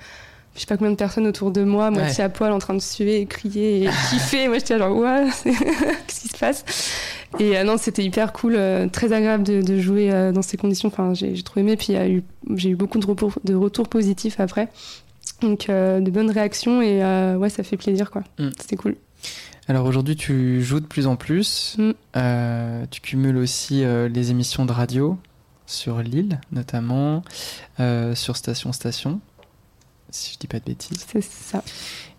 Je 0.57 0.61
sais 0.61 0.65
pas 0.65 0.75
combien 0.75 0.89
de 0.91 0.97
personnes 0.97 1.27
autour 1.27 1.51
de 1.51 1.63
moi, 1.63 1.91
moitié 1.91 2.23
à 2.23 2.29
poil, 2.29 2.51
en 2.51 2.57
train 2.57 2.73
de 2.73 2.81
suer, 2.81 3.21
et 3.21 3.25
crier 3.27 3.83
et 3.83 3.89
kiffer. 4.09 4.47
Moi, 4.47 4.57
j'étais 4.57 4.79
genre, 4.79 4.97
ouais, 4.97 5.27
qu'est-ce 5.43 6.21
qui 6.21 6.27
se 6.29 6.37
passe? 6.37 6.65
Et 7.39 7.55
euh, 7.57 7.63
non, 7.63 7.77
c'était 7.77 8.03
hyper 8.03 8.33
cool, 8.33 8.55
euh, 8.55 8.87
très 8.87 9.13
agréable 9.13 9.43
de, 9.43 9.61
de 9.61 9.77
jouer 9.79 10.11
euh, 10.11 10.31
dans 10.31 10.41
ces 10.41 10.57
conditions. 10.57 10.87
Enfin, 10.87 11.13
j'ai 11.13 11.35
j'ai 11.35 11.43
trop 11.43 11.59
aimé. 11.59 11.77
Puis 11.77 11.93
eu, 11.93 12.23
j'ai 12.55 12.69
eu 12.69 12.75
beaucoup 12.75 12.97
de, 12.97 13.05
repos- 13.05 13.37
de 13.43 13.53
retours 13.53 13.87
positifs 13.87 14.39
après. 14.39 14.69
Donc, 15.41 15.67
de 15.67 16.09
bonnes 16.09 16.31
réactions 16.31 16.81
et 16.81 17.03
ouais, 17.37 17.49
ça 17.49 17.61
fait 17.61 17.77
plaisir, 17.77 18.09
quoi. 18.09 18.23
Mm. 18.39 18.49
C'était 18.59 18.77
cool. 18.77 18.95
Alors 19.67 19.85
aujourd'hui, 19.85 20.15
tu 20.15 20.63
joues 20.63 20.79
de 20.79 20.85
plus 20.87 21.05
en 21.05 21.15
plus. 21.15 21.77
Mm. 21.77 22.85
Tu 22.89 23.01
cumules 23.01 23.37
aussi 23.37 23.83
les 23.85 24.31
émissions 24.31 24.65
de 24.65 24.71
radio 24.71 25.17
sur 25.67 25.99
Lille, 25.99 26.39
notamment 26.51 27.21
sur 28.15 28.35
Station 28.35 28.71
Station, 28.71 29.19
si 30.09 30.33
je 30.33 30.39
dis 30.39 30.47
pas 30.47 30.59
de 30.59 30.65
bêtises. 30.65 31.05
C'est 31.11 31.23
ça. 31.23 31.63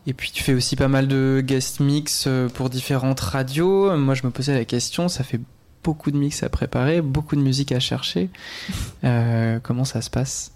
Et 0.07 0.15
puis 0.15 0.31
tu 0.33 0.43
fais 0.43 0.55
aussi 0.55 0.75
pas 0.77 0.89
mal 0.89 1.07
de 1.09 1.43
guest 1.45 1.81
mix 1.81 2.25
euh, 2.27 2.49
pour 2.49 2.71
différentes 2.71 3.21
radios. 3.21 3.95
Moi, 3.97 4.15
je 4.15 4.25
me 4.25 4.31
posais 4.31 4.55
la 4.55 4.65
question, 4.65 5.09
ça 5.09 5.23
fait 5.25 5.41
beaucoup 5.85 6.11
de 6.11 6.17
mix 6.17 6.43
à 6.43 6.49
préparer, 6.49 7.01
beaucoup 7.03 7.37
de 7.37 7.41
musique 7.43 7.73
à 7.73 7.81
chercher. 7.81 8.31
Euh, 9.05 9.61
comment 9.63 9.85
ça 9.85 10.01
se 10.03 10.11
passe? 10.11 10.51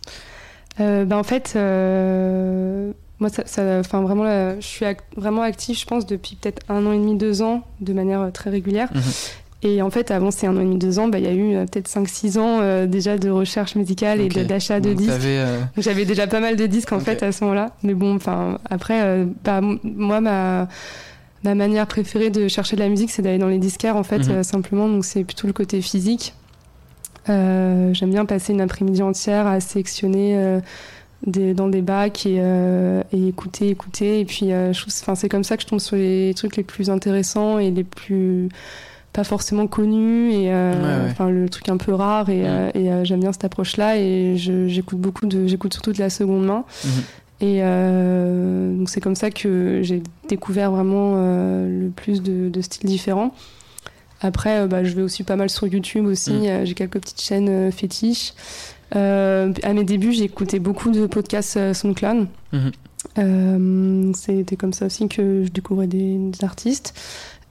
Euh, 0.80 1.04
ben, 1.04 1.16
en 1.16 1.22
fait, 1.22 1.52
euh, 1.54 2.92
moi, 3.20 3.28
ça, 3.30 3.44
ça- 3.46 3.82
vraiment, 3.82 4.24
là, 4.24 4.56
je 4.58 4.66
suis 4.66 4.84
vraiment 5.16 5.42
active, 5.42 5.78
je 5.78 5.86
pense, 5.86 6.06
depuis 6.06 6.34
peut-être 6.36 6.62
un 6.68 6.84
an 6.86 6.92
et 6.92 6.98
demi, 6.98 7.16
deux 7.16 7.40
ans, 7.42 7.62
de 7.80 7.92
manière 7.92 8.30
très 8.32 8.50
régulière. 8.50 8.88
Mhm. 8.92 9.02
Et 9.64 9.80
en 9.80 9.90
fait, 9.90 10.10
avant 10.10 10.30
ces 10.32 10.46
un 10.48 10.56
an 10.56 10.60
et 10.60 10.64
demi, 10.64 10.76
deux 10.76 10.98
ans, 10.98 11.06
bah, 11.08 11.18
il 11.18 11.24
y 11.24 11.28
a 11.28 11.32
eu 11.32 11.54
euh, 11.54 11.66
peut-être 11.66 11.88
5-6 11.88 12.36
ans 12.38 12.58
euh, 12.60 12.86
déjà 12.86 13.16
de 13.16 13.30
recherche 13.30 13.76
musicale 13.76 14.20
et 14.20 14.28
de- 14.28 14.42
d'achat 14.42 14.80
de 14.80 14.92
disques. 14.92 15.10
euh, 15.24 15.60
J'avais 15.78 16.04
déjà 16.04 16.26
pas 16.26 16.40
mal 16.40 16.56
de 16.56 16.66
disques 16.66 16.92
en 16.92 16.98
fait 16.98 17.22
à 17.22 17.30
ce 17.30 17.44
moment-là. 17.44 17.70
Mais 17.84 17.94
bon, 17.94 18.16
enfin, 18.16 18.58
après, 18.68 19.02
euh, 19.04 19.24
bah, 19.44 19.60
moi, 19.84 20.20
ma, 20.20 20.68
ma 21.44 21.54
manière 21.54 21.86
préférée 21.86 22.30
de 22.30 22.48
chercher 22.48 22.74
de 22.74 22.80
la 22.82 22.88
musique, 22.88 23.12
c'est 23.12 23.22
d'aller 23.22 23.38
dans 23.38 23.46
les 23.48 23.58
disquaires 23.58 23.96
en 23.96 24.02
fait, 24.02 24.26
Mhm. 24.28 24.42
simplement. 24.42 24.88
Donc 24.88 25.04
c'est 25.04 25.22
plutôt 25.22 25.46
le 25.46 25.52
côté 25.52 25.80
physique. 25.80 26.34
J'aime 27.28 28.10
bien 28.10 28.24
passer 28.24 28.52
une 28.52 28.60
après-midi 28.60 29.00
entière 29.02 29.46
à 29.46 29.60
sélectionner 29.60 30.58
des, 31.24 31.54
dans 31.54 31.68
des 31.68 31.82
bacs 31.82 32.26
et, 32.26 32.38
euh, 32.40 33.00
et 33.12 33.28
écouter, 33.28 33.68
écouter. 33.68 34.18
Et 34.18 34.24
puis, 34.24 34.52
euh, 34.52 34.72
c'est 34.88 35.28
comme 35.28 35.44
ça 35.44 35.56
que 35.56 35.62
je 35.62 35.68
tombe 35.68 35.78
sur 35.78 35.94
les 35.96 36.32
trucs 36.34 36.56
les 36.56 36.64
plus 36.64 36.90
intéressants 36.90 37.60
et 37.60 37.70
les 37.70 37.84
plus 37.84 38.48
pas 39.12 39.24
forcément 39.24 39.66
connus 39.66 40.32
et 40.32 40.52
euh, 40.52 40.72
Ouais, 40.72 41.04
ouais. 41.04 41.10
enfin 41.10 41.28
le 41.30 41.48
truc 41.48 41.68
un 41.68 41.76
peu 41.76 41.92
rare 41.92 42.28
et, 42.30 42.40
Mhm. 42.40 42.46
euh, 42.46 42.70
et, 42.74 42.90
euh, 42.92 43.04
j'aime 43.04 43.20
bien 43.20 43.32
cette 43.32 43.44
approche 43.44 43.76
là 43.76 43.98
et 43.98 44.34
j'écoute 44.36 44.98
beaucoup 44.98 45.26
de 45.26 45.46
j'écoute 45.46 45.72
surtout 45.74 45.92
de 45.92 45.98
la 45.98 46.08
seconde 46.10 46.44
main 46.46 46.64
Mhm. 46.84 46.90
et 47.42 47.58
euh, 47.62 48.76
donc 48.76 48.88
c'est 48.88 49.00
comme 49.02 49.14
ça 49.16 49.30
que 49.30 49.80
j'ai 49.82 50.02
découvert 50.28 50.70
vraiment 50.70 51.14
euh, 51.16 51.84
le 51.84 51.88
plus 51.90 52.22
de, 52.22 52.48
de 52.48 52.60
styles 52.62 52.88
différents 52.88 53.34
après 54.22 54.60
euh, 54.60 54.66
bah, 54.66 54.82
je 54.84 54.94
vais 54.94 55.02
aussi 55.02 55.24
pas 55.24 55.36
mal 55.36 55.50
sur 55.50 55.66
YouTube 55.66 56.06
aussi. 56.06 56.48
Euh, 56.48 56.64
j'ai 56.64 56.74
quelques 56.74 57.00
petites 57.00 57.20
chaînes 57.20 57.70
fétiches 57.72 58.32
à 58.94 59.72
mes 59.74 59.84
débuts 59.84 60.12
j'écoutais 60.12 60.58
beaucoup 60.58 60.90
de 60.90 61.06
podcasts 61.06 61.72
SoundCloud 61.74 62.28
Mhm. 62.52 62.70
euh, 63.18 64.12
c'était 64.14 64.56
comme 64.56 64.72
ça 64.72 64.86
aussi 64.86 65.08
que 65.08 65.44
je 65.44 65.48
découvrais 65.50 65.86
des, 65.86 66.16
des 66.18 66.44
artistes. 66.44 66.94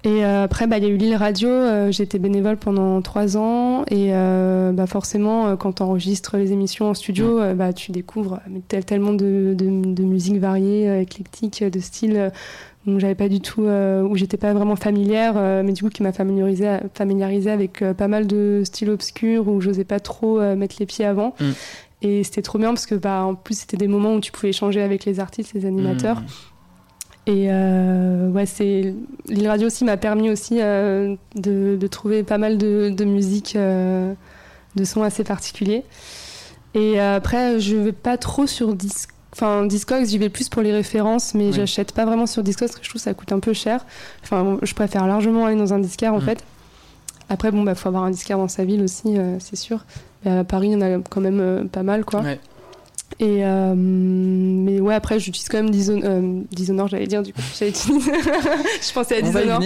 Et 0.03 0.25
euh, 0.25 0.43
après, 0.43 0.65
bah, 0.65 0.77
il 0.77 0.83
y 0.83 0.87
a 0.87 0.89
eu 0.89 0.97
Lille 0.97 1.15
Radio. 1.15 1.47
euh, 1.49 1.91
été 1.91 2.17
bénévole 2.17 2.57
pendant 2.57 3.01
trois 3.01 3.37
ans. 3.37 3.83
Et 3.89 4.09
euh, 4.13 4.71
bah, 4.71 4.87
forcément, 4.87 5.47
euh, 5.47 5.55
quand 5.55 5.73
tu 5.73 5.83
enregistres 5.83 6.37
les 6.37 6.51
émissions 6.51 6.89
en 6.89 6.93
studio, 6.93 7.39
bah, 7.55 7.73
tu 7.73 7.91
découvres 7.91 8.39
tellement 8.85 9.13
de, 9.13 9.53
de, 9.55 9.93
de 9.93 10.03
musiques 10.03 10.39
variées, 10.39 10.89
euh, 10.89 11.01
éclectiques, 11.01 11.63
de 11.63 11.79
styles. 11.79 12.31
donc 12.87 12.99
j'avais 12.99 13.15
pas 13.15 13.29
du 13.29 13.41
tout, 13.41 13.63
euh, 13.63 14.01
où 14.01 14.15
j'étais 14.15 14.37
pas 14.37 14.53
vraiment 14.53 14.75
familière, 14.75 15.35
euh, 15.37 15.61
mais 15.63 15.73
du 15.73 15.83
coup 15.83 15.89
qui 15.89 16.01
m'a 16.01 16.13
familiarisé, 16.13 16.77
familiarisé 16.95 17.51
avec 17.51 17.83
pas 17.95 18.07
mal 18.07 18.25
de 18.25 18.63
styles 18.65 18.89
obscurs 18.89 19.47
où 19.47 19.61
j'osais 19.61 19.83
pas 19.83 19.99
trop 19.99 20.39
mettre 20.55 20.77
les 20.79 20.87
pieds 20.87 21.05
avant. 21.05 21.35
Mm. 21.39 21.51
Et 22.03 22.23
c'était 22.23 22.41
trop 22.41 22.57
bien 22.57 22.69
parce 22.69 22.87
que 22.87 22.95
bah, 22.95 23.23
en 23.23 23.35
plus 23.35 23.59
c'était 23.59 23.77
des 23.77 23.87
moments 23.87 24.15
où 24.15 24.19
tu 24.19 24.31
pouvais 24.31 24.49
échanger 24.49 24.81
avec 24.81 25.05
les 25.05 25.19
artistes, 25.19 25.53
les 25.53 25.67
animateurs. 25.67 26.21
Mhm. 26.21 26.27
Et 27.27 27.47
euh, 27.51 28.29
ouais, 28.29 28.45
c'est 28.45 28.93
Lille 29.27 29.47
Radio 29.47 29.67
aussi 29.67 29.83
m'a 29.85 29.97
permis 29.97 30.29
aussi 30.29 30.57
euh, 30.59 31.15
de, 31.35 31.77
de 31.79 31.87
trouver 31.87 32.23
pas 32.23 32.37
mal 32.39 32.57
de, 32.57 32.89
de 32.89 33.05
musique, 33.05 33.55
euh, 33.55 34.13
de 34.75 34.83
sons 34.83 35.03
assez 35.03 35.23
particuliers. 35.23 35.83
Et 36.73 36.99
après, 36.99 37.59
je 37.59 37.75
vais 37.75 37.91
pas 37.91 38.17
trop 38.17 38.47
sur 38.47 38.73
Dis- 38.73 39.07
enfin, 39.33 39.65
Discogs, 39.67 40.05
j'y 40.05 40.17
vais 40.17 40.29
plus 40.29 40.49
pour 40.49 40.61
les 40.61 40.71
références, 40.71 41.33
mais 41.35 41.47
Oui. 41.47 41.53
j'achète 41.53 41.91
pas 41.91 42.05
vraiment 42.05 42.25
sur 42.25 42.41
Discogs 42.43 42.69
parce 42.69 42.79
que 42.79 42.83
je 42.85 42.89
trouve 42.89 42.99
que 43.01 43.03
ça 43.03 43.13
coûte 43.13 43.31
un 43.33 43.39
peu 43.39 43.53
cher. 43.53 43.85
Enfin, 44.23 44.57
je 44.61 44.73
préfère 44.73 45.05
largement 45.05 45.45
aller 45.45 45.57
dans 45.57 45.73
un 45.73 45.79
disquaire 45.79 46.13
en 46.13 46.19
Mm. 46.19 46.21
fait. 46.21 46.43
Après, 47.29 47.51
bon, 47.51 47.63
bah, 47.63 47.75
faut 47.75 47.87
avoir 47.87 48.03
un 48.03 48.09
disquaire 48.11 48.37
dans 48.37 48.47
sa 48.47 48.65
ville 48.65 48.81
aussi, 48.81 49.17
euh, 49.17 49.37
c'est 49.39 49.55
sûr. 49.55 49.85
Mais 50.25 50.31
à 50.31 50.43
Paris, 50.43 50.67
il 50.67 50.73
y 50.73 50.75
en 50.75 50.81
a 50.81 50.99
quand 51.09 51.21
même 51.21 51.39
euh, 51.39 51.63
pas 51.65 51.83
mal, 51.83 52.03
quoi. 52.03 52.21
Ouais. 52.21 52.39
Et 53.21 53.45
euh, 53.45 53.73
mais 53.77 54.79
ouais, 54.79 54.95
après, 54.95 55.19
j'utilise 55.19 55.47
quand 55.47 55.61
même 55.61 55.69
Dishon- 55.71 56.01
euh, 56.03 56.41
Dishonored, 56.51 56.89
j'allais 56.89 57.05
dire, 57.05 57.21
du 57.21 57.31
coup. 57.33 57.41
je 57.61 58.93
pensais 58.93 59.17
à 59.17 59.21
Dishonored. 59.21 59.63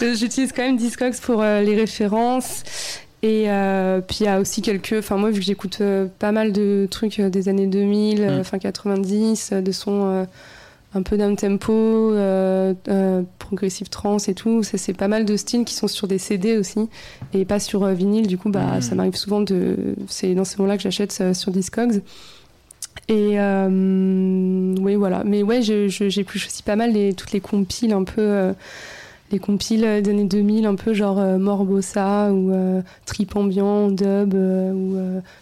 J'utilise 0.00 0.52
quand 0.52 0.62
même 0.62 0.76
Discogs 0.76 1.16
pour 1.20 1.42
euh, 1.42 1.62
les 1.62 1.74
références. 1.74 2.62
Et 3.24 3.46
puis 4.06 4.18
il 4.20 4.24
y 4.26 4.28
a 4.28 4.38
aussi 4.38 4.62
quelques. 4.62 4.94
Enfin, 5.00 5.16
moi, 5.16 5.30
vu 5.30 5.40
que 5.40 5.44
j'écoute 5.46 5.82
pas 6.20 6.30
mal 6.30 6.52
de 6.52 6.86
trucs 6.88 7.20
des 7.20 7.48
années 7.48 7.66
2000, 7.66 8.22
euh, 8.22 8.38
Mm. 8.40 8.44
fin 8.44 8.58
90, 8.60 9.50
euh, 9.54 9.60
de 9.60 9.72
sons 9.72 10.24
un 10.94 11.02
peu 11.02 11.18
down 11.18 11.36
tempo, 11.36 11.72
euh, 11.74 12.72
euh, 12.88 13.22
progressive 13.38 13.88
trance 13.90 14.28
et 14.28 14.34
tout, 14.34 14.62
ça 14.62 14.78
c'est 14.78 14.94
pas 14.94 15.06
mal 15.08 15.24
de 15.26 15.36
styles 15.36 15.64
qui 15.66 15.74
sont 15.74 15.86
sur 15.88 16.08
des 16.08 16.16
CD 16.18 16.56
aussi 16.56 16.88
et 17.34 17.44
pas 17.44 17.60
sur 17.60 17.84
euh, 17.84 17.92
vinyle. 17.92 18.26
Du 18.26 18.38
coup, 18.38 18.48
bah, 18.50 18.78
Mm. 18.78 18.80
ça 18.80 18.94
m'arrive 18.94 19.14
souvent 19.16 19.40
de. 19.42 19.76
C'est 20.08 20.34
dans 20.34 20.44
ces 20.44 20.56
moments-là 20.58 20.76
que 20.78 20.82
j'achète 20.82 21.34
sur 21.34 21.50
Discogs. 21.52 22.00
Et 23.08 23.38
oui, 23.38 24.94
voilà. 24.96 25.22
Mais 25.24 25.42
ouais, 25.42 25.62
je- 25.62 25.88
j'épluche 25.88 26.46
aussi 26.46 26.62
pas 26.62 26.76
mal 26.76 26.92
les, 26.92 27.14
toutes 27.14 27.32
les 27.32 27.40
compiles 27.40 27.92
un 27.92 28.04
peu. 28.04 28.52
les 29.30 29.38
compiles 29.38 29.82
des 30.02 30.08
années 30.10 30.24
2000, 30.24 30.64
un 30.64 30.74
peu 30.74 30.94
genre 30.94 31.16
Morbossa 31.38 32.32
ou 32.32 32.50
Trip 33.04 33.36
Ambiant, 33.36 33.88
Dub 33.90 34.32
ou 34.34 34.96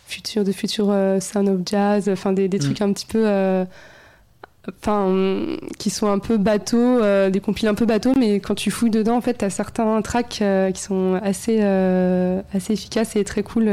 Future 0.07 0.42
de 0.42 0.51
Future 0.53 0.92
Sound 1.20 1.49
of 1.49 1.61
Jazz, 1.64 2.09
enfin 2.09 2.32
des, 2.32 2.49
des 2.49 2.59
Mm. 2.59 2.61
trucs 2.61 2.80
un 2.82 2.92
petit 2.92 3.07
peu. 3.07 3.24
Enfin, 4.83 5.57
qui 5.79 5.91
sont 5.91 6.11
un 6.11 6.19
peu 6.19 6.39
bateaux, 6.39 6.77
euh, 7.01 7.31
des 7.31 7.41
compiles 7.41 7.69
un 7.69 7.75
peu 7.75 7.87
bateaux, 7.87 8.14
mais 8.19 8.41
quand 8.41 8.55
tu 8.57 8.71
fouilles 8.71 8.91
dedans, 8.91 9.17
en 9.17 9.21
fait, 9.21 9.35
t'as 9.35 9.51
certains 9.51 10.03
tracks 10.03 10.39
euh, 10.43 10.73
qui 10.73 10.83
sont 10.83 11.21
assez, 11.23 11.59
euh, 11.61 12.43
assez 12.53 12.73
efficaces 12.73 13.14
et 13.17 13.23
très 13.25 13.43
cool. 13.45 13.64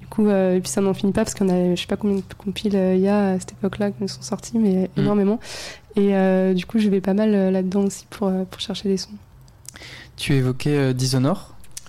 du 0.00 0.06
coup, 0.08 0.28
et 0.28 0.58
puis 0.60 0.68
ça 0.70 0.80
n'en 0.80 0.94
finit 0.94 1.12
pas 1.12 1.24
parce 1.24 1.34
qu'on 1.34 1.48
a, 1.48 1.74
je 1.74 1.80
sais 1.80 1.86
pas 1.86 1.96
combien 1.96 2.16
de 2.16 2.22
compiles 2.38 2.74
il 2.74 3.00
y 3.00 3.08
a 3.08 3.30
à 3.30 3.38
cette 3.38 3.52
époque-là 3.52 3.90
qui 3.92 4.08
sont 4.08 4.22
sortis, 4.22 4.58
mais 4.58 4.88
Mm. 4.96 5.00
énormément. 5.00 5.40
Et 5.96 6.12
du 6.54 6.66
coup, 6.66 6.78
je 6.78 6.88
vais 6.88 7.00
pas 7.00 7.14
mal 7.14 7.30
là-dedans 7.52 7.84
aussi 7.84 8.04
pour, 8.10 8.30
pour 8.50 8.60
chercher 8.60 8.88
des 8.88 8.96
sons. 8.96 9.10
Tu 10.16 10.34
évoquais 10.34 10.92
Dishonored 10.94 11.38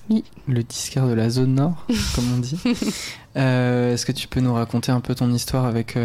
Oui. 0.10 0.24
Le 0.48 0.62
disquaire 0.64 1.08
de 1.08 1.14
la 1.14 1.30
zone 1.30 1.56
nord, 1.56 1.86
comme 2.16 2.26
on 2.36 2.40
dit. 2.40 2.60
Est-ce 3.36 4.06
que 4.06 4.12
tu 4.12 4.28
peux 4.28 4.40
nous 4.42 4.54
raconter 4.54 4.92
un 4.92 5.00
peu 5.00 5.14
ton 5.16 5.32
histoire 5.32 5.66
avec, 5.66 5.96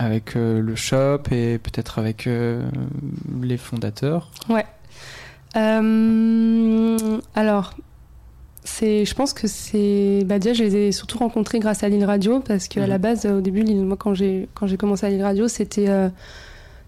avec 0.00 0.34
le 0.34 0.74
shop 0.74 1.22
et 1.30 1.58
peut-être 1.58 1.98
avec 1.98 2.28
les 3.42 3.56
fondateurs. 3.56 4.30
Ouais. 4.48 4.64
alors, 7.34 7.74
c'est, 8.64 9.04
je 9.04 9.14
pense 9.14 9.32
que 9.32 9.46
c'est. 9.46 10.22
Bah 10.24 10.38
déjà, 10.38 10.54
je 10.54 10.64
les 10.64 10.76
ai 10.76 10.92
surtout 10.92 11.18
rencontrés 11.18 11.58
grâce 11.58 11.82
à 11.82 11.88
Lille 11.88 12.04
Radio 12.04 12.40
parce 12.40 12.68
qu'à 12.68 12.86
la 12.86 12.96
mhm. 12.96 13.02
base, 13.02 13.26
au 13.26 13.40
début, 13.40 13.62
moi, 13.74 13.96
quand 13.98 14.14
j'ai 14.14 14.48
quand 14.54 14.66
j'ai 14.66 14.76
commencé 14.76 15.06
à 15.06 15.10
Lille 15.10 15.22
Radio, 15.22 15.48
c'était 15.48 15.88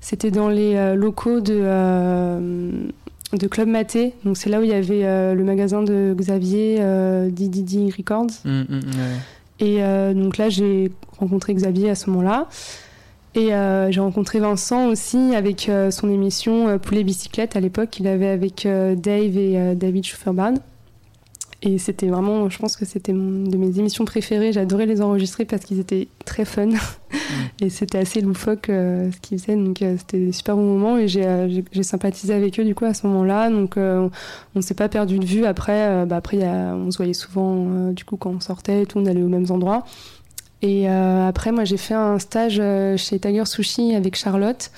c'était 0.00 0.30
dans 0.30 0.48
les 0.48 0.94
locaux 0.96 1.40
de 1.40 2.90
de 3.36 3.46
Club 3.46 3.68
Maté. 3.68 4.14
Donc 4.24 4.36
c'est 4.36 4.50
là 4.50 4.60
où 4.60 4.62
il 4.62 4.70
y 4.70 4.74
avait 4.74 5.04
euh, 5.04 5.34
le 5.34 5.44
magasin 5.44 5.82
de 5.82 6.14
Xavier, 6.16 6.78
euh, 6.80 7.30
Didi 7.30 7.90
Records. 7.96 8.26
Mm, 8.44 8.60
mm, 8.60 8.80
et 9.60 9.82
euh, 9.82 10.12
donc 10.12 10.38
là, 10.38 10.48
j'ai 10.48 10.90
rencontré 11.18 11.54
Xavier 11.54 11.90
à 11.90 11.94
ce 11.94 12.10
moment-là. 12.10 12.48
Et 13.34 13.50
j'ai 13.90 14.00
rencontré 14.00 14.40
Vincent 14.40 14.88
aussi 14.88 15.34
avec 15.34 15.70
son 15.90 16.10
émission 16.10 16.78
Poulet 16.78 17.02
Bicyclette 17.02 17.56
à 17.56 17.60
l'époque 17.60 17.90
qu'il 17.90 18.06
avait 18.06 18.28
avec 18.28 18.66
Dave 18.66 19.38
et 19.38 19.74
David 19.74 20.04
Schufferbad. 20.04 20.58
Et 21.64 21.78
c'était 21.78 22.08
vraiment, 22.08 22.48
je 22.50 22.58
pense 22.58 22.76
que 22.76 22.84
c'était 22.84 23.12
de 23.12 23.56
mes 23.56 23.78
émissions 23.78 24.04
préférées. 24.04 24.52
J'adorais 24.52 24.86
les 24.86 25.00
enregistrer 25.00 25.44
parce 25.44 25.64
qu'ils 25.64 25.78
étaient 25.78 26.08
très 26.24 26.44
fun. 26.44 26.70
Mm. 27.12 27.64
et 27.64 27.70
c'était 27.70 27.98
assez 27.98 28.22
loufoque 28.22 28.70
euh, 28.70 29.10
ce 29.12 29.20
qu'ils 29.20 29.38
faisaient. 29.38 29.56
Donc 29.56 29.82
euh, 29.82 29.96
c'était 29.98 30.18
des 30.18 30.32
super 30.32 30.56
bons 30.56 30.78
moments. 30.78 30.98
Et 30.98 31.08
j'ai 31.08 31.26
euh, 31.26 31.60
sympathisé 31.82 32.32
avec 32.32 32.58
eux 32.58 32.64
du 32.64 32.74
coup 32.74 32.86
à 32.86 32.94
ce 32.94 33.06
moment-là. 33.06 33.50
Donc 33.50 33.74
on 33.76 34.10
ne 34.54 34.60
s'est 34.60 34.74
pas 34.74 34.88
perdu 34.88 35.18
de 35.18 35.26
vue. 35.26 35.44
Après, 35.44 36.06
bah, 36.06 36.16
après 36.16 36.38
y 36.38 36.44
a, 36.44 36.74
on 36.74 36.90
se 36.90 36.96
voyait 36.96 37.12
souvent 37.12 37.90
du 37.90 38.04
coup 38.04 38.16
quand 38.16 38.30
on 38.30 38.40
sortait 38.40 38.82
et 38.82 38.86
tout. 38.86 38.98
On 38.98 39.06
allait 39.06 39.22
aux 39.22 39.28
mêmes 39.28 39.50
endroits. 39.50 39.84
Et 40.62 40.88
après, 40.88 41.50
moi 41.50 41.64
j'ai 41.64 41.76
fait 41.76 41.94
un 41.94 42.18
stage 42.20 42.62
chez 42.96 43.18
Tiger 43.18 43.44
Sushi 43.46 43.94
avec 43.94 44.16
Charlotte. 44.16 44.70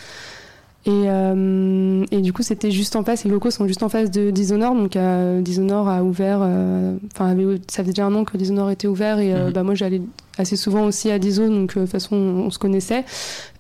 Et, 0.87 0.91
euh, 1.07 2.05
et, 2.11 2.21
du 2.21 2.35
coup, 2.35 2.43
c'était 2.43 2.71
juste 2.71 2.95
en 2.95 3.05
face, 3.05 3.25
les 3.25 3.31
locaux 3.31 3.51
sont 3.51 3.67
juste 3.67 3.83
en 3.83 3.89
face 3.89 4.11
de 4.11 4.31
Dishonored. 4.31 4.77
Donc, 4.77 4.97
euh, 4.97 5.41
Dishonored 5.41 5.89
a 5.89 6.05
ouvert, 6.05 6.41
euh, 6.43 6.97
enfin, 7.15 7.35
ça 7.69 7.83
faisait 7.83 7.93
déjà 7.93 8.05
un 8.05 8.15
an 8.15 8.25
que 8.25 8.37
Dishonored 8.37 8.71
était 8.71 8.87
ouvert. 8.87 9.19
Et 9.19 9.33
euh, 9.33 9.47
mhm. 9.47 9.53
bah, 9.53 9.63
moi, 9.63 9.75
j'allais 9.75 10.03
assez 10.37 10.57
souvent 10.57 10.85
aussi 10.85 11.11
à 11.11 11.19
Diso, 11.19 11.49
donc 11.49 11.75
de 11.75 11.81
toute 11.81 11.91
façon, 11.91 12.17
on, 12.17 12.51
se 12.51 12.59
connaissait. 12.59 13.05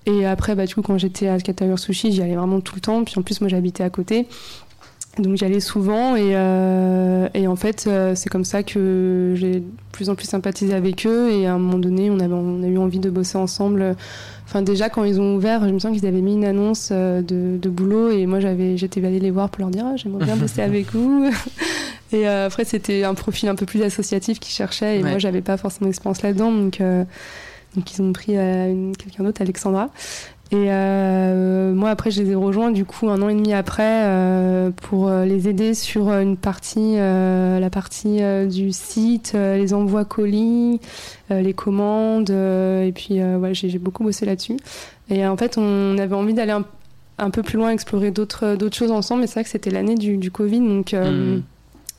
Et 0.04 0.26
après, 0.26 0.54
bah, 0.54 0.66
du 0.66 0.74
coup, 0.74 0.82
quand 0.82 0.98
j'étais 0.98 1.28
à 1.28 1.38
Scatager 1.38 1.78
Sushi, 1.78 2.12
j'y 2.12 2.20
allais 2.20 2.36
vraiment 2.36 2.60
tout 2.60 2.74
le 2.74 2.82
temps. 2.82 3.02
Puis 3.04 3.14
en 3.16 3.22
plus, 3.22 3.40
moi, 3.40 3.48
j'habitais 3.48 3.84
à 3.84 3.90
côté. 3.90 4.26
Donc 5.18 5.36
j'y 5.36 5.44
allais 5.44 5.60
souvent 5.60 6.16
et, 6.16 6.32
euh, 6.34 7.28
et 7.34 7.46
en 7.46 7.56
fait 7.56 7.88
c'est 8.14 8.28
comme 8.28 8.44
ça 8.44 8.64
que 8.64 9.32
j'ai 9.36 9.60
de 9.60 9.66
plus 9.92 10.10
en 10.10 10.16
plus 10.16 10.26
sympathisé 10.26 10.74
avec 10.74 11.06
eux 11.06 11.30
et 11.30 11.46
à 11.46 11.54
un 11.54 11.58
moment 11.58 11.78
donné 11.78 12.10
on, 12.10 12.18
avait, 12.18 12.34
on 12.34 12.62
a 12.64 12.66
eu 12.66 12.78
envie 12.78 12.98
de 12.98 13.10
bosser 13.10 13.38
ensemble 13.38 13.94
Enfin, 14.46 14.62
déjà, 14.62 14.90
quand 14.90 15.04
ils 15.04 15.20
ont 15.20 15.36
ouvert, 15.36 15.66
je 15.66 15.72
me 15.72 15.78
sens 15.78 15.92
qu'ils 15.92 16.06
avaient 16.06 16.20
mis 16.20 16.34
une 16.34 16.44
annonce 16.44 16.90
euh, 16.92 17.22
de, 17.22 17.68
boulot 17.68 18.10
et 18.10 18.26
moi, 18.26 18.40
j'avais, 18.40 18.76
j'étais 18.76 19.04
allée 19.04 19.18
les 19.18 19.30
voir 19.30 19.48
pour 19.48 19.60
leur 19.60 19.70
dire 19.70 19.84
ah, 19.86 19.96
j'aimerais 19.96 20.24
bien 20.26 20.36
bosser 20.36 20.62
avec 20.62 20.92
vous. 20.92 21.30
et 22.12 22.28
euh, 22.28 22.46
après, 22.46 22.64
c'était 22.64 23.04
un 23.04 23.14
profil 23.14 23.48
un 23.48 23.54
peu 23.54 23.66
plus 23.66 23.82
associatif 23.82 24.38
qu'ils 24.38 24.54
cherchaient 24.54 25.00
et 25.00 25.02
moi, 25.02 25.18
j'avais 25.18 25.40
pas 25.40 25.56
forcément 25.56 25.88
d'expérience 25.88 26.22
là-dedans. 26.22 26.52
Donc, 26.52 26.80
euh, 26.80 27.04
donc, 27.74 27.92
ils 27.92 28.02
ont 28.02 28.12
pris 28.12 28.34
quelqu'un 28.98 29.24
d'autre, 29.24 29.42
Alexandra. 29.42 29.90
Et 30.50 30.66
euh, 30.68 31.72
moi, 31.72 31.90
après, 31.90 32.10
je 32.10 32.22
les 32.22 32.30
ai 32.30 32.34
rejoints 32.34 32.70
du 32.70 32.84
coup 32.84 33.08
un 33.08 33.20
an 33.22 33.28
et 33.28 33.34
demi 33.34 33.54
après 33.54 34.04
euh, 34.04 34.70
pour 34.70 35.08
euh, 35.08 35.24
les 35.24 35.48
aider 35.48 35.72
sur 35.74 36.10
une 36.10 36.36
partie, 36.36 36.96
la 36.96 37.70
partie 37.70 38.20
du 38.46 38.70
site, 38.72 39.32
les 39.34 39.72
envois 39.72 40.04
colis, 40.04 40.80
les 41.30 41.54
commandes. 41.54 42.30
et 42.30 42.92
puis, 42.94 43.20
voilà, 43.20 43.52
j'ai 43.52 43.78
beaucoup 43.78 44.04
bossé 44.04 44.26
là-dessus. 44.26 44.56
Et 45.10 45.26
en 45.26 45.36
fait, 45.36 45.56
on 45.58 45.98
avait 45.98 46.14
envie 46.14 46.34
d'aller 46.34 46.54
un, 47.18 47.30
peu 47.30 47.42
plus 47.42 47.56
loin, 47.56 47.70
explorer 47.70 48.10
d'autres 48.10 48.56
choses 48.72 48.90
ensemble. 48.90 49.22
Mais 49.22 49.26
c'est 49.26 49.34
vrai 49.34 49.44
que 49.44 49.50
c'était 49.50 49.70
l'année 49.70 49.96
du, 49.96 50.18
du, 50.18 50.30
Covid, 50.30 50.60
donc. 50.60 50.92
Hmm. 50.92 51.40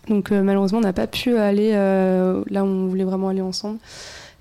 Donc 0.08 0.30
malheureusement, 0.30 0.78
on 0.78 0.82
n'a 0.82 0.94
pas 0.94 1.08
pu 1.08 1.36
aller 1.36 1.72
là 1.72 2.64
où 2.64 2.68
on 2.68 2.88
voulait 2.88 3.04
vraiment 3.04 3.30
aller 3.30 3.42
ensemble. 3.42 3.80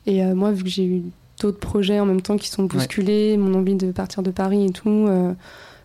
Et 0.06 0.22
moi, 0.22 0.52
vu 0.52 0.62
que 0.62 0.68
j'ai 0.68 0.84
eu 0.84 1.02
d'autres 1.40 1.58
projets 1.58 2.00
en 2.00 2.06
même 2.06 2.20
temps 2.20 2.36
qui 2.36 2.48
sont 2.48 2.64
bousculés, 2.64 3.36
mon 3.36 3.54
envie 3.54 3.74
de 3.74 3.92
partir 3.92 4.22
de 4.22 4.30
Paris 4.30 4.66
et 4.66 4.70
tout. 4.70 5.06
Euh, 5.08 5.32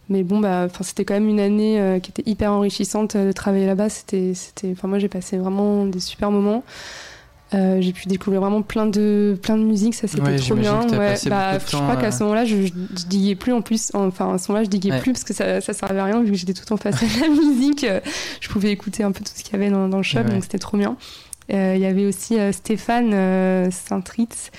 mais 0.10 0.24
bon, 0.24 0.40
bah, 0.40 0.68
c'était 0.82 1.06
quand 1.06 1.14
même 1.14 1.30
une 1.30 1.40
année 1.40 1.80
euh, 1.80 2.00
qui 2.00 2.12
était 2.12 2.28
hyper 2.30 2.52
enrichissante 2.52 3.16
euh, 3.16 3.28
de 3.28 3.32
travailler 3.32 3.68
là-bas. 3.68 3.90
C'était, 3.90 4.34
c'était, 4.34 4.72
enfin, 4.72 4.88
moi, 4.88 5.00
j'ai 5.00 5.08
passé 5.08 5.38
vraiment 5.38 5.86
des 5.86 6.00
super 6.00 6.32
moments. 6.32 6.64
j'ai 7.52 7.94
pu 7.94 8.08
découvrir 8.08 8.42
vraiment 8.42 8.62
plein 8.62 8.86
de 8.86 9.38
plein 9.42 9.58
de 9.58 9.64
musique, 9.64 9.96
ça 9.96 10.08
c'était 10.08 10.36
trop 10.38 10.56
bien. 10.56 10.88
Ouais, 10.90 11.16
bah, 11.26 11.58
je 11.58 11.76
crois 11.76 11.96
qu'à 11.96 12.12
ce 12.12 12.24
moment-là, 12.24 12.46
je, 12.46 12.68
je, 12.68 12.74
diguais 13.08 13.36
plus 13.36 13.54
en 13.54 13.62
plus. 13.62 13.92
Enfin, 13.94 14.36
à 14.36 14.38
ce 14.38 14.52
moment-là, 14.52 14.64
je 14.64 14.70
diguais 14.70 15.00
plus 15.00 15.14
parce 15.14 15.24
que 15.24 15.34
ça, 15.34 15.60
ça 15.60 15.74
servait 15.74 16.00
à 16.00 16.06
rien 16.06 16.22
vu 16.22 16.32
que 16.32 16.38
j'étais 16.38 16.54
tout 16.54 16.72
en 16.72 16.78
face 16.78 17.00
de 17.00 17.22
la 17.22 17.28
musique. 17.30 17.86
je 18.40 18.50
pouvais 18.50 18.72
écouter 18.72 19.04
un 19.04 19.12
peu 19.12 19.24
tout 19.24 19.32
ce 19.36 19.44
qu'il 19.44 19.54
y 19.54 19.56
avait 19.56 19.72
dans, 19.72 19.90
dans 19.90 19.98
le 19.98 20.04
shop, 20.04 20.24
donc 20.24 20.44
c'était 20.44 20.60
trop 20.60 20.78
bien. 20.78 20.96
Il 21.50 21.80
y 21.80 21.86
avait 21.86 22.06
aussi 22.06 22.38
Stéphane 22.52 23.72
Saint-Ritz 23.72 24.52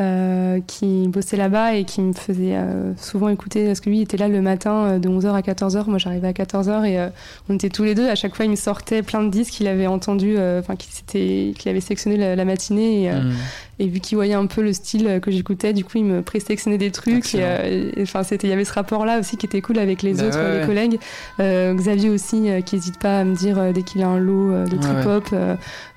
euh, 0.00 0.60
qui 0.64 1.08
bossait 1.08 1.36
là-bas 1.36 1.74
et 1.74 1.82
qui 1.82 2.00
me 2.00 2.12
faisait 2.12 2.54
euh, 2.54 2.92
souvent 2.96 3.28
écouter 3.30 3.66
parce 3.66 3.80
que 3.80 3.90
lui 3.90 4.00
était 4.00 4.16
là 4.16 4.28
le 4.28 4.40
matin 4.40 4.84
euh, 4.84 4.98
de 5.00 5.08
11h 5.08 5.32
à 5.32 5.40
14h 5.40 5.88
moi 5.88 5.98
j'arrivais 5.98 6.28
à 6.28 6.32
14h 6.32 6.84
et 6.84 7.08
on 7.48 7.56
était 7.56 7.68
tous 7.68 7.82
les 7.82 7.96
deux 7.96 8.08
à 8.08 8.14
chaque 8.14 8.36
fois 8.36 8.44
il 8.44 8.50
me 8.52 8.56
sortait 8.56 9.02
plein 9.02 9.24
de 9.24 9.28
disques 9.28 9.54
qu'il 9.54 9.66
avait 9.66 9.88
entendu 9.88 10.36
enfin 10.38 10.76
qu'il 10.76 11.52
qu'il 11.54 11.68
avait 11.68 11.80
sélectionné 11.80 12.36
la, 12.36 12.44
matinée 12.44 13.06
et, 13.06 13.12
mm. 13.12 13.32
Et 13.80 13.86
vu 13.86 14.00
qu'il 14.00 14.16
voyait 14.16 14.34
un 14.34 14.46
peu 14.46 14.60
le 14.60 14.72
style 14.72 15.20
que 15.22 15.30
j'écoutais, 15.30 15.72
du 15.72 15.84
coup, 15.84 15.98
il 15.98 16.04
me 16.04 16.20
présélectionnait 16.22 16.78
des 16.78 16.90
trucs. 16.90 17.34
Euh, 17.36 17.92
et, 17.96 18.02
enfin, 18.02 18.24
c'était, 18.24 18.48
il 18.48 18.50
y 18.50 18.52
avait 18.52 18.64
ce 18.64 18.72
rapport-là 18.72 19.20
aussi 19.20 19.36
qui 19.36 19.46
était 19.46 19.60
cool 19.60 19.78
avec 19.78 20.02
les 20.02 20.14
bah 20.14 20.24
autres, 20.24 20.60
les 20.60 20.66
collègues. 20.66 20.98
Euh, 21.38 21.74
Xavier 21.74 22.10
aussi, 22.10 22.50
euh, 22.50 22.60
qui 22.60 22.74
n'hésite 22.74 22.98
pas 22.98 23.20
à 23.20 23.24
me 23.24 23.36
dire 23.36 23.72
dès 23.72 23.82
qu'il 23.82 24.02
a 24.02 24.08
un 24.08 24.18
lot 24.18 24.64
de 24.64 24.76
trip-hop. 24.76 25.32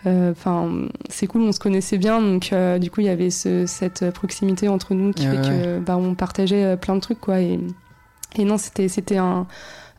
Enfin, 0.05 0.71
c'est 1.09 1.25
cool, 1.25 1.41
on 1.41 1.51
se 1.51 1.59
connaissait 1.59 1.97
bien. 1.97 2.21
Donc, 2.21 2.53
du 2.79 2.91
coup, 2.91 3.01
il 3.01 3.07
y 3.07 3.09
avait 3.09 3.32
ce, 3.32 3.65
cette 3.65 4.11
proximité 4.11 4.67
entre 4.67 4.93
nous 4.93 5.11
qui 5.11 5.25
fait 5.25 5.41
que, 5.41 5.79
bah, 5.79 5.97
on 5.97 6.13
partageait 6.13 6.77
plein 6.77 6.95
de 6.95 7.01
trucs, 7.01 7.19
quoi. 7.19 7.41
Et, 7.41 7.59
et 8.36 8.45
non, 8.45 8.59
c'était, 8.59 8.89
c'était 8.89 9.17
un, 9.17 9.47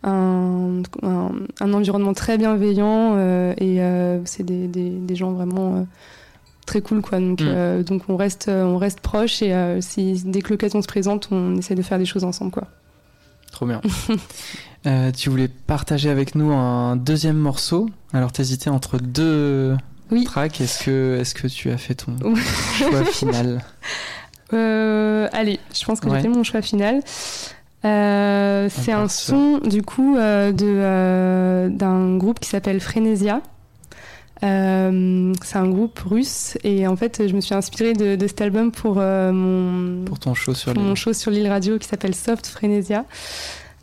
un, 0.04 0.82
un, 1.02 1.72
environnement 1.72 2.12
très 2.14 2.38
bienveillant 2.38 3.18
et 3.58 3.80
c'est 4.24 4.44
des, 4.44 4.68
des, 4.68 4.90
des, 4.90 5.14
gens 5.16 5.32
vraiment 5.32 5.84
très 6.66 6.80
cool 6.80 7.02
quoi. 7.02 7.18
Donc 7.18 7.40
mm. 7.40 7.46
euh, 7.46 7.82
donc 7.82 8.02
on 8.08 8.16
reste 8.16 8.48
on 8.48 8.78
reste 8.78 9.00
proche 9.00 9.42
et 9.42 9.52
euh, 9.52 9.80
si 9.80 10.22
dès 10.24 10.42
que 10.42 10.50
l'occasion 10.50 10.82
se 10.82 10.86
présente 10.86 11.28
on 11.30 11.56
essaie 11.56 11.74
de 11.74 11.82
faire 11.82 11.98
des 11.98 12.04
choses 12.04 12.24
ensemble 12.24 12.50
quoi. 12.50 12.64
Trop 13.50 13.66
bien. 13.66 13.80
Euh, 14.84 15.12
tu 15.12 15.30
voulais 15.30 15.46
partager 15.46 16.10
avec 16.10 16.34
nous 16.34 16.50
un 16.50 16.96
deuxième 16.96 17.36
morceau. 17.36 17.88
Alors 18.12 18.32
t'hésitais 18.32 18.68
entre 18.68 18.98
deux 18.98 19.76
oui. 20.10 20.24
tracks. 20.24 20.60
Est-ce 20.60 20.82
que 20.82 21.18
est-ce 21.20 21.36
que 21.36 21.46
tu 21.46 21.70
as 21.70 21.78
fait 21.78 21.94
ton 21.94 22.16
choix 22.34 23.04
final 23.04 23.62
allez 24.50 25.60
je 25.72 25.84
pense 25.84 26.00
que 26.00 26.10
j'ai 26.10 26.22
fait 26.22 26.28
mon 26.28 26.42
choix 26.42 26.62
final. 26.62 27.00
C'est 27.84 28.90
un 28.90 29.06
son 29.06 29.58
du 29.58 29.82
coup 29.82 30.16
de 30.16 31.68
d'un 31.68 32.16
groupe 32.16 32.40
qui 32.40 32.48
s'appelle 32.48 32.80
Frénésia 32.80 33.40
euh, 34.44 35.32
c'est 35.44 35.56
un 35.56 35.68
groupe 35.68 35.98
russe 36.00 36.58
et 36.64 36.88
en 36.88 36.96
fait 36.96 37.28
je 37.28 37.34
me 37.34 37.40
suis 37.40 37.54
inspirée 37.54 37.92
de, 37.92 38.16
de 38.16 38.26
cet 38.26 38.40
album 38.40 38.72
pour 38.72 38.96
euh, 38.98 39.30
mon 39.30 40.04
pour 40.04 40.18
ton 40.18 40.34
show 40.34 40.52
sur 40.52 40.76
mon 40.76 40.96
show 40.96 41.12
sur 41.12 41.30
l'île 41.30 41.46
radio 41.46 41.78
qui 41.78 41.86
s'appelle 41.86 42.14
Soft 42.14 42.46
Frenesia. 42.46 43.04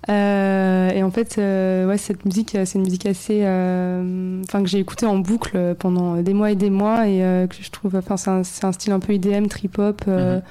Euh, 0.10 0.90
et 0.90 1.04
en 1.04 1.12
fait, 1.12 1.36
ouais, 1.38 1.98
cette 1.98 2.26
musique, 2.26 2.58
c'est 2.66 2.76
une 2.76 2.84
musique 2.84 3.06
assez, 3.06 3.42
enfin 3.42 4.64
que 4.64 4.68
j'ai 4.68 4.80
écoutée 4.80 5.06
en 5.06 5.20
boucle 5.20 5.76
pendant 5.78 6.16
des 6.22 6.34
mois 6.34 6.52
et 6.52 6.56
des 6.56 6.70
mois 6.70 7.08
et 7.08 7.20
que 7.48 7.56
je 7.62 7.70
trouve, 7.70 7.96
enfin 7.96 8.18
c'est 8.18 8.66
un, 8.66 8.72
style 8.72 8.92
un 8.92 9.00
peu 9.00 9.14
IDM, 9.14 9.48
trip 9.48 9.78
hop. 9.78 10.02
Mhm. 10.08 10.42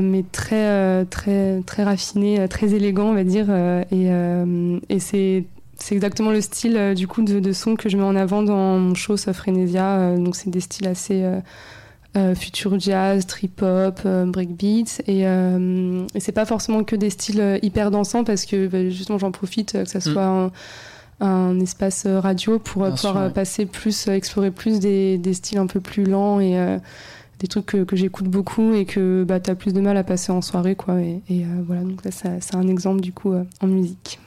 mais 0.00 0.24
très 0.32 1.04
très 1.06 1.60
très 1.66 1.84
raffiné, 1.84 2.48
très 2.48 2.74
élégant 2.74 3.10
on 3.10 3.14
va 3.14 3.24
dire 3.24 3.50
et, 3.90 4.08
et 4.88 4.98
c'est 4.98 5.44
c'est 5.82 5.96
exactement 5.96 6.30
le 6.30 6.40
style 6.40 6.76
euh, 6.76 6.94
du 6.94 7.08
coup 7.08 7.22
de, 7.22 7.52
son 7.52 7.74
que 7.74 7.88
je 7.88 7.96
mets 7.96 8.04
en 8.04 8.14
avant 8.14 8.42
dans 8.42 8.78
mon 8.78 8.94
show 8.94 9.16
Sofrenesia. 9.16 9.98
Euh, 9.98 10.16
donc 10.16 10.36
c'est 10.36 10.48
des 10.48 10.60
styles 10.60 10.86
assez 10.86 11.24
euh, 12.16 12.34
future 12.36 12.78
jazz, 12.78 13.26
trip 13.26 13.62
hop, 13.62 14.06
breakbeat 14.06 15.02
et, 15.08 15.22
et 15.22 16.20
c'est 16.20 16.32
pas 16.32 16.44
forcément 16.44 16.84
que 16.84 16.94
des 16.94 17.10
styles 17.10 17.58
hyper 17.62 17.90
dansants 17.90 18.22
parce 18.22 18.44
que 18.44 18.66
bah, 18.68 18.90
justement 18.90 19.18
j'en 19.18 19.32
profite 19.32 19.72
que 19.72 19.88
ça 19.88 19.98
mm. 19.98 20.12
soit 20.12 20.52
un, 21.20 21.60
espace 21.60 22.06
radio 22.06 22.58
pour 22.58 22.88
pouvoir 22.90 23.32
passer 23.32 23.64
plus, 23.64 24.08
explorer 24.08 24.50
plus 24.50 24.78
des, 24.78 25.16
des, 25.16 25.34
styles 25.34 25.58
un 25.58 25.66
peu 25.66 25.80
plus 25.80 26.04
lents 26.04 26.38
et 26.38 26.78
des 27.38 27.48
trucs 27.48 27.66
que, 27.66 27.96
j'écoute 27.96 28.26
beaucoup 28.26 28.74
et 28.74 28.84
que 28.84 29.24
bah, 29.26 29.40
tu 29.40 29.50
as 29.50 29.54
plus 29.54 29.72
de 29.72 29.80
mal 29.80 29.96
à 29.96 30.04
passer 30.04 30.32
en 30.32 30.42
soirée 30.42 30.74
quoi 30.74 31.00
et, 31.00 31.22
et 31.30 31.46
voilà 31.66 31.82
donc 31.82 32.04
là 32.04 32.10
c'est 32.10 32.54
un 32.54 32.68
exemple 32.68 33.00
du 33.00 33.12
coup 33.14 33.32
en 33.32 33.66
musique 33.66 34.18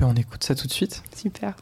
on 0.00 0.14
écoute 0.14 0.42
ça 0.44 0.54
tout 0.54 0.66
de 0.66 0.72
suite. 0.72 1.02
Super. 1.14 1.54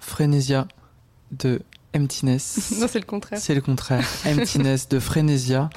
Frénésia 0.00 0.66
de 1.32 1.60
Emptiness. 1.96 2.74
non, 2.80 2.86
c'est 2.88 2.98
le 2.98 3.06
contraire. 3.06 3.38
C'est 3.38 3.54
le 3.54 3.60
contraire. 3.60 4.06
Emptiness 4.26 4.88
de 4.88 4.98
Frénésia. 4.98 5.70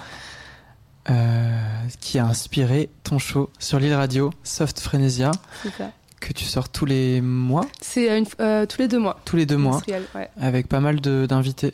Euh, 1.10 1.60
qui 2.02 2.20
a 2.20 2.26
inspiré 2.26 2.90
ton 3.04 3.18
show 3.18 3.50
sur 3.58 3.80
l'île 3.80 3.96
radio 3.96 4.32
Soft 4.44 4.80
Frénésia. 4.80 5.32
C'est 5.64 5.74
ça. 5.74 5.92
que 6.20 6.34
tu 6.34 6.44
sors 6.44 6.70
tous 6.70 6.86
les 6.86 7.22
mois 7.22 7.66
C'est 7.82 8.16
une, 8.16 8.26
euh, 8.40 8.68
tous 8.68 8.80
les 8.80 8.88
deux 8.88 9.00
mois. 9.00 9.20
Tous 9.26 9.36
les 9.36 9.48
deux 9.48 9.58
mois, 9.58 9.82
ouais. 9.88 10.30
avec 10.40 10.68
pas 10.68 10.82
mal 10.82 11.00
d'invités. 11.00 11.72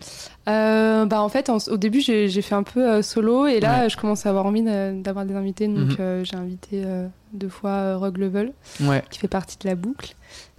Euh, 0.48 1.06
bah 1.06 1.22
en 1.22 1.28
fait, 1.28 1.50
au 1.50 1.78
début, 1.78 2.00
j'ai 2.00 2.41
fait 2.41 2.56
un 2.56 2.64
peu 2.64 2.88
euh, 2.88 3.02
solo 3.02 3.48
et 3.48 3.60
là, 3.60 3.89
je 3.89 3.98
commence 3.98 4.26
à 4.26 4.30
avoir 4.30 4.46
envie 4.46 4.64
d'avoir 4.64 5.26
des 5.26 5.36
invités. 5.36 5.68
Donc, 5.68 6.00
mhm. 6.00 6.24
j'ai 6.24 6.36
invité 6.36 6.86
deux 7.34 7.50
fois 7.50 7.98
Rogue 7.98 8.18
Level, 8.18 8.54
qui 9.10 9.20
fait 9.20 9.28
partie 9.28 9.58
de 9.58 9.68
la 9.68 9.76
boucle. 9.76 10.16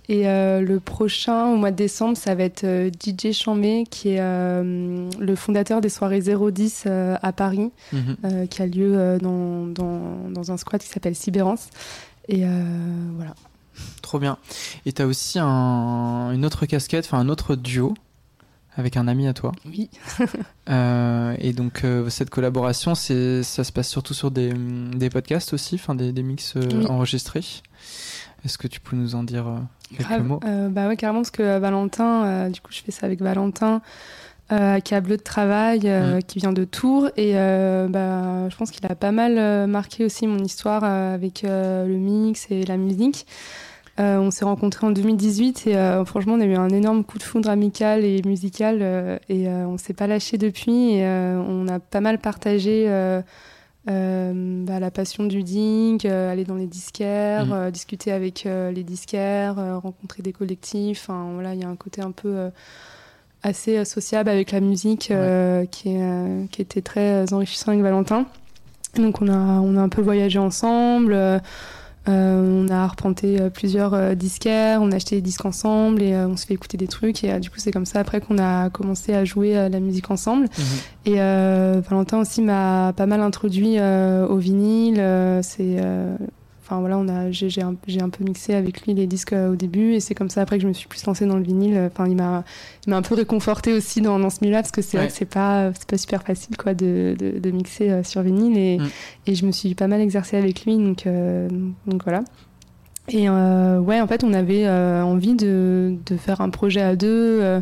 Et 0.08 0.24
le 0.24 0.78
prochain, 0.78 1.46
au 1.48 1.56
mois 1.56 1.70
de 1.70 1.76
décembre, 1.76 2.16
ça 2.16 2.34
va 2.34 2.44
être 2.44 2.64
DJ 2.64 3.32
Chambé, 3.32 3.84
qui 3.90 4.10
est 4.10 4.20
le 4.20 5.34
fondateur 5.34 5.80
des 5.80 5.88
soirées 5.88 6.20
010 6.20 6.86
à 6.86 7.32
Paris, 7.32 7.72
mhm. 7.92 8.46
qui 8.48 8.62
a 8.62 8.66
lieu 8.66 9.18
dans, 9.20 9.66
dans, 9.66 10.28
dans, 10.30 10.52
un 10.52 10.56
squat 10.56 10.80
qui 10.80 10.88
s'appelle 10.88 11.16
Cyberance. 11.16 11.70
Et 12.28 12.44
voilà. 13.16 13.34
Trop 14.02 14.18
bien. 14.18 14.38
Et 14.84 14.92
tu 14.92 15.02
as 15.02 15.06
aussi 15.06 15.38
un, 15.40 16.30
une 16.32 16.44
autre 16.44 16.66
casquette, 16.66 17.04
enfin 17.06 17.18
un 17.18 17.28
autre 17.28 17.56
duo 17.56 17.94
avec 18.76 18.96
un 18.96 19.08
ami 19.08 19.26
à 19.26 19.32
toi. 19.32 19.52
Oui. 19.64 19.88
euh, 20.68 21.34
et 21.38 21.52
donc 21.52 21.82
euh, 21.84 22.10
cette 22.10 22.30
collaboration, 22.30 22.94
c'est 22.94 23.42
ça 23.42 23.64
se 23.64 23.72
passe 23.72 23.88
surtout 23.88 24.14
sur 24.14 24.30
des, 24.30 24.52
des 24.52 25.10
podcasts 25.10 25.52
aussi, 25.54 25.76
enfin 25.76 25.94
des, 25.94 26.12
des, 26.12 26.22
mix 26.22 26.56
euh, 26.56 26.84
enregistrés. 26.86 27.44
Est-ce 28.44 28.58
que 28.58 28.68
tu 28.68 28.80
peux 28.80 28.96
nous 28.96 29.14
en 29.14 29.22
dire 29.22 29.46
euh, 29.48 29.58
quelques 29.96 30.20
mots? 30.22 30.40
Bah 30.70 30.88
ouais, 30.88 30.96
carrément 30.96 31.20
parce 31.20 31.30
que 31.30 31.58
Valentin, 31.58 32.50
du 32.50 32.60
coup, 32.60 32.72
je 32.72 32.82
fais 32.82 32.92
ça 32.92 33.06
avec 33.06 33.20
Valentin. 33.20 33.80
qui 34.48 34.94
a 34.94 35.00
Bleu 35.00 35.16
de 35.16 35.22
Travail, 35.22 35.80
mm. 35.88 36.22
qui 36.26 36.38
vient 36.38 36.52
de 36.52 36.64
Tours. 36.64 37.10
Et 37.16 37.34
bah, 37.34 38.48
je 38.48 38.56
pense 38.56 38.70
qu'il 38.70 38.86
a 38.86 38.94
pas 38.94 39.12
mal 39.12 39.66
marqué 39.66 40.04
aussi 40.04 40.26
mon 40.26 40.38
histoire 40.38 40.84
avec 40.84 41.42
le 41.44 41.96
mix 41.96 42.46
et 42.50 42.64
la 42.64 42.76
musique. 42.76 43.26
Euh, 43.98 44.18
on 44.18 44.30
s'est 44.30 44.44
rencontrés 44.44 44.86
en 44.86 44.90
2018 44.90 45.68
et 45.68 45.76
euh, 45.76 46.04
franchement, 46.04 46.34
on 46.34 46.40
a 46.40 46.44
eu 46.44 46.54
un 46.54 46.68
énorme 46.68 47.02
coup 47.02 47.16
de 47.16 47.22
foudre 47.22 47.48
amical 47.48 48.04
et 48.04 48.20
musical 48.26 48.80
euh, 48.82 49.18
et 49.30 49.48
on 49.48 49.78
s'est 49.78 49.94
pas 49.94 50.06
lâché 50.06 50.36
depuis. 50.36 50.96
Et 50.96 51.06
on 51.06 51.66
a 51.68 51.78
pas 51.80 52.00
mal 52.00 52.18
partagé 52.18 52.86
bah, 53.86 54.80
la 54.80 54.90
passion 54.90 55.24
du 55.24 55.42
ding, 55.42 56.06
aller 56.06 56.44
dans 56.44 56.56
les 56.56 56.66
disquaires, 56.66 57.46
mmh. 57.46 57.70
discuter 57.70 58.12
avec 58.12 58.44
les 58.44 58.82
disquaires, 58.82 59.56
rencontrer 59.82 60.22
des 60.22 60.32
collectifs. 60.32 61.08
Enfin, 61.08 61.30
voilà, 61.34 61.54
il 61.54 61.60
y 61.60 61.64
a 61.64 61.68
un 61.68 61.76
côté 61.76 62.02
un 62.02 62.10
peu 62.10 62.50
assez 63.42 63.84
sociable 63.84 64.28
avec 64.28 64.52
la 64.52 64.60
musique 64.60 65.12
qui, 65.70 65.96
qui 66.50 66.62
était 66.62 66.82
très 66.82 67.32
enrichissant 67.32 67.70
avec 67.70 67.82
Valentin. 67.82 68.26
Donc 68.96 69.20
on 69.20 69.28
a, 69.28 69.60
on 69.60 69.76
a 69.76 69.80
un 69.80 69.88
peu 69.88 70.02
voyagé 70.02 70.38
ensemble. 70.38 71.16
Euh, 72.08 72.64
on 72.64 72.68
a 72.68 72.76
arpenté 72.76 73.40
euh, 73.40 73.50
plusieurs 73.50 73.94
euh, 73.94 74.14
disquaires, 74.14 74.80
on 74.80 74.92
a 74.92 74.96
acheté 74.96 75.16
des 75.16 75.22
disques 75.22 75.44
ensemble 75.44 76.02
et 76.02 76.16
on 76.16 76.36
se 76.36 76.46
fait 76.46 76.54
écouter 76.54 76.76
des 76.76 76.86
trucs. 76.86 77.24
Et 77.24 77.40
du 77.40 77.50
coup, 77.50 77.58
c'est 77.58 77.72
comme 77.72 77.86
ça 77.86 78.00
après 78.00 78.20
qu'on 78.20 78.38
a 78.38 78.70
commencé 78.70 79.14
à 79.14 79.24
jouer 79.24 79.54
la 79.68 79.80
musique 79.80 80.10
ensemble. 80.10 80.44
Mhm. 80.44 81.12
Et 81.12 81.16
Valentin 81.16 82.18
aussi 82.20 82.42
m'a 82.42 82.92
pas 82.96 83.06
mal 83.06 83.20
introduit 83.20 83.78
au 83.80 84.36
vinyle. 84.36 85.02
c'est 85.42 85.80
Enfin 86.66 86.80
voilà, 86.80 86.98
on 86.98 87.08
a, 87.08 87.30
j'ai, 87.30 87.62
un, 87.62 87.76
un, 88.00 88.08
peu 88.08 88.24
mixé 88.24 88.54
avec 88.54 88.82
lui 88.82 88.94
les 88.94 89.06
disques 89.06 89.32
au 89.32 89.54
début 89.54 89.92
et 89.92 90.00
c'est 90.00 90.16
comme 90.16 90.30
ça 90.30 90.42
après 90.42 90.56
que 90.56 90.62
je 90.62 90.68
me 90.68 90.72
suis 90.72 90.88
plus 90.88 91.04
lancée 91.06 91.24
dans 91.24 91.36
le 91.36 91.42
vinyle. 91.42 91.78
Enfin, 91.86 92.08
il 92.08 92.16
m'a, 92.16 92.42
il 92.86 92.90
m'a 92.90 92.96
un 92.96 93.02
peu 93.02 93.14
réconforté 93.14 93.72
aussi 93.72 94.00
dans, 94.00 94.18
dans 94.18 94.30
ce 94.30 94.38
milieu-là 94.42 94.62
parce 94.62 94.72
que 94.72 94.82
c'est 94.82 94.96
vrai 94.96 95.06
que 95.06 95.12
c'est 95.12 95.24
pas, 95.26 95.72
c'est 95.74 95.88
pas 95.88 95.98
super 95.98 96.22
facile 96.22 96.56
quoi 96.56 96.74
de, 96.74 97.14
de, 97.18 97.38
de 97.38 97.50
mixer 97.50 98.02
sur 98.02 98.22
vinyle 98.22 98.58
et, 98.58 98.78
mm. 98.78 98.88
et 99.28 99.34
je 99.34 99.46
me 99.46 99.52
suis 99.52 99.74
pas 99.74 99.86
mal 99.86 100.00
exercée 100.00 100.36
avec 100.36 100.64
lui 100.64 100.76
donc, 100.76 101.06
donc 101.86 102.04
voilà. 102.04 102.24
Et 103.08 103.28
euh, 103.28 103.78
ouais, 103.78 104.00
en 104.00 104.06
fait, 104.06 104.24
on 104.24 104.32
avait 104.32 104.66
euh, 104.66 105.02
envie 105.02 105.34
de, 105.34 105.94
de, 106.06 106.16
faire 106.16 106.40
un 106.40 106.50
projet 106.50 106.82
à 106.82 106.96
deux. 106.96 107.40
Euh, 107.40 107.60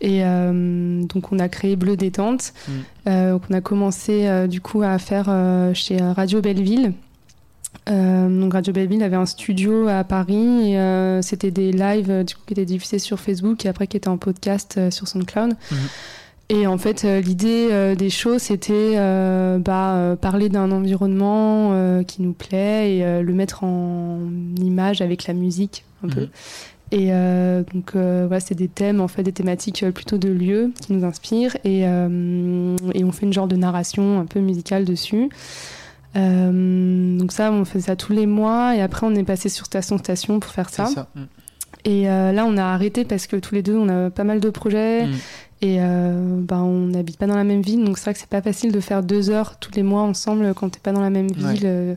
et 0.00 0.22
donc, 0.22 1.30
on 1.30 1.38
a 1.38 1.48
créé 1.50 1.76
Bleu 1.76 1.94
Détente. 1.94 2.54
Mm. 2.66 3.30
donc, 3.32 3.42
on 3.50 3.54
a 3.54 3.60
commencé 3.60 4.46
du 4.48 4.62
coup 4.62 4.80
à 4.82 4.98
faire 4.98 5.26
chez 5.74 5.98
Radio 6.00 6.40
Belleville. 6.40 6.94
Euh, 7.88 8.40
donc 8.40 8.52
Radio 8.52 8.72
Belleville 8.72 9.02
avait 9.02 9.16
un 9.16 9.26
studio 9.26 9.88
à 9.88 10.04
Paris 10.04 10.70
et 10.70 10.78
euh, 10.78 11.22
c'était 11.22 11.50
des 11.50 11.72
lives 11.72 12.10
euh, 12.10 12.24
du 12.24 12.34
coup, 12.34 12.42
qui 12.46 12.52
étaient 12.52 12.64
diffusés 12.64 12.98
sur 12.98 13.18
Facebook 13.18 13.64
et 13.64 13.68
après 13.68 13.86
qui 13.86 13.96
étaient 13.96 14.08
en 14.08 14.18
podcast 14.18 14.90
sur 14.90 15.08
SoundCloud. 15.08 15.54
Mhm. 15.70 15.78
Et 16.50 16.66
en 16.66 16.78
fait, 16.78 17.04
l'idée 17.04 17.94
des 17.96 18.10
shows, 18.10 18.40
c'était 18.40 18.96
bah, 19.60 20.16
parler 20.20 20.48
d'un 20.48 20.72
environnement 20.72 22.02
qui 22.02 22.22
nous 22.22 22.32
plaît 22.32 22.96
et 22.96 23.22
le 23.22 23.32
mettre 23.34 23.62
en 23.62 24.18
image 24.60 25.00
avec 25.00 25.28
la 25.28 25.34
musique 25.34 25.84
un 26.02 26.08
peu. 26.08 26.22
Mhm. 26.22 26.28
Et 26.90 27.06
donc, 27.72 27.92
voilà, 27.92 28.40
c'est 28.40 28.56
des 28.56 28.66
thèmes, 28.66 29.00
en 29.00 29.06
fait, 29.06 29.22
des 29.22 29.30
thématiques 29.30 29.88
plutôt 29.94 30.18
de 30.18 30.28
lieux 30.28 30.72
qui 30.82 30.92
nous 30.92 31.04
inspirent. 31.04 31.56
Et, 31.62 31.82
et 31.82 33.04
on 33.04 33.12
fait 33.12 33.26
une 33.26 33.32
genre 33.32 33.46
de 33.46 33.54
narration 33.54 34.18
un 34.18 34.26
peu 34.26 34.40
musicale 34.40 34.84
dessus. 34.84 35.28
Euh, 36.16 37.18
donc 37.18 37.32
ça, 37.32 37.52
on 37.52 37.64
fait 37.64 37.80
ça 37.80 37.96
tous 37.96 38.12
les 38.12 38.26
mois 38.26 38.74
et 38.74 38.80
après 38.80 39.06
on 39.06 39.14
est 39.14 39.24
passé 39.24 39.48
sur 39.48 39.66
station 39.66 39.98
station 39.98 40.40
pour 40.40 40.52
faire 40.52 40.68
ça. 40.68 40.88
Mm. 41.14 41.20
Et 41.84 42.10
euh, 42.10 42.32
là, 42.32 42.44
on 42.46 42.56
a 42.56 42.64
arrêté 42.64 43.04
parce 43.04 43.26
que 43.26 43.36
tous 43.36 43.54
les 43.54 43.62
deux, 43.62 43.76
on 43.76 43.88
a 43.88 44.10
pas 44.10 44.24
mal 44.24 44.40
de 44.40 44.50
projets 44.50 45.06
mm. 45.06 45.12
et 45.62 45.76
euh, 45.80 46.40
bah, 46.40 46.58
on 46.58 46.88
n'habite 46.88 47.16
pas 47.16 47.26
dans 47.26 47.36
la 47.36 47.44
même 47.44 47.62
ville, 47.62 47.84
donc 47.84 47.98
c'est 47.98 48.04
vrai 48.04 48.14
que 48.14 48.20
c'est 48.20 48.28
pas 48.28 48.42
facile 48.42 48.72
de 48.72 48.80
faire 48.80 49.02
deux 49.02 49.30
heures 49.30 49.58
tous 49.58 49.72
les 49.74 49.82
mois 49.82 50.02
ensemble 50.02 50.52
quand 50.54 50.68
t'es 50.70 50.80
pas 50.80 50.92
dans 50.92 51.00
la 51.00 51.10
même 51.10 51.30
ville. 51.30 51.96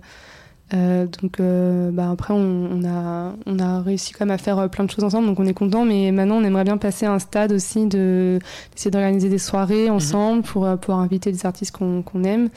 donc 0.71 1.39
bah, 1.39 2.11
après, 2.11 2.33
on, 2.33 2.83
a, 2.85 3.33
on 3.45 3.59
a 3.59 3.81
réussi 3.81 4.13
quand 4.13 4.25
même 4.25 4.35
à 4.35 4.37
faire 4.37 4.69
plein 4.69 4.85
de 4.85 4.91
choses 4.91 5.03
ensemble, 5.03 5.27
donc 5.27 5.39
on 5.39 5.45
est 5.47 5.53
content. 5.53 5.85
Mais 5.85 6.11
maintenant, 6.11 6.37
on 6.37 6.43
aimerait 6.43 6.63
bien 6.63 6.77
passer 6.77 7.05
à 7.05 7.11
un 7.11 7.19
stade 7.19 7.51
aussi 7.51 7.87
de 7.87 8.39
d'essayer 8.71 8.91
d'organiser 8.91 9.29
des 9.29 9.39
soirées 9.39 9.87
mm-hmm. 9.87 9.91
ensemble 9.91 10.43
pour 10.43 10.77
pouvoir 10.77 10.99
inviter 10.99 11.31
des 11.31 11.45
artistes 11.45 11.75
qu'on 11.75 12.23
aime. 12.23 12.49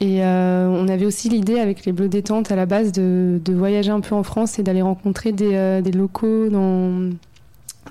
Et 0.00 0.24
euh, 0.24 0.68
on 0.68 0.88
avait 0.88 1.06
aussi 1.06 1.28
l'idée 1.28 1.58
avec 1.58 1.84
les 1.86 1.92
Bleus 1.92 2.08
détente 2.08 2.50
à 2.50 2.56
la 2.56 2.66
base 2.66 2.92
de, 2.92 3.40
de, 3.44 3.54
voyager 3.54 3.90
un 3.90 4.00
peu 4.00 4.14
en 4.14 4.22
France 4.22 4.58
et 4.58 4.62
d'aller 4.62 4.82
rencontrer 4.82 5.32
des, 5.32 5.54
euh, 5.54 5.80
des 5.80 5.92
locaux 5.92 6.48
dans 6.48 7.10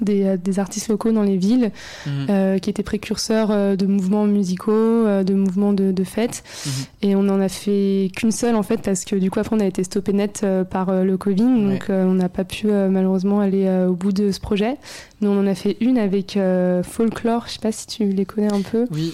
des, 0.02 0.24
euh, 0.24 0.38
des, 0.38 0.60
artistes 0.60 0.90
locaux 0.90 1.14
dans 1.14 1.24
les 1.24 1.38
villes 1.38 1.72
mhm. 2.06 2.60
qui 2.60 2.70
étaient 2.70 2.84
précurseurs 2.84 3.78
de 3.78 3.86
mouvements 3.86 4.26
musicaux, 4.26 5.06
de 5.24 5.34
mouvements 5.34 5.72
de, 5.72 5.92
de 5.92 6.04
fêtes. 6.04 6.44
Mhm. 6.66 6.72
Et 7.04 7.16
on 7.16 7.24
n'en 7.24 7.40
a 7.40 7.48
fait 7.48 8.12
qu'une 8.16 8.32
seule 8.32 8.56
en 8.56 8.64
fait 8.64 8.82
parce 8.82 9.06
que 9.06 9.16
du 9.16 9.32
coup 9.32 9.40
après 9.40 9.56
on 9.56 9.62
a 9.62 9.66
été 9.66 9.84
stoppé 9.84 10.12
net 10.12 10.46
par 10.70 11.04
le 11.04 11.18
Covid, 11.18 11.44
donc 11.44 11.86
on 11.90 12.14
n'a 12.16 12.30
pas 12.30 12.44
pu 12.44 12.68
malheureusement 12.68 13.40
aller 13.40 13.70
au 13.88 13.94
bout 13.94 14.12
de 14.12 14.32
ce 14.32 14.42
projet. 14.42 14.76
Mais 15.22 15.30
on 15.30 15.40
en 15.40 15.48
a 15.48 15.56
fait 15.56 15.78
une 15.80 15.98
avec 15.98 16.38
Folklore, 16.84 17.46
je 17.48 17.54
sais 17.54 17.60
pas 17.60 17.72
si 17.72 17.88
tu 17.88 18.06
les 18.06 18.26
connais 18.26 18.52
un 18.52 18.62
peu. 18.62 18.88
Oui. 18.92 19.14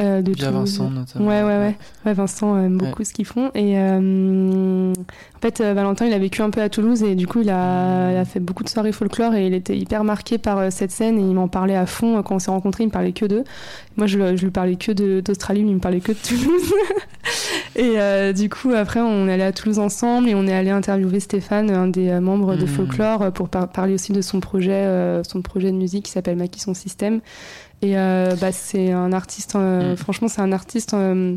Euh, 0.00 0.22
de 0.22 0.32
Vincent 0.32 0.90
notamment. 0.90 1.26
Ouais, 1.26 1.42
ouais, 1.42 1.58
ouais. 1.58 1.76
ouais 2.06 2.12
Vincent 2.14 2.56
aime 2.58 2.78
beaucoup 2.78 3.04
ce 3.04 3.12
qu'ils 3.12 3.26
font. 3.26 3.50
Et 3.54 3.78
euh, 3.78 4.92
en 4.92 5.40
fait, 5.40 5.60
euh, 5.60 5.74
Valentin, 5.74 6.06
il 6.06 6.12
a 6.12 6.18
vécu 6.18 6.42
un 6.42 6.50
peu 6.50 6.62
à 6.62 6.68
Toulouse 6.68 7.02
et 7.02 7.14
du 7.14 7.26
coup, 7.26 7.40
il 7.40 7.50
a, 7.50 8.12
il 8.12 8.16
a, 8.16 8.24
fait 8.24 8.40
beaucoup 8.40 8.64
de 8.64 8.68
soirées 8.68 8.92
folklore 8.92 9.34
et 9.34 9.46
il 9.46 9.54
était 9.54 9.76
hyper 9.76 10.04
marqué 10.04 10.38
par 10.38 10.72
cette 10.72 10.90
scène 10.90 11.18
et 11.18 11.22
il 11.22 11.34
m'en 11.34 11.48
parlait 11.48 11.76
à 11.76 11.86
fond. 11.86 12.22
Quand 12.22 12.36
on 12.36 12.38
s'est 12.38 12.50
rencontrés, 12.50 12.84
il 12.84 12.86
me 12.86 12.92
parlait 12.92 13.12
que 13.12 13.26
d'eux. 13.26 13.44
Moi, 13.96 14.06
je, 14.06 14.36
je 14.36 14.44
lui 14.44 14.50
parlais 14.50 14.76
que 14.76 15.20
d'Australie, 15.20 15.62
lui, 15.62 15.70
il 15.70 15.74
me 15.74 15.80
parlait 15.80 16.00
que 16.00 16.12
de 16.12 16.18
Toulouse. 16.18 16.72
et 17.76 18.32
du 18.32 18.48
coup, 18.48 18.70
après, 18.70 19.00
on 19.00 19.28
est 19.28 19.32
allé 19.32 19.42
à 19.42 19.52
Toulouse 19.52 19.78
ensemble 19.78 20.28
et 20.28 20.34
on 20.34 20.46
est 20.46 20.54
allé 20.54 20.70
interviewer 20.70 21.20
Stéphane, 21.20 21.70
un 21.70 21.88
des 21.88 22.18
membres 22.20 22.56
de 22.56 22.64
mmh. 22.64 22.68
Folklore, 22.68 23.32
pour 23.32 23.48
parler 23.48 23.94
aussi 23.94 24.12
de 24.12 24.22
son 24.22 24.40
projet, 24.40 25.20
son 25.24 25.42
projet 25.42 25.70
de 25.70 25.76
musique 25.76 26.06
qui 26.06 26.12
s'appelle 26.12 26.36
Maquis 26.36 26.60
son 26.60 26.74
système 26.74 27.20
et 27.82 27.96
euh, 27.96 28.34
bah, 28.40 28.52
c'est 28.52 28.92
un 28.92 29.12
artiste, 29.12 29.56
euh, 29.56 29.92
mm. 29.92 29.96
franchement, 29.96 30.28
c'est 30.28 30.42
un 30.42 30.52
artiste 30.52 30.94
euh, 30.94 31.36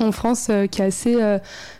en 0.00 0.12
France 0.12 0.50
qui 0.70 0.82
est 0.82 0.84
assez 0.84 1.16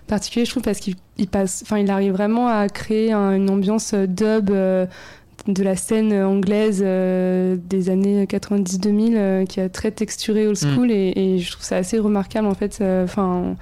particulier, 0.07 0.45
je 0.47 0.51
trouve, 0.51 0.63
parce 0.63 0.81
qu'il 0.81 0.97
passe, 1.31 1.63
enfin, 1.63 1.79
il 1.79 1.91
arrive 1.91 2.13
vraiment 2.13 2.49
à 2.49 2.69
créer 2.69 3.13
une 3.13 3.51
ambiance 3.51 3.93
dub 3.93 4.47
de 4.47 5.63
la 5.63 5.77
scène 5.77 6.15
anglaise 6.15 6.81
des 6.81 7.91
années 7.91 8.25
90-2000 8.25 9.47
qui 9.47 9.61
est 9.61 9.69
très 9.69 9.91
texturée 9.91 10.47
old 10.47 10.57
mm. 10.57 10.75
school 10.75 10.91
et, 10.91 11.39
je 11.39 11.53
trouve 11.53 11.65
ça 11.65 11.77
assez 11.77 11.99
remarquable 11.99 12.47
en 12.49 12.55
fait 12.55 12.83
enfin 13.05 13.55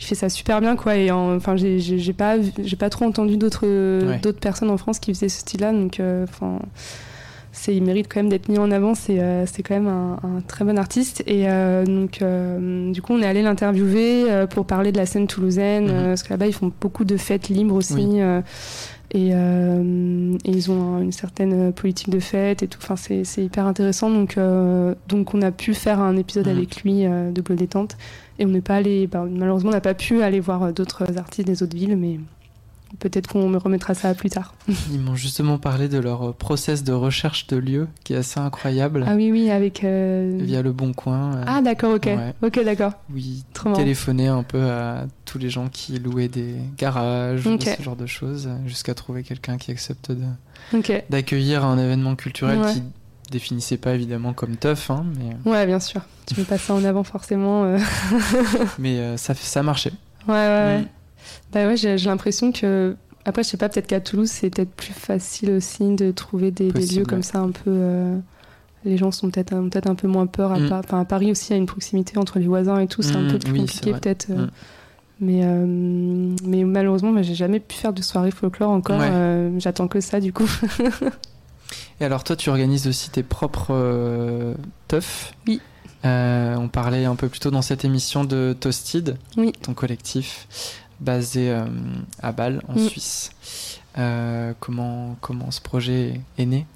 il 0.00 0.04
fait 0.04 0.14
ça 0.14 0.30
super 0.30 0.62
bien 0.62 0.74
quoi 0.74 0.96
et 0.96 1.10
enfin 1.10 1.56
j'ai 1.56 2.12
pas 2.14 2.36
j'ai 2.40 2.76
pas 2.76 2.88
trop 2.88 3.04
entendu 3.04 3.36
d'autres 3.36 4.16
d'autres 4.22 4.40
personnes 4.40 4.70
en 4.70 4.78
France 4.78 5.00
qui 5.00 5.12
faisaient 5.12 5.28
ce 5.28 5.40
style 5.40 5.60
là 5.60 5.72
donc 5.72 6.00
enfin 6.00 6.60
il 7.66 7.82
mérite 7.82 8.06
quand 8.12 8.20
même 8.20 8.28
d'être 8.28 8.48
mis 8.48 8.58
en 8.58 8.70
avant. 8.70 8.94
C'est 8.94 9.18
euh, 9.20 9.44
quand 9.64 9.74
même 9.74 9.88
un, 9.88 10.40
très 10.46 10.64
bon 10.64 10.78
artiste. 10.78 11.22
Et 11.26 11.48
euh, 11.48 11.84
donc, 11.84 12.22
euh, 12.22 12.92
du 12.92 13.02
coup, 13.02 13.12
on 13.14 13.22
est 13.22 13.26
allé 13.26 13.42
l'interviewer 13.42 14.46
pour 14.50 14.66
parler 14.66 14.92
de 14.92 14.98
la 14.98 15.06
scène 15.06 15.26
toulousaine, 15.26 15.86
mhm. 15.86 16.04
parce 16.08 16.22
que 16.22 16.30
là-bas, 16.30 16.46
ils 16.46 16.54
font 16.54 16.72
beaucoup 16.80 17.04
de 17.04 17.16
fêtes 17.16 17.48
libres 17.48 17.74
aussi. 17.74 18.20
Et, 19.14 19.30
ils 19.30 20.70
ont 20.70 20.98
une 21.00 21.12
certaine 21.12 21.72
politique 21.72 22.10
de 22.10 22.20
fête 22.20 22.62
et 22.62 22.68
tout. 22.68 22.78
Enfin, 22.82 22.96
c'est 22.96 23.42
hyper 23.42 23.66
intéressant. 23.66 24.10
Donc, 24.10 24.38
donc, 25.08 25.34
on 25.34 25.42
a 25.42 25.50
pu 25.50 25.74
faire 25.74 26.00
un 26.00 26.16
épisode 26.16 26.46
mhm. 26.46 26.56
avec 26.56 26.82
lui 26.82 27.04
de 27.04 27.40
Bleu 27.40 27.56
Détente. 27.56 27.96
Et 28.40 28.46
on 28.46 28.50
n'est 28.50 28.60
pas 28.60 28.76
allé, 28.76 29.08
bah, 29.08 29.26
malheureusement, 29.28 29.70
on 29.70 29.72
n'a 29.72 29.80
pas 29.80 29.94
pu 29.94 30.22
aller 30.22 30.38
voir 30.38 30.72
d'autres 30.72 31.18
artistes 31.18 31.46
des 31.46 31.62
autres 31.64 31.76
villes, 31.76 31.96
mais 31.96 32.20
peut-être 32.98 33.28
qu'on 33.28 33.48
me 33.48 33.58
remettra 33.58 33.94
ça 33.94 34.14
plus 34.14 34.30
tard. 34.30 34.54
Ils 34.92 34.98
m'ont 35.00 35.14
justement 35.14 35.58
parlé 35.58 35.88
de 35.88 35.98
leur 35.98 36.34
process 36.34 36.84
de 36.84 36.92
recherche 36.92 37.46
de 37.48 37.56
lieux 37.56 37.88
qui 38.04 38.14
est 38.14 38.16
assez 38.16 38.40
incroyable. 38.40 39.04
Ah 39.06 39.14
oui, 39.14 39.30
oui, 39.30 39.50
avec. 39.50 39.84
euh, 39.84 40.38
Via 40.40 40.62
le 40.62 40.72
bon 40.72 40.92
coin. 40.92 41.36
euh, 41.36 41.44
Ah 41.46 41.60
d'accord, 41.62 41.94
ok. 41.94 42.06
Ouais. 42.06 42.34
Ok, 42.42 42.64
d'accord. 42.64 42.92
Oui, 43.12 43.44
téléphoner 43.74 44.28
un 44.28 44.42
peu 44.42 44.62
à 44.70 45.06
tous 45.24 45.38
les 45.38 45.50
gens 45.50 45.68
qui 45.68 45.98
louaient 45.98 46.28
des 46.28 46.54
garages, 46.78 47.46
ou 47.46 47.58
ce 47.60 47.82
genre 47.82 47.96
de 47.96 48.06
choses, 48.06 48.48
jusqu'à 48.66 48.94
trouver 48.94 49.22
quelqu'un 49.22 49.58
qui 49.58 49.70
accepte 49.70 50.10
de- 50.10 50.24
d'accueillir 51.10 51.64
un 51.64 51.78
événement 51.78 52.16
culturel 52.16 52.58
Ouais. 52.58 52.72
qui 52.72 52.82
définissait 53.30 53.76
pas 53.76 53.94
évidemment 53.94 54.32
comme 54.32 54.56
tough, 54.56 54.88
hein, 54.90 55.04
mais, 55.18 55.50
Ouais, 55.50 55.66
bien 55.66 55.80
sûr. 55.80 56.00
Tu 56.26 56.34
mets 56.40 56.46
pas 56.46 56.56
ça 56.58 56.72
en 56.74 56.82
avant 56.84 57.04
forcément. 57.04 57.64
euh. 57.64 57.78
mais 58.78 58.98
euh, 58.98 59.16
ça, 59.16 59.34
ça 59.34 59.62
marchait. 59.62 59.92
Ouais, 60.26 60.34
ouais, 60.34 60.64
ouais. 60.64 60.78
Mm. 60.80 60.86
Bah 61.52 61.66
ouais, 61.66 61.76
j'ai 61.76 61.96
l'impression 61.96 62.52
que. 62.52 62.96
Après, 63.24 63.42
je 63.42 63.48
sais 63.48 63.56
pas, 63.56 63.68
peut-être 63.68 63.86
qu'à 63.86 64.00
Toulouse, 64.00 64.30
c'est 64.30 64.48
peut-être 64.50 64.70
plus 64.70 64.92
facile 64.94 65.50
aussi 65.50 65.94
de 65.94 66.10
trouver 66.12 66.50
des, 66.50 66.70
lieux 66.70 67.04
comme 67.04 67.22
ça 67.22 67.38
un 67.40 67.50
peu. 67.50 67.62
euh, 67.68 68.16
Les 68.84 68.96
gens 68.96 69.10
sont 69.10 69.30
peut-être 69.30 69.52
un, 69.52 69.68
peut 69.68 69.80
un 69.86 69.94
peu 69.94 70.08
moins 70.08 70.26
peur. 70.26 70.52
À, 70.52 70.58
Mm. 70.58 70.72
Enfin, 70.72 71.00
à 71.00 71.04
Paris 71.04 71.30
aussi, 71.30 71.48
il 71.48 71.50
y 71.52 71.54
a 71.54 71.58
une 71.58 71.66
proximité 71.66 72.16
entre 72.18 72.38
les 72.38 72.46
voisins 72.46 72.78
et 72.80 72.86
tout. 72.86 73.02
C'est 73.02 73.16
un 73.16 73.22
Mm, 73.22 73.32
peu 73.32 73.38
plus 73.38 73.52
oui, 73.52 73.58
compliqué 73.60 73.92
peut-être. 73.92 74.30
euh. 74.30 74.46
Mm. 74.46 74.50
Mais, 75.20 75.40
euh, 75.42 75.66
mais 76.44 76.62
malheureusement, 76.64 77.12
bah, 77.12 77.22
j'ai 77.22 77.34
jamais 77.34 77.58
pu 77.60 77.76
faire 77.76 77.92
de 77.92 78.02
soirée 78.02 78.30
folklore 78.30 78.70
encore. 78.70 79.00
Ouais. 79.00 79.08
euh, 79.10 79.58
J'attends 79.58 79.88
que 79.88 80.00
ça 80.00 80.20
du 80.20 80.32
coup. 80.32 80.48
Et 82.00 82.04
alors 82.04 82.22
toi, 82.24 82.36
tu 82.36 82.48
organises 82.50 82.86
aussi 82.86 83.10
tes 83.10 83.24
propres 83.24 84.54
teufs? 84.86 85.32
Oui. 85.48 85.60
Euh, 86.04 86.54
on 86.56 86.68
parlait 86.68 87.04
un 87.04 87.16
peu 87.16 87.28
plus 87.28 87.40
tôt 87.40 87.50
dans 87.50 87.62
cette 87.62 87.84
émission 87.84 88.22
de 88.22 88.56
Toasted, 88.58 89.16
Oui. 89.36 89.52
ton 89.62 89.74
collectif 89.74 90.46
basé 91.00 91.50
euh, 91.50 91.64
à 92.20 92.32
Bâle, 92.32 92.62
en 92.68 92.74
Mm. 92.74 92.88
Suisse. 92.88 93.30
Euh, 93.98 94.52
comment, 94.60 95.16
comment 95.20 95.50
ce 95.50 95.60
projet 95.60 96.20
est 96.38 96.46
né? 96.46 96.66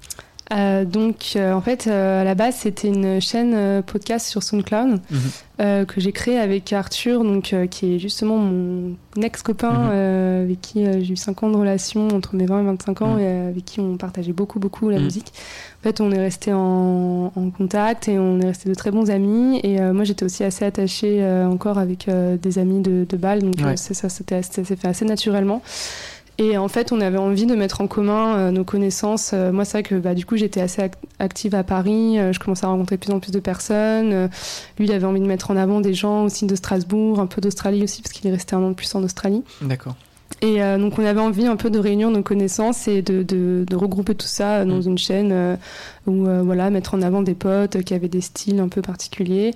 Euh, 0.51 0.83
donc, 0.83 1.33
euh, 1.35 1.53
en 1.53 1.61
fait, 1.61 1.87
euh, 1.87 2.21
à 2.21 2.23
la 2.25 2.35
base, 2.35 2.55
c'était 2.55 2.89
une 2.89 3.21
chaîne 3.21 3.81
podcast 3.83 4.27
sur 4.27 4.43
SoundCloud 4.43 4.99
Mhm. 5.09 5.85
que 5.85 6.01
j'ai 6.01 6.11
créée 6.11 6.37
avec 6.37 6.73
Arthur, 6.73 7.23
donc, 7.23 7.55
qui 7.71 7.95
est 7.95 7.99
justement 7.99 8.37
mon 8.37 8.95
ex-copain 9.21 9.71
Mhm. 9.71 10.43
avec 10.45 10.61
qui 10.61 10.83
j'ai 11.03 11.13
eu 11.13 11.15
5 11.15 11.41
ans 11.43 11.49
de 11.49 11.55
relation 11.55 12.09
entre 12.09 12.35
mes 12.35 12.45
20 12.45 12.61
et 12.61 12.65
25 12.65 13.01
ans 13.01 13.13
Mhm. 13.13 13.19
et 13.19 13.27
avec 13.49 13.65
qui 13.65 13.79
on 13.79 13.95
partageait 13.95 14.33
beaucoup, 14.33 14.59
beaucoup 14.59 14.89
la 14.89 14.99
musique. 14.99 15.31
En 15.79 15.83
fait, 15.83 16.01
on 16.01 16.11
est 16.11 16.19
resté 16.19 16.51
en, 16.53 17.31
en 17.35 17.49
contact 17.49 18.07
et 18.09 18.19
on 18.19 18.39
est 18.41 18.45
resté 18.47 18.67
de 18.69 18.75
très 18.75 18.91
bons 18.91 19.09
amis. 19.09 19.59
Et 19.63 19.79
moi, 19.79 20.03
j'étais 20.03 20.25
aussi 20.25 20.43
assez 20.43 20.65
attachée 20.65 21.23
encore 21.45 21.77
avec 21.77 22.07
des 22.41 22.59
amis 22.59 22.81
de, 22.81 23.05
de 23.07 23.17
Bâle, 23.17 23.41
donc 23.43 23.55
Ouais. 23.63 23.77
ça, 23.77 24.09
c'était- 24.09 24.41
ça 24.41 24.63
s'est 24.65 24.75
fait 24.75 24.87
assez 24.87 25.05
naturellement. 25.05 25.61
Et 26.39 26.57
en 26.57 26.67
fait, 26.67 26.91
on 26.91 26.99
avait 26.99 27.19
envie 27.19 27.45
de 27.45 27.53
mettre 27.55 27.81
en 27.81 27.87
commun 27.87 28.35
euh, 28.37 28.51
nos 28.51 28.63
connaissances. 28.63 29.31
Euh, 29.33 29.51
moi, 29.51 29.65
c'est 29.65 29.73
vrai 29.73 29.83
que 29.83 29.95
bah, 29.95 30.15
du 30.15 30.25
coup, 30.25 30.35
j'étais 30.35 30.61
assez 30.61 30.81
ac- 30.81 30.93
active 31.19 31.53
à 31.53 31.63
Paris. 31.63 32.17
Euh, 32.19 32.33
je 32.33 32.39
commençais 32.39 32.65
à 32.65 32.69
rencontrer 32.69 32.95
de 32.97 33.01
plus 33.01 33.13
en 33.13 33.19
plus 33.19 33.31
de 33.31 33.39
personnes. 33.39 34.29
Lui, 34.79 34.85
il 34.87 34.91
avait 34.91 35.05
envie 35.05 35.19
de 35.21 35.25
mettre 35.27 35.51
en 35.51 35.57
avant 35.57 35.79
des 35.79 35.93
gens 35.93 36.23
aussi 36.23 36.45
de 36.47 36.55
Strasbourg, 36.55 37.19
un 37.19 37.27
peu 37.27 37.39
d'Australie 37.39 37.83
aussi, 37.83 38.01
parce 38.01 38.13
qu'il 38.13 38.27
est 38.29 38.33
resté 38.33 38.55
un 38.55 38.63
an 38.63 38.69
de 38.69 38.73
plus 38.75 38.93
en 38.95 39.03
Australie. 39.03 39.43
D'accord. 39.61 39.95
Et 40.41 40.63
euh, 40.63 40.79
donc, 40.79 40.97
on 40.97 41.05
avait 41.05 41.21
envie 41.21 41.45
un 41.45 41.55
peu 41.55 41.69
de 41.69 41.77
réunir 41.77 42.09
nos 42.09 42.23
connaissances 42.23 42.87
et 42.87 43.03
de, 43.03 43.21
de, 43.21 43.63
de 43.69 43.75
regrouper 43.75 44.15
tout 44.15 44.25
ça 44.27 44.65
dans 44.65 44.77
Mm. 44.77 44.87
une 44.87 44.97
chaîne 44.97 45.29
euh, 45.31 45.55
où, 46.07 46.25
euh, 46.27 46.41
voilà, 46.41 46.71
mettre 46.71 46.95
en 46.95 47.01
avant 47.03 47.21
des 47.21 47.35
potes 47.35 47.83
qui 47.83 47.93
avaient 47.93 48.07
des 48.09 48.21
styles 48.21 48.59
un 48.59 48.67
peu 48.67 48.81
particuliers. 48.81 49.53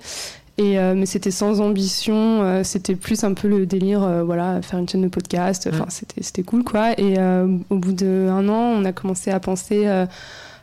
Et, 0.58 0.78
euh, 0.78 0.94
mais 0.96 1.06
c'était 1.06 1.30
sans 1.30 1.60
ambition, 1.60 2.42
euh, 2.42 2.64
c'était 2.64 2.96
plus 2.96 3.22
un 3.22 3.32
peu 3.32 3.46
le 3.46 3.64
délire, 3.64 4.02
euh, 4.02 4.24
voilà, 4.24 4.60
faire 4.60 4.78
une 4.80 4.88
chaîne 4.88 5.02
de 5.02 5.08
podcast, 5.08 5.68
enfin, 5.72 5.84
Mm. 5.84 6.20
c'était, 6.20 6.42
cool, 6.42 6.64
quoi. 6.64 6.98
Et 7.00 7.16
au 7.70 7.76
bout 7.76 7.92
d'un 7.92 8.48
an, 8.48 8.74
on 8.76 8.84
a 8.84 8.92
commencé 8.92 9.30
à 9.30 9.38
penser 9.40 9.86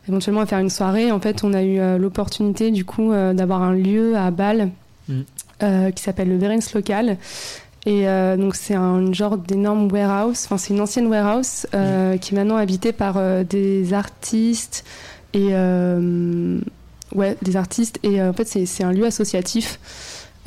éventuellement 0.08 0.42
à 0.42 0.46
faire 0.46 0.60
une 0.60 0.70
soirée. 0.70 1.12
En 1.12 1.20
fait, 1.20 1.44
on 1.44 1.54
a 1.54 1.64
eu 1.64 1.80
l'opportunité, 1.98 2.72
du 2.72 2.86
coup, 2.86 3.12
d'avoir 3.12 3.62
un 3.64 3.74
lieu 3.74 4.16
à 4.18 4.32
Bâle 4.32 4.70
Mm. 5.08 5.92
qui 5.96 6.04
s'appelle 6.04 6.30
le 6.30 6.38
Verens 6.38 6.74
Local. 6.74 7.18
Et 7.86 8.08
euh, 8.10 8.36
donc, 8.36 8.56
c'est 8.56 8.74
un 8.74 9.14
genre 9.14 9.38
d'énorme 9.38 9.88
warehouse, 9.92 10.42
enfin, 10.46 10.58
c'est 10.58 10.74
une 10.74 10.82
ancienne 10.82 11.06
warehouse 11.08 11.68
euh, 11.76 12.18
qui 12.18 12.34
est 12.34 12.38
maintenant 12.38 12.58
habitée 12.58 12.92
par 12.92 13.16
euh, 13.18 13.44
des 13.44 13.94
artistes 13.94 14.84
et. 15.34 15.52
Ouais, 17.16 17.36
des 17.42 17.56
artistes. 17.56 18.00
Et 18.04 18.22
euh, 18.22 18.30
en 18.30 18.34
fait, 18.34 18.46
c'est 18.46 18.84
un 18.84 18.92
lieu 18.92 19.06
associatif 19.06 19.80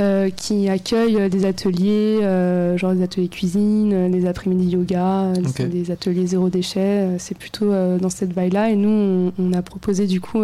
euh, 0.01 0.31
qui 0.31 0.69
accueille 0.69 1.17
euh, 1.17 1.29
des 1.29 1.45
ateliers, 1.45 2.21
euh, 2.23 2.77
genre 2.79 2.93
des 2.95 3.03
ateliers 3.03 3.29
cuisine, 3.29 4.11
des 4.13 4.27
après-midi 4.27 4.71
yoga, 4.71 5.33
des, 5.69 5.91
ateliers 5.91 6.27
zéro 6.29 6.49
déchet. 6.49 7.09
c'est 7.19 7.37
plutôt 7.37 7.73
euh, 7.73 7.99
dans 7.99 8.11
cette 8.11 8.33
vague-là. 8.33 8.71
Et 8.71 8.77
nous, 8.77 8.89
on, 8.89 9.33
on 9.43 9.53
a 9.53 9.63
proposé 9.63 10.07
du 10.07 10.21
coup 10.21 10.43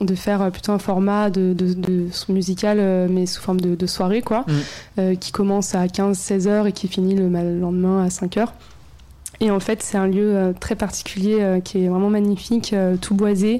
de 0.00 0.14
faire 0.16 0.50
plutôt 0.50 0.72
un 0.72 0.78
format 0.78 1.30
de, 1.30 1.52
de, 1.52 1.72
de 1.74 2.06
son 2.10 2.32
musical, 2.32 2.78
mais 3.10 3.26
sous 3.26 3.40
forme 3.40 3.60
de, 3.60 3.74
de 3.74 3.86
soirée, 3.86 4.22
quoi, 4.22 4.44
Mm. 4.98 5.16
qui 5.16 5.30
commence 5.30 5.74
à 5.74 5.86
15-16 5.86 6.48
heures 6.48 6.66
et 6.66 6.72
qui 6.72 6.88
finit 6.88 7.14
le 7.14 7.28
ma- 7.28 7.44
lendemain 7.44 8.02
à 8.04 8.10
5 8.10 8.36
heures. 8.38 8.52
Et 9.40 9.50
en 9.50 9.60
fait, 9.60 9.82
c'est 9.82 9.98
un 9.98 10.06
lieu 10.06 10.36
euh, 10.36 10.52
très 10.58 10.76
particulier 10.76 11.38
euh, 11.40 11.60
qui 11.60 11.84
est 11.84 11.88
vraiment 11.88 12.10
magnifique, 12.10 12.72
euh, 12.72 12.96
tout 12.96 13.14
boisé, 13.14 13.58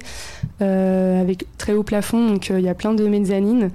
avec 0.61 1.47
très 1.59 1.75
haut 1.75 1.83
plafond. 1.83 2.31
Donc, 2.31 2.49
il 2.49 2.61
y 2.61 2.68
a 2.68 2.75
plein 2.75 2.95
de 2.95 3.07
mezzanines. 3.07 3.70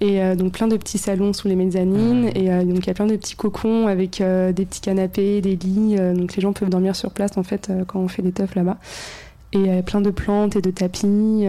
Et 0.00 0.20
euh, 0.20 0.34
donc 0.34 0.52
plein 0.52 0.66
de 0.66 0.76
petits 0.76 0.98
salons 0.98 1.32
sous 1.32 1.48
les 1.48 1.54
mezzanines 1.54 2.30
Ah. 2.34 2.38
et 2.38 2.52
euh, 2.52 2.64
donc 2.64 2.78
il 2.78 2.86
y 2.88 2.90
a 2.90 2.94
plein 2.94 3.06
de 3.06 3.16
petits 3.16 3.36
cocons 3.36 3.86
avec 3.86 4.20
euh, 4.20 4.52
des 4.52 4.66
petits 4.66 4.80
canapés, 4.80 5.40
des 5.40 5.56
lits, 5.56 5.96
donc 5.96 6.34
les 6.34 6.42
gens 6.42 6.52
peuvent 6.52 6.68
dormir 6.68 6.96
sur 6.96 7.10
place 7.10 7.36
en 7.36 7.42
fait 7.42 7.70
quand 7.86 8.00
on 8.00 8.08
fait 8.08 8.22
des 8.22 8.32
teufs 8.32 8.54
là-bas 8.54 8.78
et 9.52 9.82
plein 9.82 10.00
de 10.00 10.10
plantes 10.10 10.56
et 10.56 10.60
de 10.60 10.70
tapis 10.70 11.46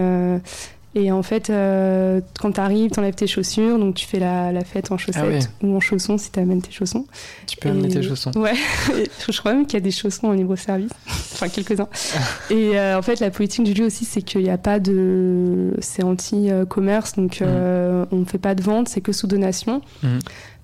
et 0.95 1.11
en 1.11 1.21
fait 1.23 1.49
euh, 1.49 2.21
quand 2.39 2.53
t'arrives 2.53 2.89
t'enlèves 2.91 3.15
tes 3.15 3.27
chaussures 3.27 3.77
donc 3.77 3.95
tu 3.95 4.05
fais 4.07 4.19
la, 4.19 4.51
la 4.51 4.63
fête 4.63 4.91
en 4.91 4.97
chaussettes 4.97 5.21
Ah 5.23 5.27
ouais. 5.27 5.39
ou 5.63 5.75
en 5.75 5.79
chaussons 5.79 6.17
si 6.17 6.31
t'amènes 6.31 6.61
tes 6.61 6.71
chaussons 6.71 7.05
Tu 7.47 7.57
peux 7.57 7.69
amener 7.69 7.87
Et- 7.89 7.95
tes 7.95 8.01
chaussons. 8.03 8.31
Ouais, 8.35 8.53
je 9.29 9.37
crois 9.39 9.53
même 9.53 9.65
qu'il 9.65 9.73
y 9.75 9.81
a 9.81 9.83
des 9.83 9.91
chaussons 9.91 10.27
en 10.27 10.31
libre 10.33 10.55
service, 10.55 10.91
enfin 11.07 11.49
quelques-uns. 11.49 11.89
Et 12.49 12.77
euh, 12.79 12.97
en 12.97 13.01
fait, 13.01 13.19
la 13.19 13.29
politique 13.29 13.63
du 13.65 13.73
lieu 13.73 13.85
aussi, 13.85 14.05
c'est 14.05 14.21
qu'il 14.21 14.41
n'y 14.43 14.49
a 14.49 14.57
pas 14.57 14.79
de. 14.79 15.73
C'est 15.79 16.03
anti-commerce, 16.03 17.13
donc 17.15 17.41
euh, 17.41 18.05
on 18.11 18.17
ne 18.17 18.25
fait 18.25 18.37
pas 18.37 18.55
de 18.55 18.61
vente, 18.61 18.87
c'est 18.89 19.01
que 19.01 19.11
sous 19.11 19.27
donation. 19.27 19.81
Mhm. 20.03 20.19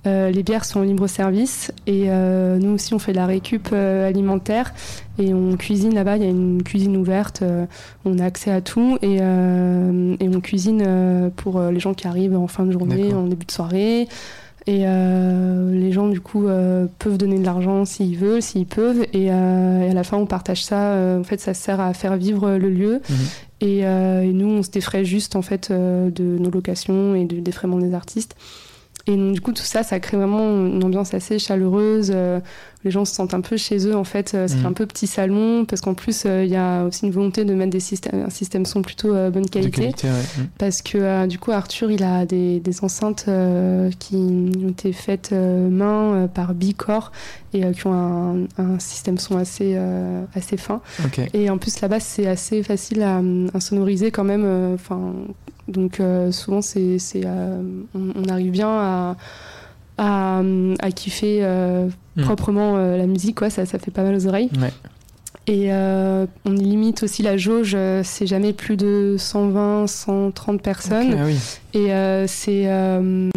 Euh, 0.07 0.31
les 0.31 0.41
bières 0.41 0.65
sont 0.65 0.79
en 0.79 0.83
libre 0.83 1.05
service 1.05 1.71
et 1.85 2.05
euh, 2.07 2.57
nous 2.57 2.71
aussi 2.71 2.95
on 2.95 2.99
fait 2.99 3.11
de 3.11 3.17
la 3.17 3.27
récup 3.27 3.69
euh, 3.71 4.07
alimentaire 4.07 4.73
et 5.19 5.31
on 5.31 5.55
cuisine 5.57 5.93
là-bas, 5.93 6.17
il 6.17 6.23
y 6.23 6.25
a 6.25 6.29
une 6.29 6.63
cuisine 6.63 6.97
ouverte, 6.97 7.43
on 8.05 8.17
a 8.17 8.25
accès 8.25 8.49
à 8.49 8.61
tout 8.61 8.97
et, 9.03 9.17
et 9.17 10.29
on 10.29 10.41
cuisine 10.41 11.31
pour 11.35 11.61
les 11.61 11.79
gens 11.79 11.93
qui 11.93 12.07
arrivent 12.07 12.35
en 12.35 12.47
fin 12.47 12.65
de 12.65 12.71
journée, 12.71 13.13
en 13.13 13.27
début 13.27 13.45
de 13.45 13.51
soirée. 13.51 14.07
Et 14.65 14.85
les 14.85 15.91
gens, 15.91 16.07
du 16.07 16.21
coup, 16.21 16.47
peuvent 16.97 17.17
donner 17.17 17.37
de 17.37 17.45
l'argent 17.45 17.85
s'ils 17.85 18.17
veulent, 18.17 18.41
s'ils 18.41 18.65
peuvent. 18.65 19.05
Et, 19.13 19.25
et 19.25 19.29
à 19.29 19.93
la 19.93 20.03
fin, 20.03 20.17
on 20.17 20.25
partage 20.25 20.63
ça. 20.65 20.95
En 21.19 21.23
fait, 21.23 21.39
ça 21.39 21.53
sert 21.53 21.79
à 21.79 21.93
faire 21.93 22.15
vivre 22.15 22.51
le 22.51 22.69
lieu. 22.69 23.01
Mhm. 23.07 23.15
Et, 23.59 23.79
et 23.79 24.33
nous, 24.33 24.47
on 24.47 24.63
se 24.63 24.71
défraie 24.71 25.05
juste, 25.05 25.35
en 25.35 25.43
fait, 25.43 25.71
de 25.71 26.37
nos 26.39 26.49
locations 26.49 27.13
et 27.13 27.25
du 27.25 27.41
défraiement 27.41 27.77
des 27.77 27.93
artistes. 27.93 28.35
Et 29.07 29.15
donc, 29.17 29.33
du 29.33 29.41
coup, 29.41 29.51
tout 29.51 29.63
ça, 29.63 29.83
ça 29.83 29.99
crée 29.99 30.17
vraiment 30.17 30.65
une 30.67 30.83
ambiance 30.83 31.13
assez 31.13 31.39
chaleureuse. 31.39 32.11
euh, 32.13 32.39
les 32.83 32.89
gens 32.89 33.05
se 33.05 33.13
sentent 33.13 33.35
un 33.35 33.41
peu 33.41 33.57
chez 33.57 33.85
eux, 33.87 33.95
en 33.95 34.03
fait. 34.03 34.33
euh, 34.33 34.47
fait 34.47 34.55
Mhm. 34.57 34.65
un 34.65 34.73
peu 34.73 34.85
petit 34.87 35.05
salon, 35.07 35.65
parce 35.65 35.81
qu'en 35.81 35.93
plus, 35.93 36.23
euh, 36.25 36.43
il 36.43 36.49
y 36.51 36.55
a 36.55 36.83
aussi 36.85 37.05
une 37.05 37.11
volonté 37.11 37.45
de 37.45 37.53
mettre 37.53 37.69
des 37.71 37.79
systèmes, 37.79 38.23
un 38.25 38.29
système 38.31 38.65
son 38.65 38.81
plutôt 38.81 39.13
euh, 39.13 39.29
bonne 39.29 39.47
qualité 39.47 39.81
qualité, 39.81 40.07
ouais. 40.07 40.13
Mm. 40.43 40.47
parce 40.57 40.81
que 40.81 41.25
du 41.27 41.37
coup 41.39 41.51
Arthur 41.51 41.91
il 41.91 42.03
a 42.03 42.25
des, 42.25 42.59
des 42.59 42.83
enceintes 42.83 43.25
qui 43.99 44.15
ont 44.15 44.69
été 44.69 44.93
faites 44.93 45.31
main 45.31 46.27
par 46.33 46.53
Bicor 46.53 47.11
et 47.53 47.61
qui 47.71 47.87
ont 47.87 47.93
un, 47.93 48.35
un 48.57 48.79
système 48.79 49.17
son 49.17 49.37
assez 49.37 49.77
assez 50.35 50.57
fin 50.57 50.81
et 51.33 51.49
en 51.49 51.57
plus 51.57 51.81
là-bas 51.81 51.99
c'est 51.99 52.27
assez 52.27 52.63
facile 52.63 53.01
à, 53.03 53.21
à 53.53 53.59
sonoriser 53.59 54.11
quand 54.11 54.23
même 54.23 54.45
enfin 54.73 55.13
donc 55.71 55.99
euh, 55.99 56.31
souvent 56.31 56.61
c'est 56.61 56.97
euh, 57.15 57.61
on, 57.95 58.29
arrive 58.29 58.51
bien 58.51 58.69
à 58.69 59.15
à, 59.97 60.41
à 60.79 60.91
kiffer 60.91 61.39
euh, 61.43 61.87
Mm. 62.17 62.23
proprement 62.23 62.75
la 62.75 63.05
musique 63.05 63.37
quoi 63.37 63.49
ça 63.49 63.65
ça 63.65 63.79
fait 63.79 63.89
pas 63.89 64.03
mal 64.03 64.13
aux 64.15 64.27
oreilles 64.27 64.49
Ouais. 64.61 64.73
Et 65.53 65.73
euh, 65.73 66.25
on 66.45 66.51
limite 66.51 67.03
aussi 67.03 67.23
la 67.23 67.35
jauge, 67.35 67.73
euh, 67.75 68.03
c'est 68.05 68.25
jamais 68.25 68.53
plus 68.53 68.77
de 68.77 69.17
120, 69.19 69.85
130 69.85 70.61
personnes. 70.61 71.11
Ok, 71.11 71.17
ah 71.19 71.25
oui. 71.25 71.35
Et 71.73 71.93
euh, 71.93 72.25
c'est 72.27 72.67
euh, 72.67 73.29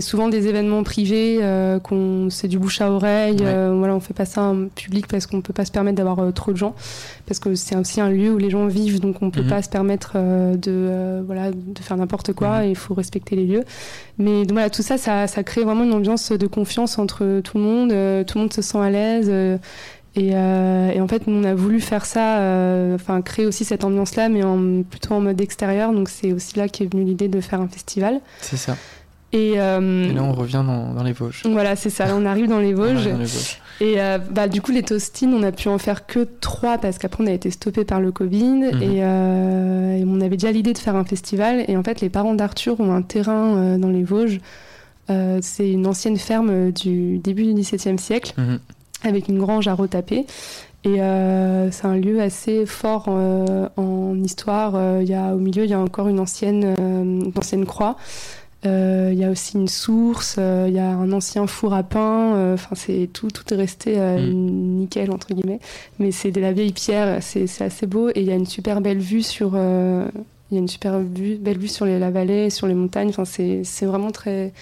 souvent 0.00 0.28
des 0.28 0.48
événements 0.48 0.82
privés, 0.82 1.38
euh, 1.42 1.78
qu'on 1.78 2.28
c'est 2.28 2.48
du 2.48 2.58
bouche 2.58 2.80
à 2.80 2.90
oreille. 2.90 3.36
Ouais. 3.36 3.46
euh, 3.46 3.72
voilà, 3.76 3.94
on 3.94 4.00
fait 4.00 4.14
pas 4.14 4.24
ça 4.24 4.42
en 4.42 4.66
public 4.68 5.06
parce 5.06 5.26
qu'on 5.26 5.40
peut 5.42 5.52
pas 5.52 5.64
se 5.64 5.70
permettre 5.70 5.96
d'avoir 5.96 6.32
trop 6.32 6.50
de 6.52 6.56
gens, 6.56 6.74
parce 7.26 7.38
que 7.38 7.54
c'est 7.54 7.76
aussi 7.76 8.00
un 8.00 8.10
lieu 8.10 8.32
où 8.32 8.38
les 8.38 8.50
gens 8.50 8.66
vivent, 8.66 8.98
donc 9.00 9.16
on 9.22 9.30
peut 9.30 9.42
Mhm. 9.42 9.48
pas 9.48 9.62
se 9.62 9.68
permettre 9.68 10.12
euh, 10.16 10.56
de 10.56 10.70
euh, 10.72 11.22
voilà 11.24 11.50
de 11.52 11.78
faire 11.80 11.96
n'importe 11.96 12.32
quoi. 12.32 12.62
Mhm. 12.62 12.70
Il 12.70 12.76
faut 12.76 12.94
respecter 12.94 13.36
les 13.36 13.44
lieux. 13.46 13.64
Mais 14.18 14.40
donc, 14.44 14.52
voilà, 14.52 14.70
tout 14.70 14.82
ça, 14.82 14.98
ça, 14.98 15.26
ça 15.28 15.42
crée 15.44 15.62
vraiment 15.62 15.84
une 15.84 15.92
ambiance 15.94 16.32
de 16.32 16.46
confiance 16.48 16.98
entre 16.98 17.40
tout 17.40 17.58
le 17.58 17.64
monde. 17.64 17.92
euh, 17.92 18.24
tout 18.24 18.38
le 18.38 18.42
monde 18.42 18.52
se 18.52 18.60
sent 18.62 18.78
à 18.78 18.90
l'aise. 18.90 19.30
Euh, 20.18 20.90
Et, 20.90 21.00
en 21.00 21.08
fait, 21.08 21.22
on 21.26 21.44
a 21.44 21.54
voulu 21.54 21.80
faire 21.80 22.04
ça, 22.04 22.36
enfin 22.94 23.22
créer 23.22 23.46
aussi 23.46 23.64
cette 23.64 23.84
ambiance-là, 23.84 24.28
mais 24.28 24.42
en, 24.42 24.82
plutôt 24.82 25.14
en 25.14 25.20
mode 25.20 25.40
extérieur. 25.40 25.92
Donc 25.92 26.08
c'est 26.08 26.32
aussi 26.32 26.58
là 26.58 26.68
qu'est 26.68 26.92
venue 26.92 27.04
l'idée 27.04 27.28
de 27.28 27.40
faire 27.40 27.60
un 27.60 27.68
festival. 27.68 28.20
C'est 28.40 28.56
ça. 28.56 28.76
Et, 29.32 29.54
là, 29.56 29.78
on 29.80 30.32
revient 30.32 30.64
dans, 30.66 30.92
dans 30.92 31.04
les 31.04 31.12
Vosges. 31.12 31.42
Voilà, 31.44 31.76
c'est 31.76 31.90
ça. 31.90 32.06
On 32.16 32.26
arrive 32.26 32.48
dans 32.48 32.58
les 32.58 32.74
Vosges. 32.80 33.04
Dans 33.04 33.18
les 33.18 33.24
Vosges. 33.24 33.60
Et 33.80 33.94
euh, 33.98 34.18
bah, 34.18 34.46
du 34.46 34.60
coup, 34.60 34.72
les 34.72 34.82
toastines, 34.82 35.32
on 35.32 35.42
a 35.42 35.52
pu 35.52 35.68
en 35.68 35.78
faire 35.78 36.06
que 36.06 36.28
trois 36.40 36.76
parce 36.76 36.98
qu'après, 36.98 37.24
on 37.24 37.26
a 37.26 37.32
été 37.32 37.50
stoppé 37.50 37.84
par 37.84 38.00
le 38.00 38.12
Covid. 38.12 38.72
Mhm. 38.74 38.82
Et, 38.82 39.02
euh, 39.02 39.96
et 39.96 40.04
on 40.06 40.20
avait 40.20 40.36
déjà 40.36 40.52
l'idée 40.52 40.74
de 40.74 40.78
faire 40.78 40.96
un 40.96 41.04
festival. 41.04 41.64
Et 41.66 41.76
en 41.76 41.82
fait, 41.82 42.00
les 42.02 42.10
parents 42.10 42.34
d'Arthur 42.34 42.78
ont 42.78 42.92
un 42.92 43.02
terrain 43.02 43.56
euh, 43.56 43.78
dans 43.78 43.88
les 43.88 44.04
Vosges. 44.04 44.40
Euh, 45.08 45.38
c'est 45.42 45.70
une 45.70 45.86
ancienne 45.86 46.18
ferme 46.18 46.70
du 46.72 47.18
début 47.18 47.42
du 47.44 47.54
XVIIe 47.54 47.98
siècle 47.98 48.34
Mhm. 48.36 48.58
Avec 49.02 49.28
une 49.28 49.38
grange 49.38 49.68
à 49.68 49.74
retaper. 49.74 50.26
Et 50.82 51.02
euh, 51.02 51.70
c'est 51.70 51.86
un 51.86 51.96
lieu 51.96 52.20
assez 52.22 52.64
fort 52.64 53.06
euh, 53.08 53.68
en 53.76 54.18
histoire. 54.22 54.72
Euh, 54.76 55.02
y 55.02 55.14
a, 55.14 55.34
au 55.34 55.38
milieu, 55.38 55.64
il 55.64 55.70
y 55.70 55.74
a 55.74 55.80
encore 55.80 56.08
une 56.08 56.18
ancienne, 56.18 56.74
euh, 56.78 57.02
une 57.02 57.32
ancienne 57.36 57.66
croix. 57.66 57.96
Il 58.62 59.14
y 59.14 59.24
a 59.24 59.30
aussi 59.30 59.56
une 59.56 59.68
source, 59.68 60.36
il 60.36 60.74
y 60.74 60.78
a 60.78 60.90
un 60.90 61.12
ancien 61.12 61.46
four 61.46 61.72
à 61.72 61.82
pain. 61.82 62.52
Enfin, 62.52 62.74
c'est 62.74 63.08
tout, 63.10 63.28
tout 63.30 63.54
est 63.54 63.56
resté 63.56 63.94
euh, 63.96 64.20
nickel 64.20 65.10
entre 65.10 65.32
guillemets. 65.32 65.60
Mais 65.98 66.12
c'est 66.12 66.30
de 66.30 66.40
la 66.42 66.52
vieille 66.52 66.72
pierre, 66.72 67.22
c'est 67.22 67.48
assez 67.62 67.86
beau. 67.86 68.10
Et 68.10 68.20
il 68.20 68.24
y 68.24 68.30
a 68.30 68.34
une 68.34 68.46
super 68.46 68.82
belle 68.82 68.98
vue 68.98 69.22
sur, 69.22 69.52
il 69.54 70.54
y 70.54 70.56
a 70.56 70.60
une 70.60 70.68
super 70.68 70.98
vue, 70.98 71.36
belle 71.36 71.58
vue 71.58 71.68
sur 71.68 71.86
les, 71.86 71.98
la 71.98 72.10
vallée, 72.10 72.50
sur 72.50 72.66
les 72.66 72.74
montagnes. 72.74 73.08
Enfin, 73.08 73.24
c'est 73.24 73.62
c'est 73.64 73.86
vraiment 73.86 74.10
très 74.10 74.52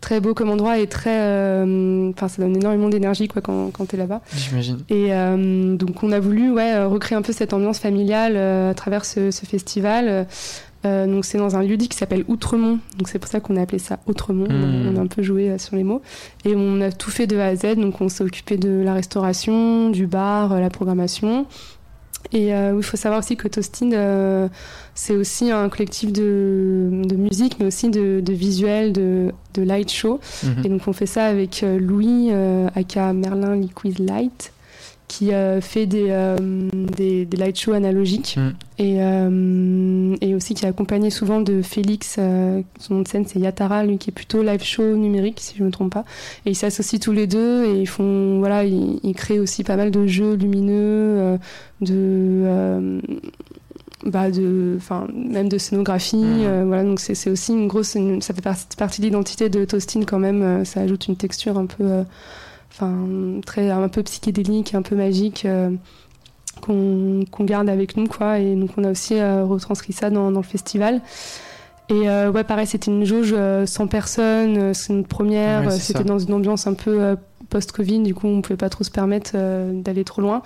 très 0.00 0.20
beau 0.20 0.34
comme 0.34 0.50
endroit 0.50 0.78
et 0.78 0.86
très, 0.86 1.18
euh, 1.20 2.10
enfin, 2.10 2.28
ça 2.28 2.42
donne 2.42 2.56
énormément 2.56 2.88
d'énergie 2.88 3.28
quoi 3.28 3.42
quand, 3.42 3.70
quand 3.72 3.86
t'es 3.86 3.96
là-bas. 3.96 4.20
J'imagine. 4.34 4.78
Et 4.88 5.12
euh, 5.12 5.76
donc 5.76 6.02
on 6.02 6.12
a 6.12 6.20
voulu 6.20 6.52
ouais, 6.52 6.74
euh, 6.74 6.88
recréer 6.88 7.16
un 7.18 7.22
peu 7.22 7.32
cette 7.32 7.52
ambiance 7.52 7.78
familiale 7.78 8.34
euh, 8.36 8.70
à 8.70 8.74
travers 8.74 9.04
ce, 9.04 9.30
ce 9.30 9.44
festival. 9.46 10.26
Donc 10.84 11.26
c'est 11.26 11.36
dans 11.36 11.54
un 11.54 11.62
lieu 11.62 11.76
dit 11.76 11.88
qui 11.88 11.98
s'appelle 11.98 12.24
Outremont. 12.28 12.78
Donc 12.96 13.08
c'est 13.08 13.18
pour 13.18 13.28
ça 13.28 13.40
qu'on 13.40 13.56
a 13.56 13.60
appelé 13.60 13.78
ça 13.78 13.98
Outremont. 14.06 14.48
Mhm. 14.48 14.94
On 14.94 14.96
a 14.96 15.00
un 15.02 15.06
peu 15.06 15.22
joué 15.22 15.58
sur 15.58 15.76
les 15.76 15.82
mots. 15.84 16.00
Et 16.46 16.54
on 16.56 16.80
a 16.80 16.90
tout 16.90 17.10
fait 17.10 17.26
de 17.26 17.36
A 17.36 17.46
à 17.46 17.56
Z. 17.56 17.76
Donc 17.76 18.00
on 18.00 18.08
s'est 18.08 18.24
occupé 18.24 18.56
de 18.56 18.80
la 18.82 18.94
restauration, 18.94 19.90
du 19.90 20.06
bar, 20.06 20.58
la 20.58 20.70
programmation. 20.70 21.46
Et 22.32 22.54
euh, 22.54 22.74
il 22.76 22.82
faut 22.82 22.96
savoir 22.96 23.20
aussi 23.20 23.36
que 23.36 23.48
Toastin, 23.48 23.92
euh, 23.92 24.48
c'est 24.94 25.16
aussi 25.16 25.50
un 25.50 25.68
collectif 25.68 26.12
de, 26.12 26.90
de 27.04 27.16
musique, 27.16 27.56
mais 27.58 27.66
aussi 27.66 27.88
de, 27.88 28.20
de 28.20 28.32
visuels, 28.32 28.92
de, 28.92 29.32
de 29.54 29.62
light 29.62 29.90
show. 29.90 30.20
Mhm. 30.42 30.64
Et 30.64 30.68
donc 30.68 30.82
on 30.86 30.92
fait 30.92 31.06
ça 31.06 31.24
avec 31.24 31.62
euh, 31.62 31.78
Louis, 31.78 32.28
euh, 32.30 32.68
aka 32.74 33.12
Merlin 33.12 33.56
Liquid 33.56 33.98
Light, 33.98 34.52
qui 35.08 35.32
euh, 35.32 35.60
fait 35.62 35.86
des, 35.86 36.06
euh, 36.10 36.36
des, 36.96 37.24
des 37.24 37.36
light 37.36 37.58
shows 37.58 37.72
analogiques 37.72 38.36
Mm. 38.36 38.50
et, 38.78 38.96
euh, 39.02 40.16
et 40.20 40.34
aussi 40.34 40.52
qui 40.54 40.64
est 40.64 40.68
accompagné 40.68 41.08
souvent 41.10 41.40
de 41.40 41.62
Félix, 41.62 42.16
euh, 42.18 42.60
son 42.78 42.94
nom 42.96 43.00
de 43.02 43.08
scène 43.08 43.24
c'est 43.26 43.38
Yatara, 43.40 43.84
lui 43.84 43.96
qui 43.98 44.10
est 44.10 44.12
plutôt 44.12 44.42
live 44.42 44.62
show 44.62 44.96
numérique 44.96 45.38
si 45.40 45.56
je 45.58 45.64
me 45.64 45.70
trompe 45.70 45.92
pas. 45.94 46.04
Et 46.46 46.50
ils 46.50 46.54
s'associent 46.54 46.98
tous 46.98 47.12
les 47.12 47.26
deux 47.26 47.64
et 47.64 47.80
ils 47.80 47.88
font 47.88 48.38
voilà, 48.38 48.64
ils, 48.64 49.00
ils 49.02 49.14
créent 49.14 49.38
aussi 49.40 49.64
pas 49.64 49.76
mal 49.76 49.90
de 49.90 50.06
jeux 50.06 50.34
lumineux, 50.34 51.38
de 51.80 53.00
bah 54.06 54.30
de 54.30 54.74
enfin 54.76 55.08
même 55.12 55.48
de 55.48 55.58
scénographie 55.58 56.22
euh, 56.24 56.62
voilà 56.64 56.84
donc 56.84 57.00
c'est 57.00 57.28
aussi 57.30 57.52
une 57.52 57.66
grosse 57.66 57.96
une- 57.96 58.22
ça 58.22 58.32
fait 58.32 58.40
partie, 58.42 58.64
partie 58.76 59.00
de 59.00 59.06
l'identité 59.06 59.48
de 59.48 59.64
Toastin 59.64 60.02
quand 60.04 60.20
même 60.20 60.42
euh, 60.42 60.64
ça 60.64 60.80
ajoute 60.82 61.08
une 61.08 61.16
texture 61.16 61.58
un 61.58 61.66
peu 61.66 61.82
euh, 61.82 62.02
enfin 62.78 63.40
très 63.44 63.70
un 63.70 63.88
peu 63.88 64.02
psychédélique 64.02 64.74
un 64.74 64.82
peu 64.82 64.94
magique 64.94 65.44
euh, 65.44 65.70
qu'on 66.60 67.24
garde 67.40 67.68
avec 67.68 67.96
nous 67.96 68.06
quoi. 68.06 68.38
Et 68.38 68.54
donc 68.54 68.70
on 68.76 68.84
a 68.84 68.90
aussi 68.90 69.18
euh, 69.18 69.44
retranscrit 69.44 69.92
ça 69.92 70.10
dans, 70.10 70.30
dans 70.30 70.40
le 70.40 70.46
festival. 70.46 71.00
Et 71.90 72.08
euh, 72.08 72.30
ouais 72.30 72.44
pareil 72.44 72.66
c'était 72.66 72.90
une 72.90 73.04
jauge 73.04 73.34
euh, 73.36 73.64
100 73.64 73.86
personnes 73.86 74.58
euh, 74.58 74.74
c'est 74.74 74.92
notre 74.92 75.08
première 75.08 75.64
Ouais, 75.66 75.70
c'était 75.70 76.04
dans 76.04 76.18
une 76.18 76.34
ambiance 76.34 76.66
un 76.66 76.74
peu 76.74 77.16
post-Covid 77.48 78.00
du 78.00 78.14
coup 78.14 78.26
on 78.26 78.42
pouvait 78.42 78.58
pas 78.58 78.68
trop 78.68 78.84
se 78.84 78.90
permettre 78.90 79.32
d'aller 79.72 80.04
trop 80.04 80.20
loin 80.20 80.42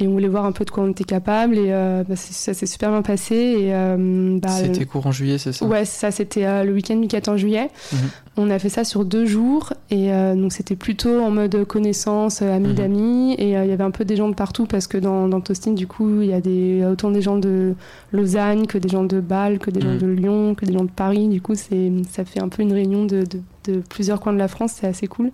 et 0.00 0.06
on 0.06 0.12
voulait 0.12 0.28
voir 0.28 0.44
un 0.44 0.52
peu 0.52 0.64
de 0.64 0.70
quoi 0.70 0.84
on 0.84 0.90
était 0.90 1.04
capable 1.04 1.58
et 1.58 1.72
euh, 1.72 2.04
bah, 2.08 2.14
ça 2.16 2.54
s'est 2.54 2.66
super 2.66 2.90
bien 2.90 3.02
passé 3.02 3.34
et 3.34 3.74
euh, 3.74 4.38
bah, 4.40 4.48
C'était 4.48 4.84
courant 4.84 5.10
juillet, 5.12 5.38
c'est 5.38 5.52
ça? 5.52 5.66
Ouais, 5.66 5.84
ça 5.84 6.10
c'était 6.10 6.44
euh, 6.46 6.62
le 6.64 6.72
week-end 6.72 6.96
du 6.96 7.08
14 7.08 7.38
juillet. 7.38 7.68
Mhm. 7.92 7.98
On 8.40 8.50
a 8.50 8.60
fait 8.60 8.68
ça 8.68 8.84
sur 8.84 9.04
deux 9.04 9.26
jours 9.26 9.72
et 9.90 10.12
euh, 10.12 10.36
donc 10.36 10.52
c'était 10.52 10.76
plutôt 10.76 11.20
en 11.20 11.30
mode 11.32 11.64
connaissance, 11.64 12.40
euh, 12.42 12.54
amis 12.54 12.68
Mhm. 12.68 12.74
d'amis 12.74 13.34
et 13.38 13.56
euh, 13.58 13.64
il 13.64 13.70
y 13.70 13.72
avait 13.72 13.82
un 13.82 13.90
peu 13.90 14.04
des 14.04 14.14
gens 14.14 14.28
de 14.28 14.34
partout 14.34 14.66
parce 14.66 14.86
que 14.86 14.98
dans, 14.98 15.26
dans 15.26 15.40
Tostin 15.40 15.72
du 15.72 15.88
coup 15.88 16.20
il 16.22 16.28
y 16.28 16.32
a 16.34 16.40
des, 16.40 16.84
autant 16.84 17.10
des 17.10 17.20
gens 17.22 17.36
de 17.38 17.74
Lausanne 18.12 18.68
que 18.68 18.78
des 18.78 18.88
gens 18.88 19.02
de 19.04 19.20
Bâle, 19.20 19.58
que 19.58 19.70
des 19.72 19.80
gens 19.80 19.88
Mhm. 19.94 19.98
de 19.98 20.06
Lyon, 20.06 20.54
que 20.54 20.64
des 20.64 20.72
gens 20.74 20.84
de 20.84 20.90
Paris. 20.90 21.26
Du 21.28 21.40
coup 21.40 21.54
c'est 21.56 21.90
ça 22.10 22.24
fait 22.24 22.40
un 22.40 22.48
peu 22.48 22.62
une 22.62 22.72
réunion 22.72 23.04
de, 23.04 23.24
de, 23.24 23.40
de 23.72 23.80
plusieurs 23.80 24.20
coins 24.20 24.32
de 24.32 24.38
la 24.38 24.48
France, 24.48 24.74
c'est 24.80 24.86
assez 24.86 25.08
cool. 25.08 25.32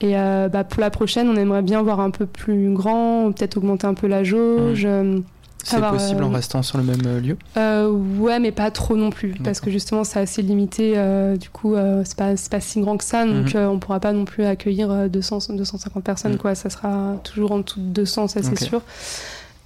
Et 0.00 0.16
euh, 0.18 0.48
bah, 0.48 0.64
pour 0.64 0.80
la 0.80 0.90
prochaine, 0.90 1.28
on 1.28 1.36
aimerait 1.36 1.62
bien 1.62 1.82
voir 1.82 2.00
un 2.00 2.10
peu 2.10 2.26
plus 2.26 2.72
grand, 2.74 3.32
peut-être 3.32 3.56
augmenter 3.56 3.86
un 3.86 3.94
peu 3.94 4.06
la 4.06 4.24
jauge. 4.24 4.84
euh, 4.84 5.20
C'est 5.64 5.80
possible 5.80 6.22
en 6.22 6.30
euh, 6.30 6.34
restant 6.36 6.62
sur 6.62 6.78
le 6.78 6.84
même 6.84 7.18
lieu? 7.20 7.36
Euh, 7.56 7.90
ouais, 7.90 8.38
mais 8.38 8.52
pas 8.52 8.70
trop 8.70 8.96
non 8.96 9.10
plus, 9.10 9.34
parce 9.42 9.60
que 9.60 9.70
justement 9.70 10.04
c'est 10.04 10.20
assez 10.20 10.42
limité. 10.42 10.92
euh, 10.96 11.36
du 11.36 11.48
coup, 11.50 11.74
c'est 12.04 12.16
pas, 12.16 12.34
pas 12.50 12.60
si 12.60 12.80
grand 12.80 12.96
que 12.98 13.04
ça, 13.04 13.24
donc 13.26 13.54
Mhm. 13.54 13.60
euh, 13.60 13.68
on 13.68 13.78
pourra 13.78 13.98
pas 14.00 14.12
non 14.12 14.24
plus 14.26 14.44
accueillir 14.44 14.90
euh, 14.90 15.08
200, 15.08 15.38
250 15.54 16.04
personnes, 16.04 16.36
quoi. 16.38 16.54
Ça 16.54 16.70
sera 16.70 17.16
toujours 17.24 17.52
en 17.52 17.58
dessous 17.60 17.80
de 17.80 17.86
200, 17.86 18.28
ça 18.28 18.42
c'est 18.42 18.62
sûr. 18.64 18.82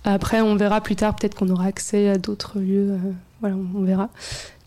Après, 0.04 0.40
on 0.40 0.56
verra 0.56 0.80
plus 0.80 0.96
tard, 0.96 1.14
peut-être 1.16 1.34
qu'on 1.34 1.48
aura 1.50 1.66
accès 1.66 2.08
à 2.08 2.16
d'autres 2.16 2.58
lieux. 2.58 2.96
voilà, 3.40 3.56
on, 3.56 3.80
on 3.80 3.82
verra. 3.82 4.08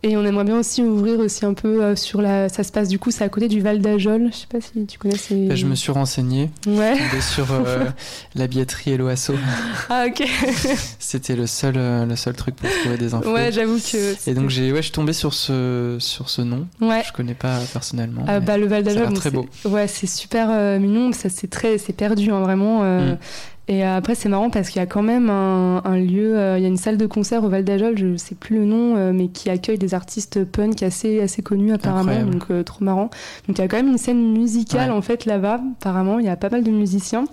Et 0.05 0.17
on 0.17 0.25
aimerait 0.25 0.43
bien 0.43 0.59
aussi 0.59 0.81
ouvrir 0.83 1.19
aussi 1.19 1.45
un 1.45 1.53
peu 1.53 1.81
euh, 1.81 1.95
sur 1.95 2.21
la. 2.21 2.49
Ça 2.49 2.63
se 2.65 2.73
passe 2.73 2.89
du 2.89 2.99
coup, 2.99 3.09
c'est 3.09 3.23
à 3.23 3.29
côté 3.29 3.47
du 3.47 3.61
Val 3.61 3.79
d'Ajol. 3.79 4.29
Je 4.33 4.37
sais 4.37 4.47
pas 4.47 4.59
si 4.59 4.85
tu 4.85 4.99
connais 4.99 5.15
ces. 5.17 5.47
Bah, 5.47 5.55
Je 5.55 5.65
me 5.65 5.75
suis 5.75 5.93
renseigné 5.93 6.51
Ouais. 6.67 6.95
sur 7.21 7.51
euh, 7.53 7.85
la 8.35 8.47
billetterie 8.47 8.91
et 8.91 8.97
l'OASO. 8.97 9.33
Ah 9.89 10.05
ok. 10.07 10.27
C'était 10.99 11.35
le 11.37 11.47
seul, 11.47 11.75
euh, 11.77 12.05
le 12.05 12.15
seul 12.17 12.33
truc 12.35 12.55
pour 12.57 12.69
trouver 12.81 12.97
des 12.97 13.13
infos. 13.13 13.31
ouais, 13.33 13.51
j'avoue 13.53 13.77
que. 13.77 14.29
et 14.29 14.33
donc 14.33 14.49
j'ai, 14.49 14.71
ouais, 14.71 14.77
je 14.79 14.83
suis 14.83 14.91
tombé 14.91 15.13
sur 15.13 15.33
ce, 15.33 15.95
sur 15.99 16.29
ce 16.29 16.41
nom. 16.41 16.67
Ouais. 16.81 17.03
Je 17.07 17.13
connais 17.13 17.33
pas 17.35 17.59
personnellement. 17.71 18.25
Ah, 18.27 18.41
bah, 18.41 18.57
le 18.57 18.67
Val 18.67 18.83
d'Ajol, 18.83 19.07
bon, 19.07 19.13
très 19.13 19.29
c'est- 19.29 19.35
beau. 19.35 19.45
Ouais, 19.65 19.87
c'est 19.87 20.07
super 20.07 20.49
euh, 20.51 20.79
mignon. 20.79 21.13
Ça, 21.13 21.29
c'est 21.29 21.49
très, 21.49 21.77
c'est 21.77 21.93
perdu, 21.93 22.29
hein, 22.29 22.41
vraiment. 22.41 22.81
euh, 22.83 23.13
Mm. 23.13 23.17
Et 23.69 23.81
après, 23.83 24.13
c'est 24.13 24.27
marrant 24.27 24.49
parce 24.49 24.69
qu'il 24.69 24.79
y 24.81 24.83
a 24.83 24.85
quand 24.85 25.03
même 25.03 25.29
un, 25.29 25.81
un 25.85 25.95
lieu, 25.97 26.37
euh, 26.37 26.57
il 26.57 26.61
y 26.63 26.65
a 26.65 26.67
une 26.67 26.75
salle 26.77 26.97
de 26.97 27.05
concert 27.05 27.45
au 27.45 27.49
Val 27.49 27.63
d'Ajol, 27.63 27.97
je 27.97 28.17
sais 28.17 28.35
plus 28.35 28.57
le 28.57 28.65
nom, 28.65 28.97
euh, 28.97 29.13
mais 29.13 29.29
qui 29.29 29.49
accueille 29.49 29.77
des 29.77 29.93
artistes 29.93 30.43
punk 30.43 30.83
assez, 30.83 31.21
assez 31.21 31.41
connus 31.41 31.71
apparemment, 31.71 32.09
Incroyable. 32.11 32.31
donc 32.31 32.51
euh, 32.51 32.63
trop 32.63 32.83
marrant. 32.83 33.09
Donc 33.47 33.57
il 33.57 33.59
y 33.59 33.63
a 33.63 33.67
quand 33.69 33.77
même 33.77 33.87
une 33.87 33.97
scène 33.97 34.33
musicale 34.33 34.91
Ouais. 34.91 34.97
en 34.97 35.01
fait 35.01 35.25
là-bas. 35.25 35.61
Apparemment, 35.79 36.19
il 36.19 36.25
y 36.25 36.29
a 36.29 36.35
pas 36.35 36.49
mal 36.49 36.63
de 36.63 36.71
musiciens. 36.71 37.23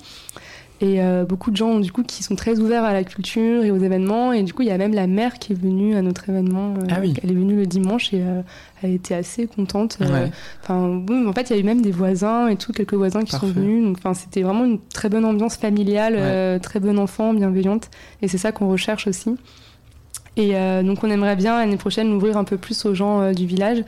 Et 0.82 1.02
euh, 1.02 1.26
beaucoup 1.26 1.50
de 1.50 1.56
gens 1.56 1.78
du 1.78 1.92
coup 1.92 2.02
qui 2.02 2.22
sont 2.22 2.36
très 2.36 2.58
ouverts 2.58 2.84
à 2.84 2.94
la 2.94 3.04
culture 3.04 3.62
et 3.64 3.70
aux 3.70 3.76
événements 3.76 4.32
et 4.32 4.42
du 4.42 4.54
coup 4.54 4.62
il 4.62 4.68
y 4.68 4.70
a 4.70 4.78
même 4.78 4.94
la 4.94 5.06
mère 5.06 5.38
qui 5.38 5.52
est 5.52 5.54
venue 5.54 5.94
à 5.94 6.00
notre 6.00 6.30
événement 6.30 6.72
euh, 6.78 6.86
Ah 6.90 7.00
oui. 7.02 7.12
elle 7.22 7.30
est 7.30 7.34
venue 7.34 7.54
le 7.56 7.66
dimanche 7.66 8.14
et 8.14 8.22
euh, 8.22 8.40
elle 8.82 8.92
était 8.94 9.12
assez 9.14 9.46
contente 9.46 9.98
Ouais. 10.00 10.30
Enfin, 10.62 11.02
oui, 11.06 11.26
en 11.28 11.32
fait, 11.34 11.50
il 11.50 11.52
y 11.54 11.56
a 11.58 11.60
eu 11.60 11.64
même 11.64 11.82
des 11.82 11.90
voisins 11.90 12.48
et 12.48 12.56
tout, 12.56 12.72
quelques 12.72 12.94
voisins 12.94 13.24
qui 13.24 13.32
sont 13.32 13.46
venus. 13.48 13.84
Donc, 13.84 13.98
enfin, 13.98 14.14
c'était 14.14 14.40
vraiment 14.40 14.64
une 14.64 14.78
très 14.80 15.10
bonne 15.10 15.26
ambiance 15.26 15.56
familiale, 15.58 16.14
Ouais. 16.14 16.58
très 16.60 16.80
bon 16.80 16.98
enfant, 16.98 17.34
bienveillante. 17.34 17.90
Et 18.22 18.28
c'est 18.28 18.38
ça 18.38 18.50
qu'on 18.52 18.70
recherche 18.70 19.06
aussi. 19.06 19.36
Et 20.38 20.54
donc, 20.82 21.04
on 21.04 21.10
aimerait 21.10 21.36
bien 21.36 21.58
l'année 21.58 21.76
prochaine 21.76 22.08
l'ouvrir 22.10 22.38
un 22.38 22.44
peu 22.44 22.56
plus 22.56 22.86
aux 22.86 22.94
gens 22.94 23.32
du 23.32 23.44
village 23.44 23.84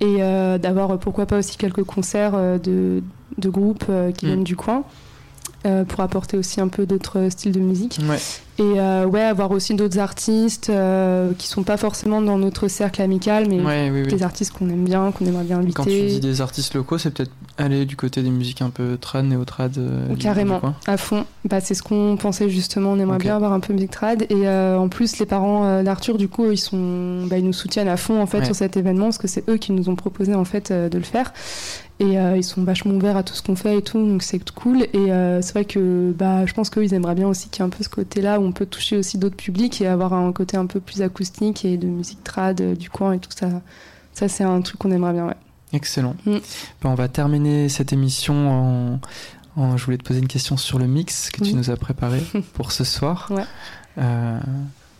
et 0.00 0.16
d'avoir, 0.58 0.98
pourquoi 0.98 1.26
pas 1.26 1.38
aussi 1.38 1.56
quelques 1.56 1.84
concerts 1.84 2.32
de, 2.60 3.04
de 3.36 3.48
groupes 3.48 3.84
qui 4.16 4.26
Mm. 4.26 4.28
viennent 4.28 4.44
du 4.44 4.56
coin. 4.56 4.82
Euh, 5.66 5.84
pour 5.84 6.00
apporter 6.00 6.36
aussi 6.36 6.60
un 6.60 6.68
peu 6.68 6.86
d'autres 6.86 7.28
styles 7.30 7.52
de 7.52 7.60
musique 7.60 7.98
Ouais. 8.08 8.18
et 8.58 8.78
euh, 8.80 9.06
ouais 9.06 9.22
avoir 9.22 9.50
aussi 9.50 9.74
d'autres 9.74 9.98
artistes 9.98 10.70
euh, 10.70 11.32
qui 11.36 11.48
sont 11.48 11.64
pas 11.64 11.76
forcément 11.76 12.22
dans 12.22 12.38
notre 12.38 12.68
cercle 12.68 13.02
amical 13.02 13.46
mais 13.48 13.60
Ouais, 13.60 13.90
oui, 13.92 14.02
oui. 14.02 14.06
des 14.06 14.22
artistes 14.22 14.52
qu'on 14.52 14.68
aime 14.70 14.84
bien 14.84 15.10
qu'on 15.10 15.26
aimerait 15.26 15.44
bien 15.44 15.58
inviter 15.58 15.74
Quand 15.74 15.84
tu 15.84 15.90
dis 16.06 16.20
des 16.20 16.40
artistes 16.40 16.74
locaux, 16.74 16.96
c'est 16.98 17.10
peut-être 17.10 17.32
aller 17.56 17.86
du 17.86 17.96
côté 17.96 18.22
des 18.22 18.30
musiques 18.30 18.62
un 18.62 18.70
peu 18.70 18.96
trad, 19.00 19.24
néo-trad. 19.24 19.76
euh, 19.78 20.14
Carrément, 20.20 20.60
à 20.86 20.96
fond. 20.96 21.24
Bah, 21.44 21.60
c'est 21.60 21.74
ce 21.74 21.82
qu'on 21.82 22.16
pensait 22.16 22.48
justement. 22.48 22.92
On 22.92 22.98
aimerait 23.00 23.18
bien 23.18 23.34
avoir 23.34 23.52
un 23.52 23.58
peu 23.58 23.72
musique 23.72 23.90
trad. 23.90 24.22
Et 24.22 24.46
euh, 24.46 24.78
en 24.78 24.88
plus, 24.88 25.18
les 25.18 25.26
parents 25.26 25.64
euh, 25.64 25.82
d'Arthur, 25.82 26.18
du 26.18 26.28
coup, 26.28 26.52
ils 26.52 26.56
sont, 26.58 27.26
bah, 27.26 27.36
ils 27.36 27.44
nous 27.44 27.52
soutiennent 27.52 27.88
à 27.88 27.96
fond 27.96 28.20
en 28.22 28.26
fait 28.26 28.38
Ouais. 28.38 28.44
sur 28.44 28.54
cet 28.54 28.76
événement 28.76 29.06
parce 29.06 29.18
que 29.18 29.26
c'est 29.26 29.42
eux 29.50 29.56
qui 29.56 29.72
nous 29.72 29.88
ont 29.88 29.96
proposé 29.96 30.34
en 30.36 30.44
fait 30.44 30.70
euh, 30.70 30.88
de 30.88 30.98
le 30.98 31.04
faire. 31.04 31.32
Et 32.00 32.18
euh, 32.18 32.36
ils 32.36 32.44
sont 32.44 32.62
vachement 32.62 32.94
ouverts 32.94 33.16
à 33.16 33.24
tout 33.24 33.34
ce 33.34 33.42
qu'on 33.42 33.56
fait 33.56 33.78
et 33.78 33.82
tout, 33.82 33.98
donc 33.98 34.22
c'est 34.22 34.38
cool. 34.50 34.82
Et 34.92 35.12
euh, 35.12 35.42
c'est 35.42 35.52
vrai 35.52 35.64
que 35.64 36.12
bah, 36.16 36.46
je 36.46 36.54
pense 36.54 36.70
qu'eux, 36.70 36.84
ils 36.84 36.94
aimeraient 36.94 37.16
bien 37.16 37.26
aussi 37.26 37.48
qu'il 37.48 37.60
y 37.60 37.64
ait 37.64 37.66
un 37.66 37.76
peu 37.76 37.82
ce 37.82 37.88
côté-là 37.88 38.38
où 38.38 38.44
on 38.44 38.52
peut 38.52 38.66
toucher 38.66 38.96
aussi 38.96 39.18
d'autres 39.18 39.36
publics 39.36 39.80
et 39.80 39.88
avoir 39.88 40.12
un 40.12 40.32
côté 40.32 40.56
un 40.56 40.66
peu 40.66 40.78
plus 40.78 41.02
acoustique 41.02 41.64
et 41.64 41.76
de 41.76 41.88
musique 41.88 42.22
trad 42.22 42.60
euh, 42.60 42.76
du 42.76 42.88
coin 42.88 43.14
et 43.14 43.18
tout 43.18 43.30
ça. 43.34 43.48
Ça, 44.12 44.28
c'est 44.28 44.44
un 44.44 44.60
truc 44.60 44.78
qu'on 44.78 44.92
aimerait 44.92 45.12
bien, 45.12 45.26
ouais. 45.26 45.36
Excellent. 45.72 46.14
Mm. 46.24 46.36
On 46.84 46.94
va 46.94 47.08
terminer 47.08 47.68
cette 47.68 47.92
émission 47.92 49.00
en, 49.56 49.76
je 49.76 49.84
voulais 49.84 49.98
te 49.98 50.04
poser 50.04 50.20
une 50.20 50.28
question 50.28 50.56
sur 50.56 50.78
le 50.78 50.86
mix 50.86 51.30
que 51.30 51.42
tu 51.42 51.54
nous 51.54 51.70
as 51.70 51.76
préparé 51.76 52.22
pour 52.54 52.70
ce 52.70 52.84
soir. 52.84 53.30
Euh, 53.98 54.38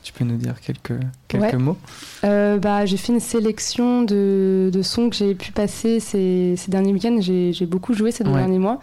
tu 0.08 0.14
peux 0.14 0.24
nous 0.24 0.38
dire 0.38 0.54
quelques, 0.62 0.98
quelques 1.28 1.54
mots? 1.54 1.76
Euh, 2.24 2.56
bah, 2.56 2.86
J'ai 2.86 2.96
fait 2.96 3.12
une 3.12 3.20
sélection 3.20 4.04
de, 4.04 4.70
de 4.72 4.82
sons 4.82 5.10
que 5.10 5.16
j'ai 5.16 5.34
pu 5.34 5.52
passer 5.52 6.00
ces, 6.00 6.54
ces 6.56 6.70
derniers 6.70 6.94
week-ends. 6.94 7.18
J'ai 7.20 7.66
beaucoup 7.66 7.92
joué 7.92 8.10
ces 8.10 8.24
derniers 8.24 8.58
mois. 8.58 8.80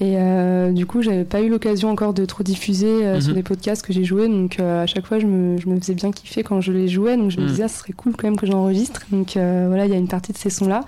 Et 0.00 0.16
euh, 0.16 0.72
du 0.72 0.84
coup, 0.84 1.02
j'avais 1.02 1.24
pas 1.24 1.40
eu 1.40 1.48
l'occasion 1.48 1.88
encore 1.88 2.12
de 2.14 2.24
trop 2.24 2.42
diffuser 2.42 3.06
euh, 3.06 3.20
sur 3.20 3.30
mhm. 3.30 3.36
des 3.36 3.42
podcasts 3.44 3.86
que 3.86 3.92
j'ai 3.92 4.02
joués. 4.02 4.28
Donc 4.28 4.58
euh, 4.58 4.82
à 4.82 4.86
chaque 4.86 5.06
fois, 5.06 5.20
je 5.20 5.26
me, 5.26 5.56
je 5.56 5.68
me, 5.68 5.78
faisais 5.78 5.94
bien 5.94 6.10
kiffer 6.10 6.42
quand 6.42 6.60
je 6.60 6.72
les 6.72 6.88
jouais. 6.88 7.16
Donc 7.16 7.30
je 7.30 7.38
me 7.38 7.44
mhm. 7.44 7.50
disais, 7.50 7.62
ah, 7.62 7.68
ce 7.68 7.78
serait 7.78 7.92
cool 7.92 8.14
quand 8.16 8.26
même 8.26 8.36
que 8.36 8.46
j'enregistre. 8.46 9.02
Donc 9.12 9.34
voilà, 9.34 9.86
il 9.86 9.92
y 9.92 9.94
a 9.94 9.98
une 9.98 10.08
partie 10.08 10.32
de 10.32 10.38
ces 10.38 10.50
sons-là. 10.50 10.84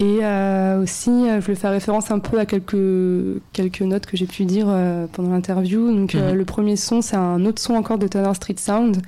Et 0.00 0.20
euh, 0.22 0.80
aussi, 0.80 1.10
euh, 1.10 1.40
je 1.40 1.44
voulais 1.44 1.56
faire 1.56 1.72
référence 1.72 2.12
un 2.12 2.20
peu 2.20 2.38
à 2.38 2.46
quelques, 2.46 3.40
quelques 3.52 3.80
notes 3.80 4.06
que 4.06 4.16
j'ai 4.16 4.26
pu 4.26 4.44
dire 4.44 4.66
euh, 4.68 5.06
pendant 5.12 5.30
l'interview. 5.30 5.92
Donc, 5.92 6.14
mhm. 6.14 6.34
le 6.34 6.44
premier 6.44 6.76
son, 6.76 7.02
c'est 7.02 7.16
un 7.16 7.44
autre 7.44 7.60
son 7.60 7.74
encore 7.74 7.98
de 7.98 8.06
Turner 8.06 8.32
Street 8.34 8.54
Sound, 8.58 9.02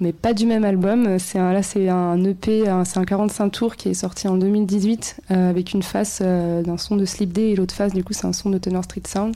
mais 0.00 0.12
pas 0.12 0.32
du 0.32 0.46
même 0.46 0.64
album. 0.64 1.18
C'est 1.18 1.38
un, 1.38 1.52
là, 1.52 1.62
c'est 1.62 1.90
un 1.90 2.24
EP, 2.24 2.64
c'est 2.84 2.98
un 2.98 3.04
45 3.04 3.50
tours 3.50 3.76
qui 3.76 3.90
est 3.90 3.94
sorti 3.94 4.28
en 4.28 4.36
2018 4.36 5.20
avec 5.28 5.74
une 5.74 5.82
face 5.82 6.22
d'un 6.22 6.78
son 6.78 6.96
de 6.96 7.04
Sleep 7.04 7.32
Day 7.32 7.50
et 7.50 7.56
l'autre 7.56 7.74
face, 7.74 7.92
du 7.92 8.02
coup, 8.02 8.14
c'est 8.14 8.26
un 8.26 8.32
son 8.32 8.48
de 8.48 8.56
Turner 8.56 8.82
Street 8.82 9.02
Sound. 9.06 9.34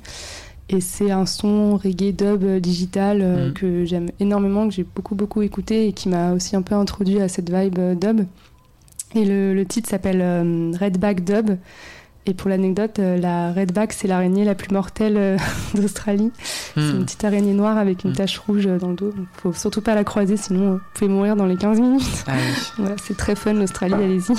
Et 0.71 0.81
c'est 0.81 1.11
un 1.11 1.27
son 1.27 1.77
reggae 1.77 2.13
dub 2.13 2.43
digital 2.61 3.23
mhm. 3.23 3.53
que 3.53 3.85
j'aime 3.85 4.09
énormément, 4.21 4.67
que 4.67 4.75
j'ai 4.75 4.87
beaucoup 4.95 5.15
beaucoup 5.15 5.43
écouté 5.43 5.89
et 5.89 5.93
qui 5.93 6.09
m'a 6.09 6.33
aussi 6.33 6.57
un 6.57 6.63
peu 6.63 6.75
introduit 6.75 7.21
à 7.21 7.29
cette 7.29 7.53
vibe 7.53 7.99
dub. 7.99 8.25
Et 9.15 9.25
le, 9.25 9.62
titre 9.65 9.89
s'appelle 9.89 10.21
euh, 10.21 10.73
Redback 10.79 11.25
Dub. 11.25 11.57
Et 12.27 12.33
pour 12.33 12.49
l'anecdote, 12.49 12.99
euh, 13.01 13.19
la 13.19 13.53
redback, 13.53 13.93
c'est 13.93 14.09
l'araignée 14.09 14.45
la 14.45 14.55
plus 14.55 14.73
mortelle 14.73 15.17
euh, 15.19 15.37
d'Australie. 15.75 16.33
C'est 16.43 16.81
hmm. 16.81 16.97
une 16.97 17.05
petite 17.05 17.25
araignée 17.25 17.53
noire 17.53 17.77
avec 17.77 18.05
une 18.05 18.11
hmm. 18.11 18.17
tache 18.17 18.39
rouge 18.39 18.67
dans 18.67 18.89
le 18.89 18.95
dos. 18.95 19.12
Il 19.17 19.27
faut 19.41 19.53
surtout 19.53 19.83
pas 19.83 19.95
la 19.95 20.05
croiser, 20.05 20.37
sinon 20.37 20.75
vous 20.75 20.81
pouvez 20.95 21.11
mourir 21.11 21.37
dans 21.37 21.47
les 21.47 21.57
15 21.57 21.81
minutes. 21.81 22.25
Ah 22.27 22.33
c'est 23.03 23.17
très 23.17 23.37
fun 23.37 23.53
l'Australie, 23.53 23.95
allez-y. 23.95 24.35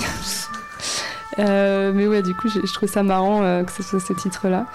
mais 1.38 2.06
ouais, 2.06 2.22
du 2.22 2.34
coup, 2.34 2.48
je, 2.48 2.72
trouve 2.72 2.88
ça 2.88 3.02
marrant 3.02 3.64
que 3.64 3.70
ce 3.70 3.82
soit 3.82 4.00
ce 4.00 4.12
titre-là. 4.12 4.66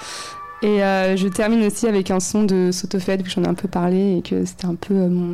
Et 0.62 0.78
je 0.78 1.28
termine 1.28 1.66
aussi 1.66 1.88
avec 1.88 2.12
un 2.12 2.20
son 2.20 2.44
de 2.44 2.70
Sotofed, 2.72 3.24
que 3.24 3.30
j'en 3.30 3.44
ai 3.44 3.48
un 3.48 3.56
peu 3.56 3.68
parlé 3.68 4.18
et 4.18 4.22
que 4.22 4.46
c'était 4.46 4.68
un 4.68 4.76
peu 4.76 4.94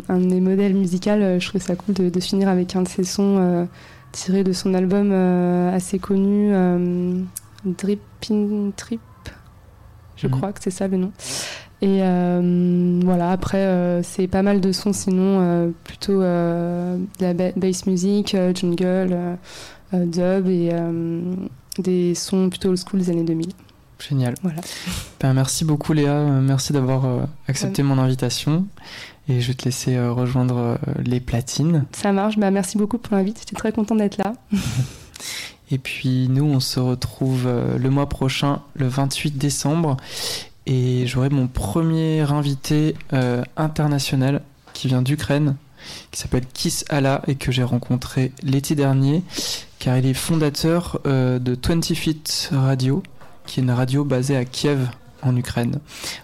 un 0.09 0.17
de 0.17 0.25
mes 0.25 0.39
modèles 0.39 0.73
musicaux. 0.73 1.11
je 1.11 1.47
trouvais 1.47 1.63
ça 1.63 1.75
cool 1.75 1.93
de, 1.93 2.09
de, 2.09 2.19
finir 2.21 2.47
avec 2.47 2.75
un 2.75 2.81
de 2.81 2.87
ces 2.87 3.03
sons 3.03 3.67
tiré 4.17 4.43
de 4.43 4.51
son 4.51 4.73
album 4.73 5.11
euh, 5.11 5.75
assez 5.75 5.99
connu 5.99 6.49
euh, 6.51 7.21
Dripping 7.65 8.71
Trip. 8.75 8.99
Je 10.15 10.25
mhm. 10.27 10.33
crois 10.33 10.51
que 10.53 10.59
c'est 10.61 10.71
ça 10.71 10.87
le 10.87 10.97
nom. 10.97 11.11
Et 11.81 11.99
euh, 12.01 12.99
voilà, 13.03 13.29
après, 13.29 14.01
c'est 14.01 14.25
pas 14.27 14.41
mal 14.41 14.59
de 14.59 14.71
sons 14.71 14.93
sinon, 14.93 15.71
plutôt 15.83 16.21
de 16.21 16.97
la 17.19 17.33
bass 17.55 17.85
music, 17.85 18.35
jungle, 18.55 19.37
dub 19.93 20.47
et 20.47 20.71
des 21.77 22.15
sons 22.15 22.49
plutôt 22.49 22.69
old 22.69 22.79
school 22.79 22.99
des 22.99 23.11
années 23.11 23.23
2000. 23.23 23.49
Génial. 23.99 24.33
Voilà. 24.41 24.61
Ben, 25.19 25.33
merci 25.35 25.65
beaucoup 25.65 25.93
Léa, 25.93 26.19
merci 26.41 26.73
d'avoir 26.73 27.27
accepté 27.47 27.83
mon 27.83 27.99
invitation 27.99 28.65
et 29.29 29.41
je 29.41 29.47
vais 29.47 29.53
te 29.53 29.65
laisser 29.65 29.95
euh, 29.95 30.11
rejoindre 30.11 30.57
euh, 30.57 30.75
les 31.03 31.19
platines. 31.19 31.85
Ça 31.91 32.11
marche, 32.11 32.37
bah, 32.37 32.51
merci 32.51 32.77
beaucoup 32.77 32.97
pour 32.97 33.15
l'invite, 33.15 33.39
j'étais 33.39 33.55
très 33.55 33.71
content 33.71 33.95
d'être 33.95 34.17
là. 34.17 34.33
et 35.71 35.77
puis 35.77 36.27
nous, 36.29 36.45
on 36.45 36.59
se 36.59 36.79
retrouve 36.79 37.45
euh, 37.45 37.77
le 37.77 37.89
mois 37.89 38.07
prochain, 38.09 38.61
le 38.75 38.87
28 38.87 39.37
décembre, 39.37 39.97
et 40.65 41.07
j'aurai 41.07 41.29
mon 41.29 41.47
premier 41.47 42.19
invité 42.29 42.93
international 43.55 44.41
qui 44.73 44.89
vient 44.89 45.01
d'Ukraine, 45.01 45.55
qui 46.11 46.19
s'appelle 46.19 46.45
Kiss 46.45 46.83
Allah 46.89 47.21
et 47.27 47.35
que 47.35 47.53
j'ai 47.53 47.63
rencontré 47.63 48.33
l'été 48.43 48.75
dernier, 48.75 49.23
car 49.79 49.97
il 49.97 50.05
est 50.05 50.13
fondateur 50.13 50.99
de 51.05 51.57
20 51.65 51.95
Feet 51.95 52.49
Radio, 52.51 53.01
qui 53.45 53.61
est 53.61 53.63
une 53.63 53.71
radio 53.71 54.03
basée 54.03 54.35
à 54.35 54.43
Kiev 54.43 54.89
en 55.21 55.35
Ukraine. 55.35 55.79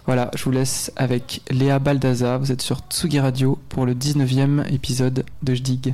Voilà, 0.06 0.30
je 0.34 0.44
vous 0.44 0.50
laisse 0.50 0.92
avec 0.96 1.42
Léa 1.50 1.78
Baldaza. 1.78 2.38
Vous 2.38 2.52
êtes 2.52 2.62
sur 2.62 2.80
Tsugi 2.90 3.20
Radio 3.20 3.58
pour 3.68 3.86
le 3.86 3.94
19e 3.94 4.72
épisode 4.72 5.24
de 5.42 5.54
Jdig. 5.54 5.92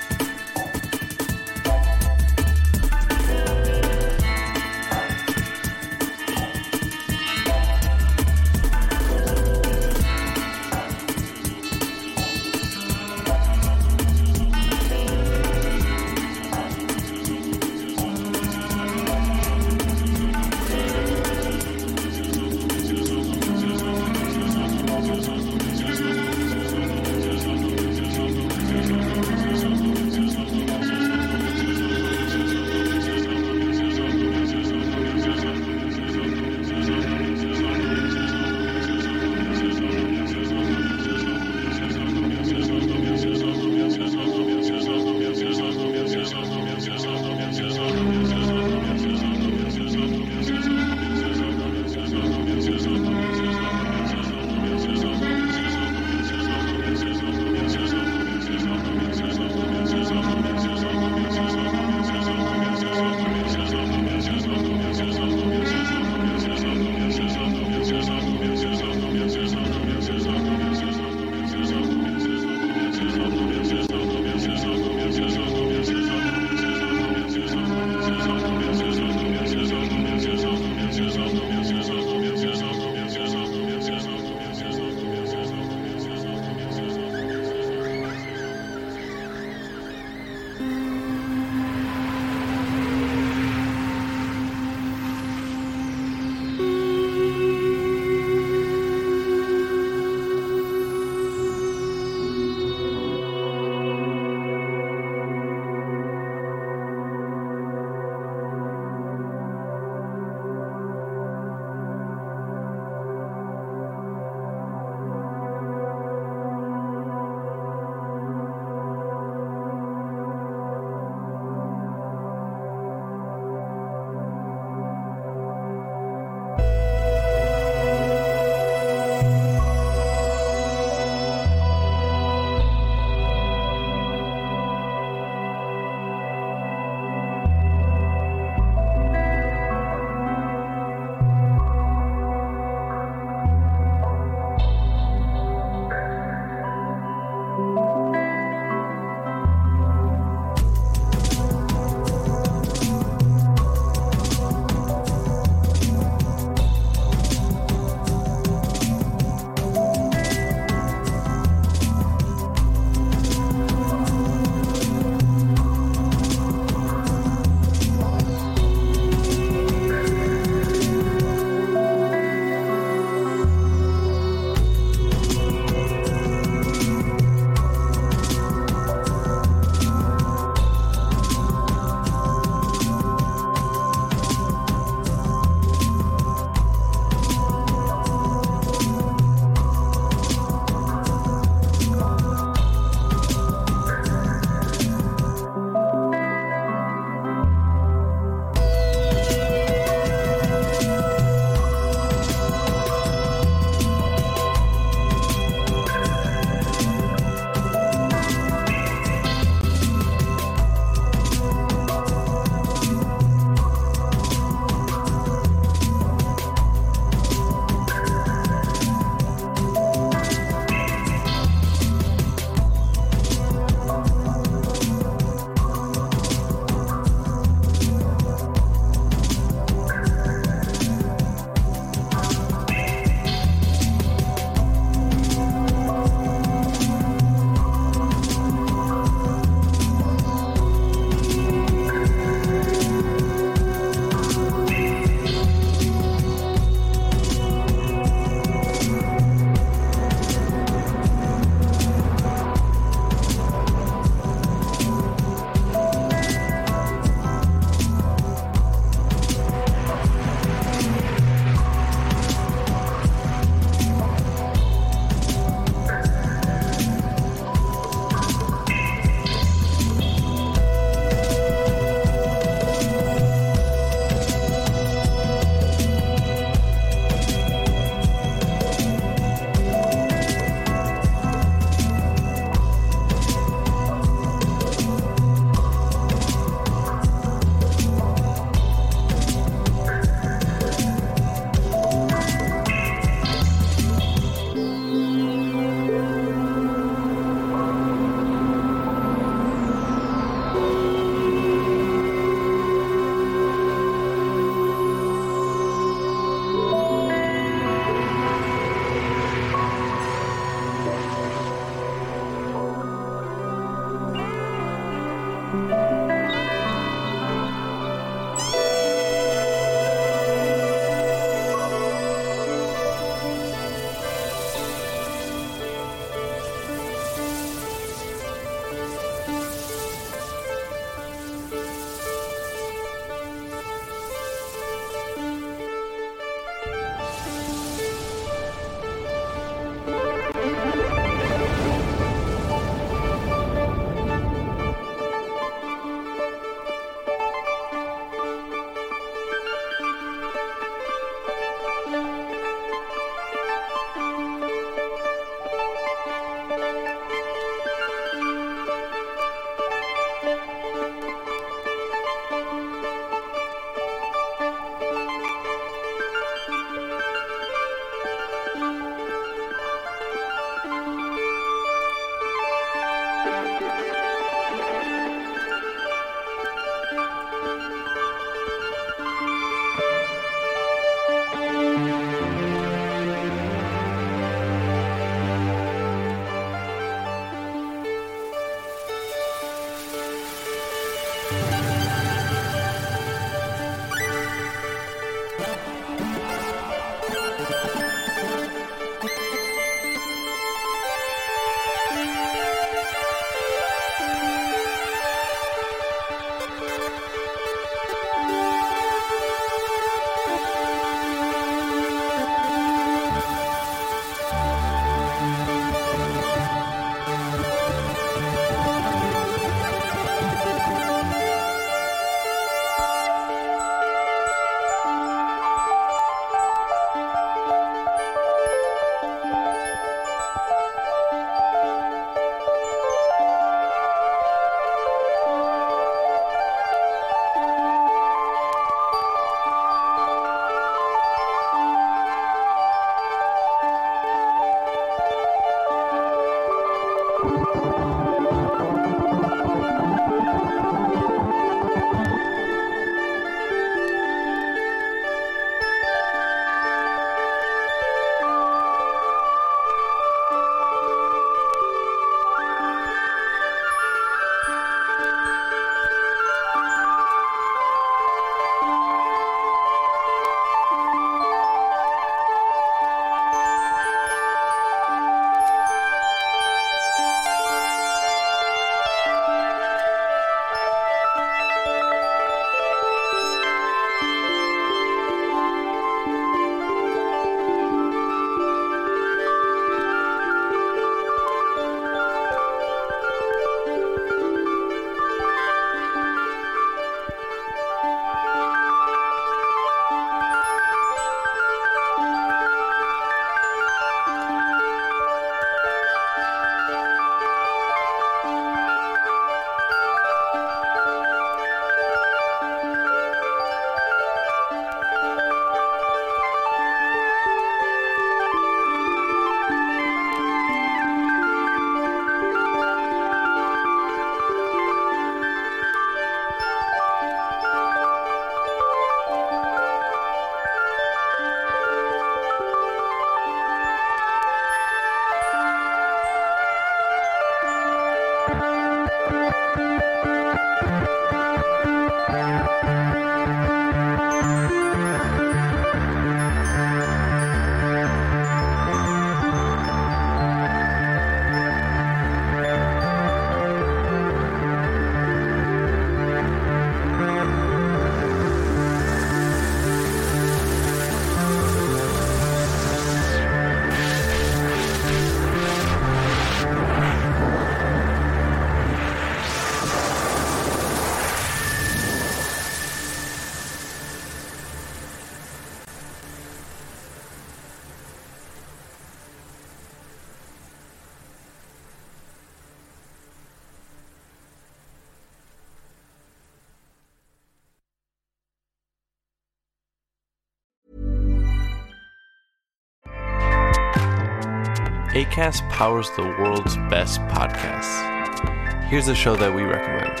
ACAST 594.98 595.48
powers 595.48 595.88
the 595.92 596.02
world's 596.02 596.56
best 596.68 597.00
podcasts. 597.02 598.64
Here's 598.64 598.88
a 598.88 598.96
show 598.96 599.14
that 599.14 599.32
we 599.32 599.42
recommend. 599.42 600.00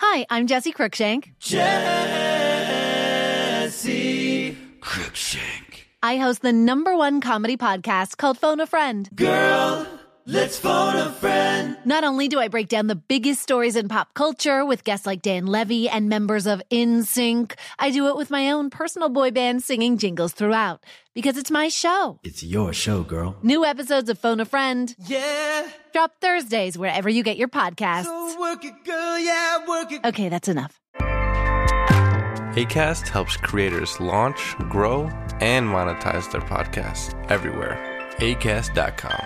Hi, 0.00 0.26
I'm 0.28 0.48
Jesse 0.48 0.72
Cruikshank. 0.72 1.38
Jesse 1.38 1.68
Cruikshank. 4.80 5.84
I 6.02 6.16
host 6.16 6.42
the 6.42 6.52
number 6.52 6.96
one 6.96 7.20
comedy 7.20 7.56
podcast 7.56 8.16
called 8.16 8.38
Phone 8.38 8.58
a 8.58 8.66
Friend. 8.66 9.08
Girl, 9.14 9.86
let's 10.26 10.58
phone 10.58 10.96
a 10.96 11.12
friend. 11.12 11.76
Not 11.84 12.02
only 12.02 12.26
do 12.26 12.40
I 12.40 12.48
break 12.48 12.68
down 12.68 12.88
the 12.88 12.96
biggest 12.96 13.40
stories 13.40 13.76
in 13.76 13.88
pop 13.88 14.14
culture 14.14 14.64
with 14.64 14.82
guests 14.82 15.06
like 15.06 15.22
Dan 15.22 15.46
Levy 15.46 15.88
and 15.88 16.08
members 16.08 16.46
of 16.46 16.60
InSync, 16.72 17.52
I 17.84 17.90
do 17.90 18.08
it 18.08 18.16
with 18.16 18.30
my 18.30 18.50
own 18.50 18.70
personal 18.70 19.10
boy 19.10 19.30
band 19.30 19.62
singing 19.62 19.98
jingles 19.98 20.32
throughout 20.32 20.82
because 21.14 21.36
it's 21.36 21.50
my 21.50 21.68
show. 21.68 22.18
It's 22.24 22.42
your 22.42 22.72
show, 22.72 23.02
girl. 23.02 23.36
New 23.42 23.62
episodes 23.62 24.08
of 24.08 24.18
Phone 24.18 24.40
a 24.40 24.46
Friend 24.46 24.96
Yeah. 25.06 25.68
drop 25.92 26.12
Thursdays 26.18 26.78
wherever 26.78 27.10
you 27.10 27.22
get 27.22 27.36
your 27.36 27.48
podcasts. 27.48 28.04
So 28.04 28.40
work 28.40 28.64
it, 28.64 28.72
girl. 28.86 29.18
Yeah, 29.18 29.66
work 29.68 29.92
it. 29.92 30.02
Okay, 30.02 30.30
that's 30.30 30.48
enough. 30.48 30.80
ACAST 32.56 33.06
helps 33.08 33.36
creators 33.36 34.00
launch, 34.00 34.56
grow, 34.70 35.02
and 35.42 35.68
monetize 35.68 36.32
their 36.32 36.40
podcasts 36.40 37.12
everywhere. 37.30 37.76
ACAST.com. 38.16 39.20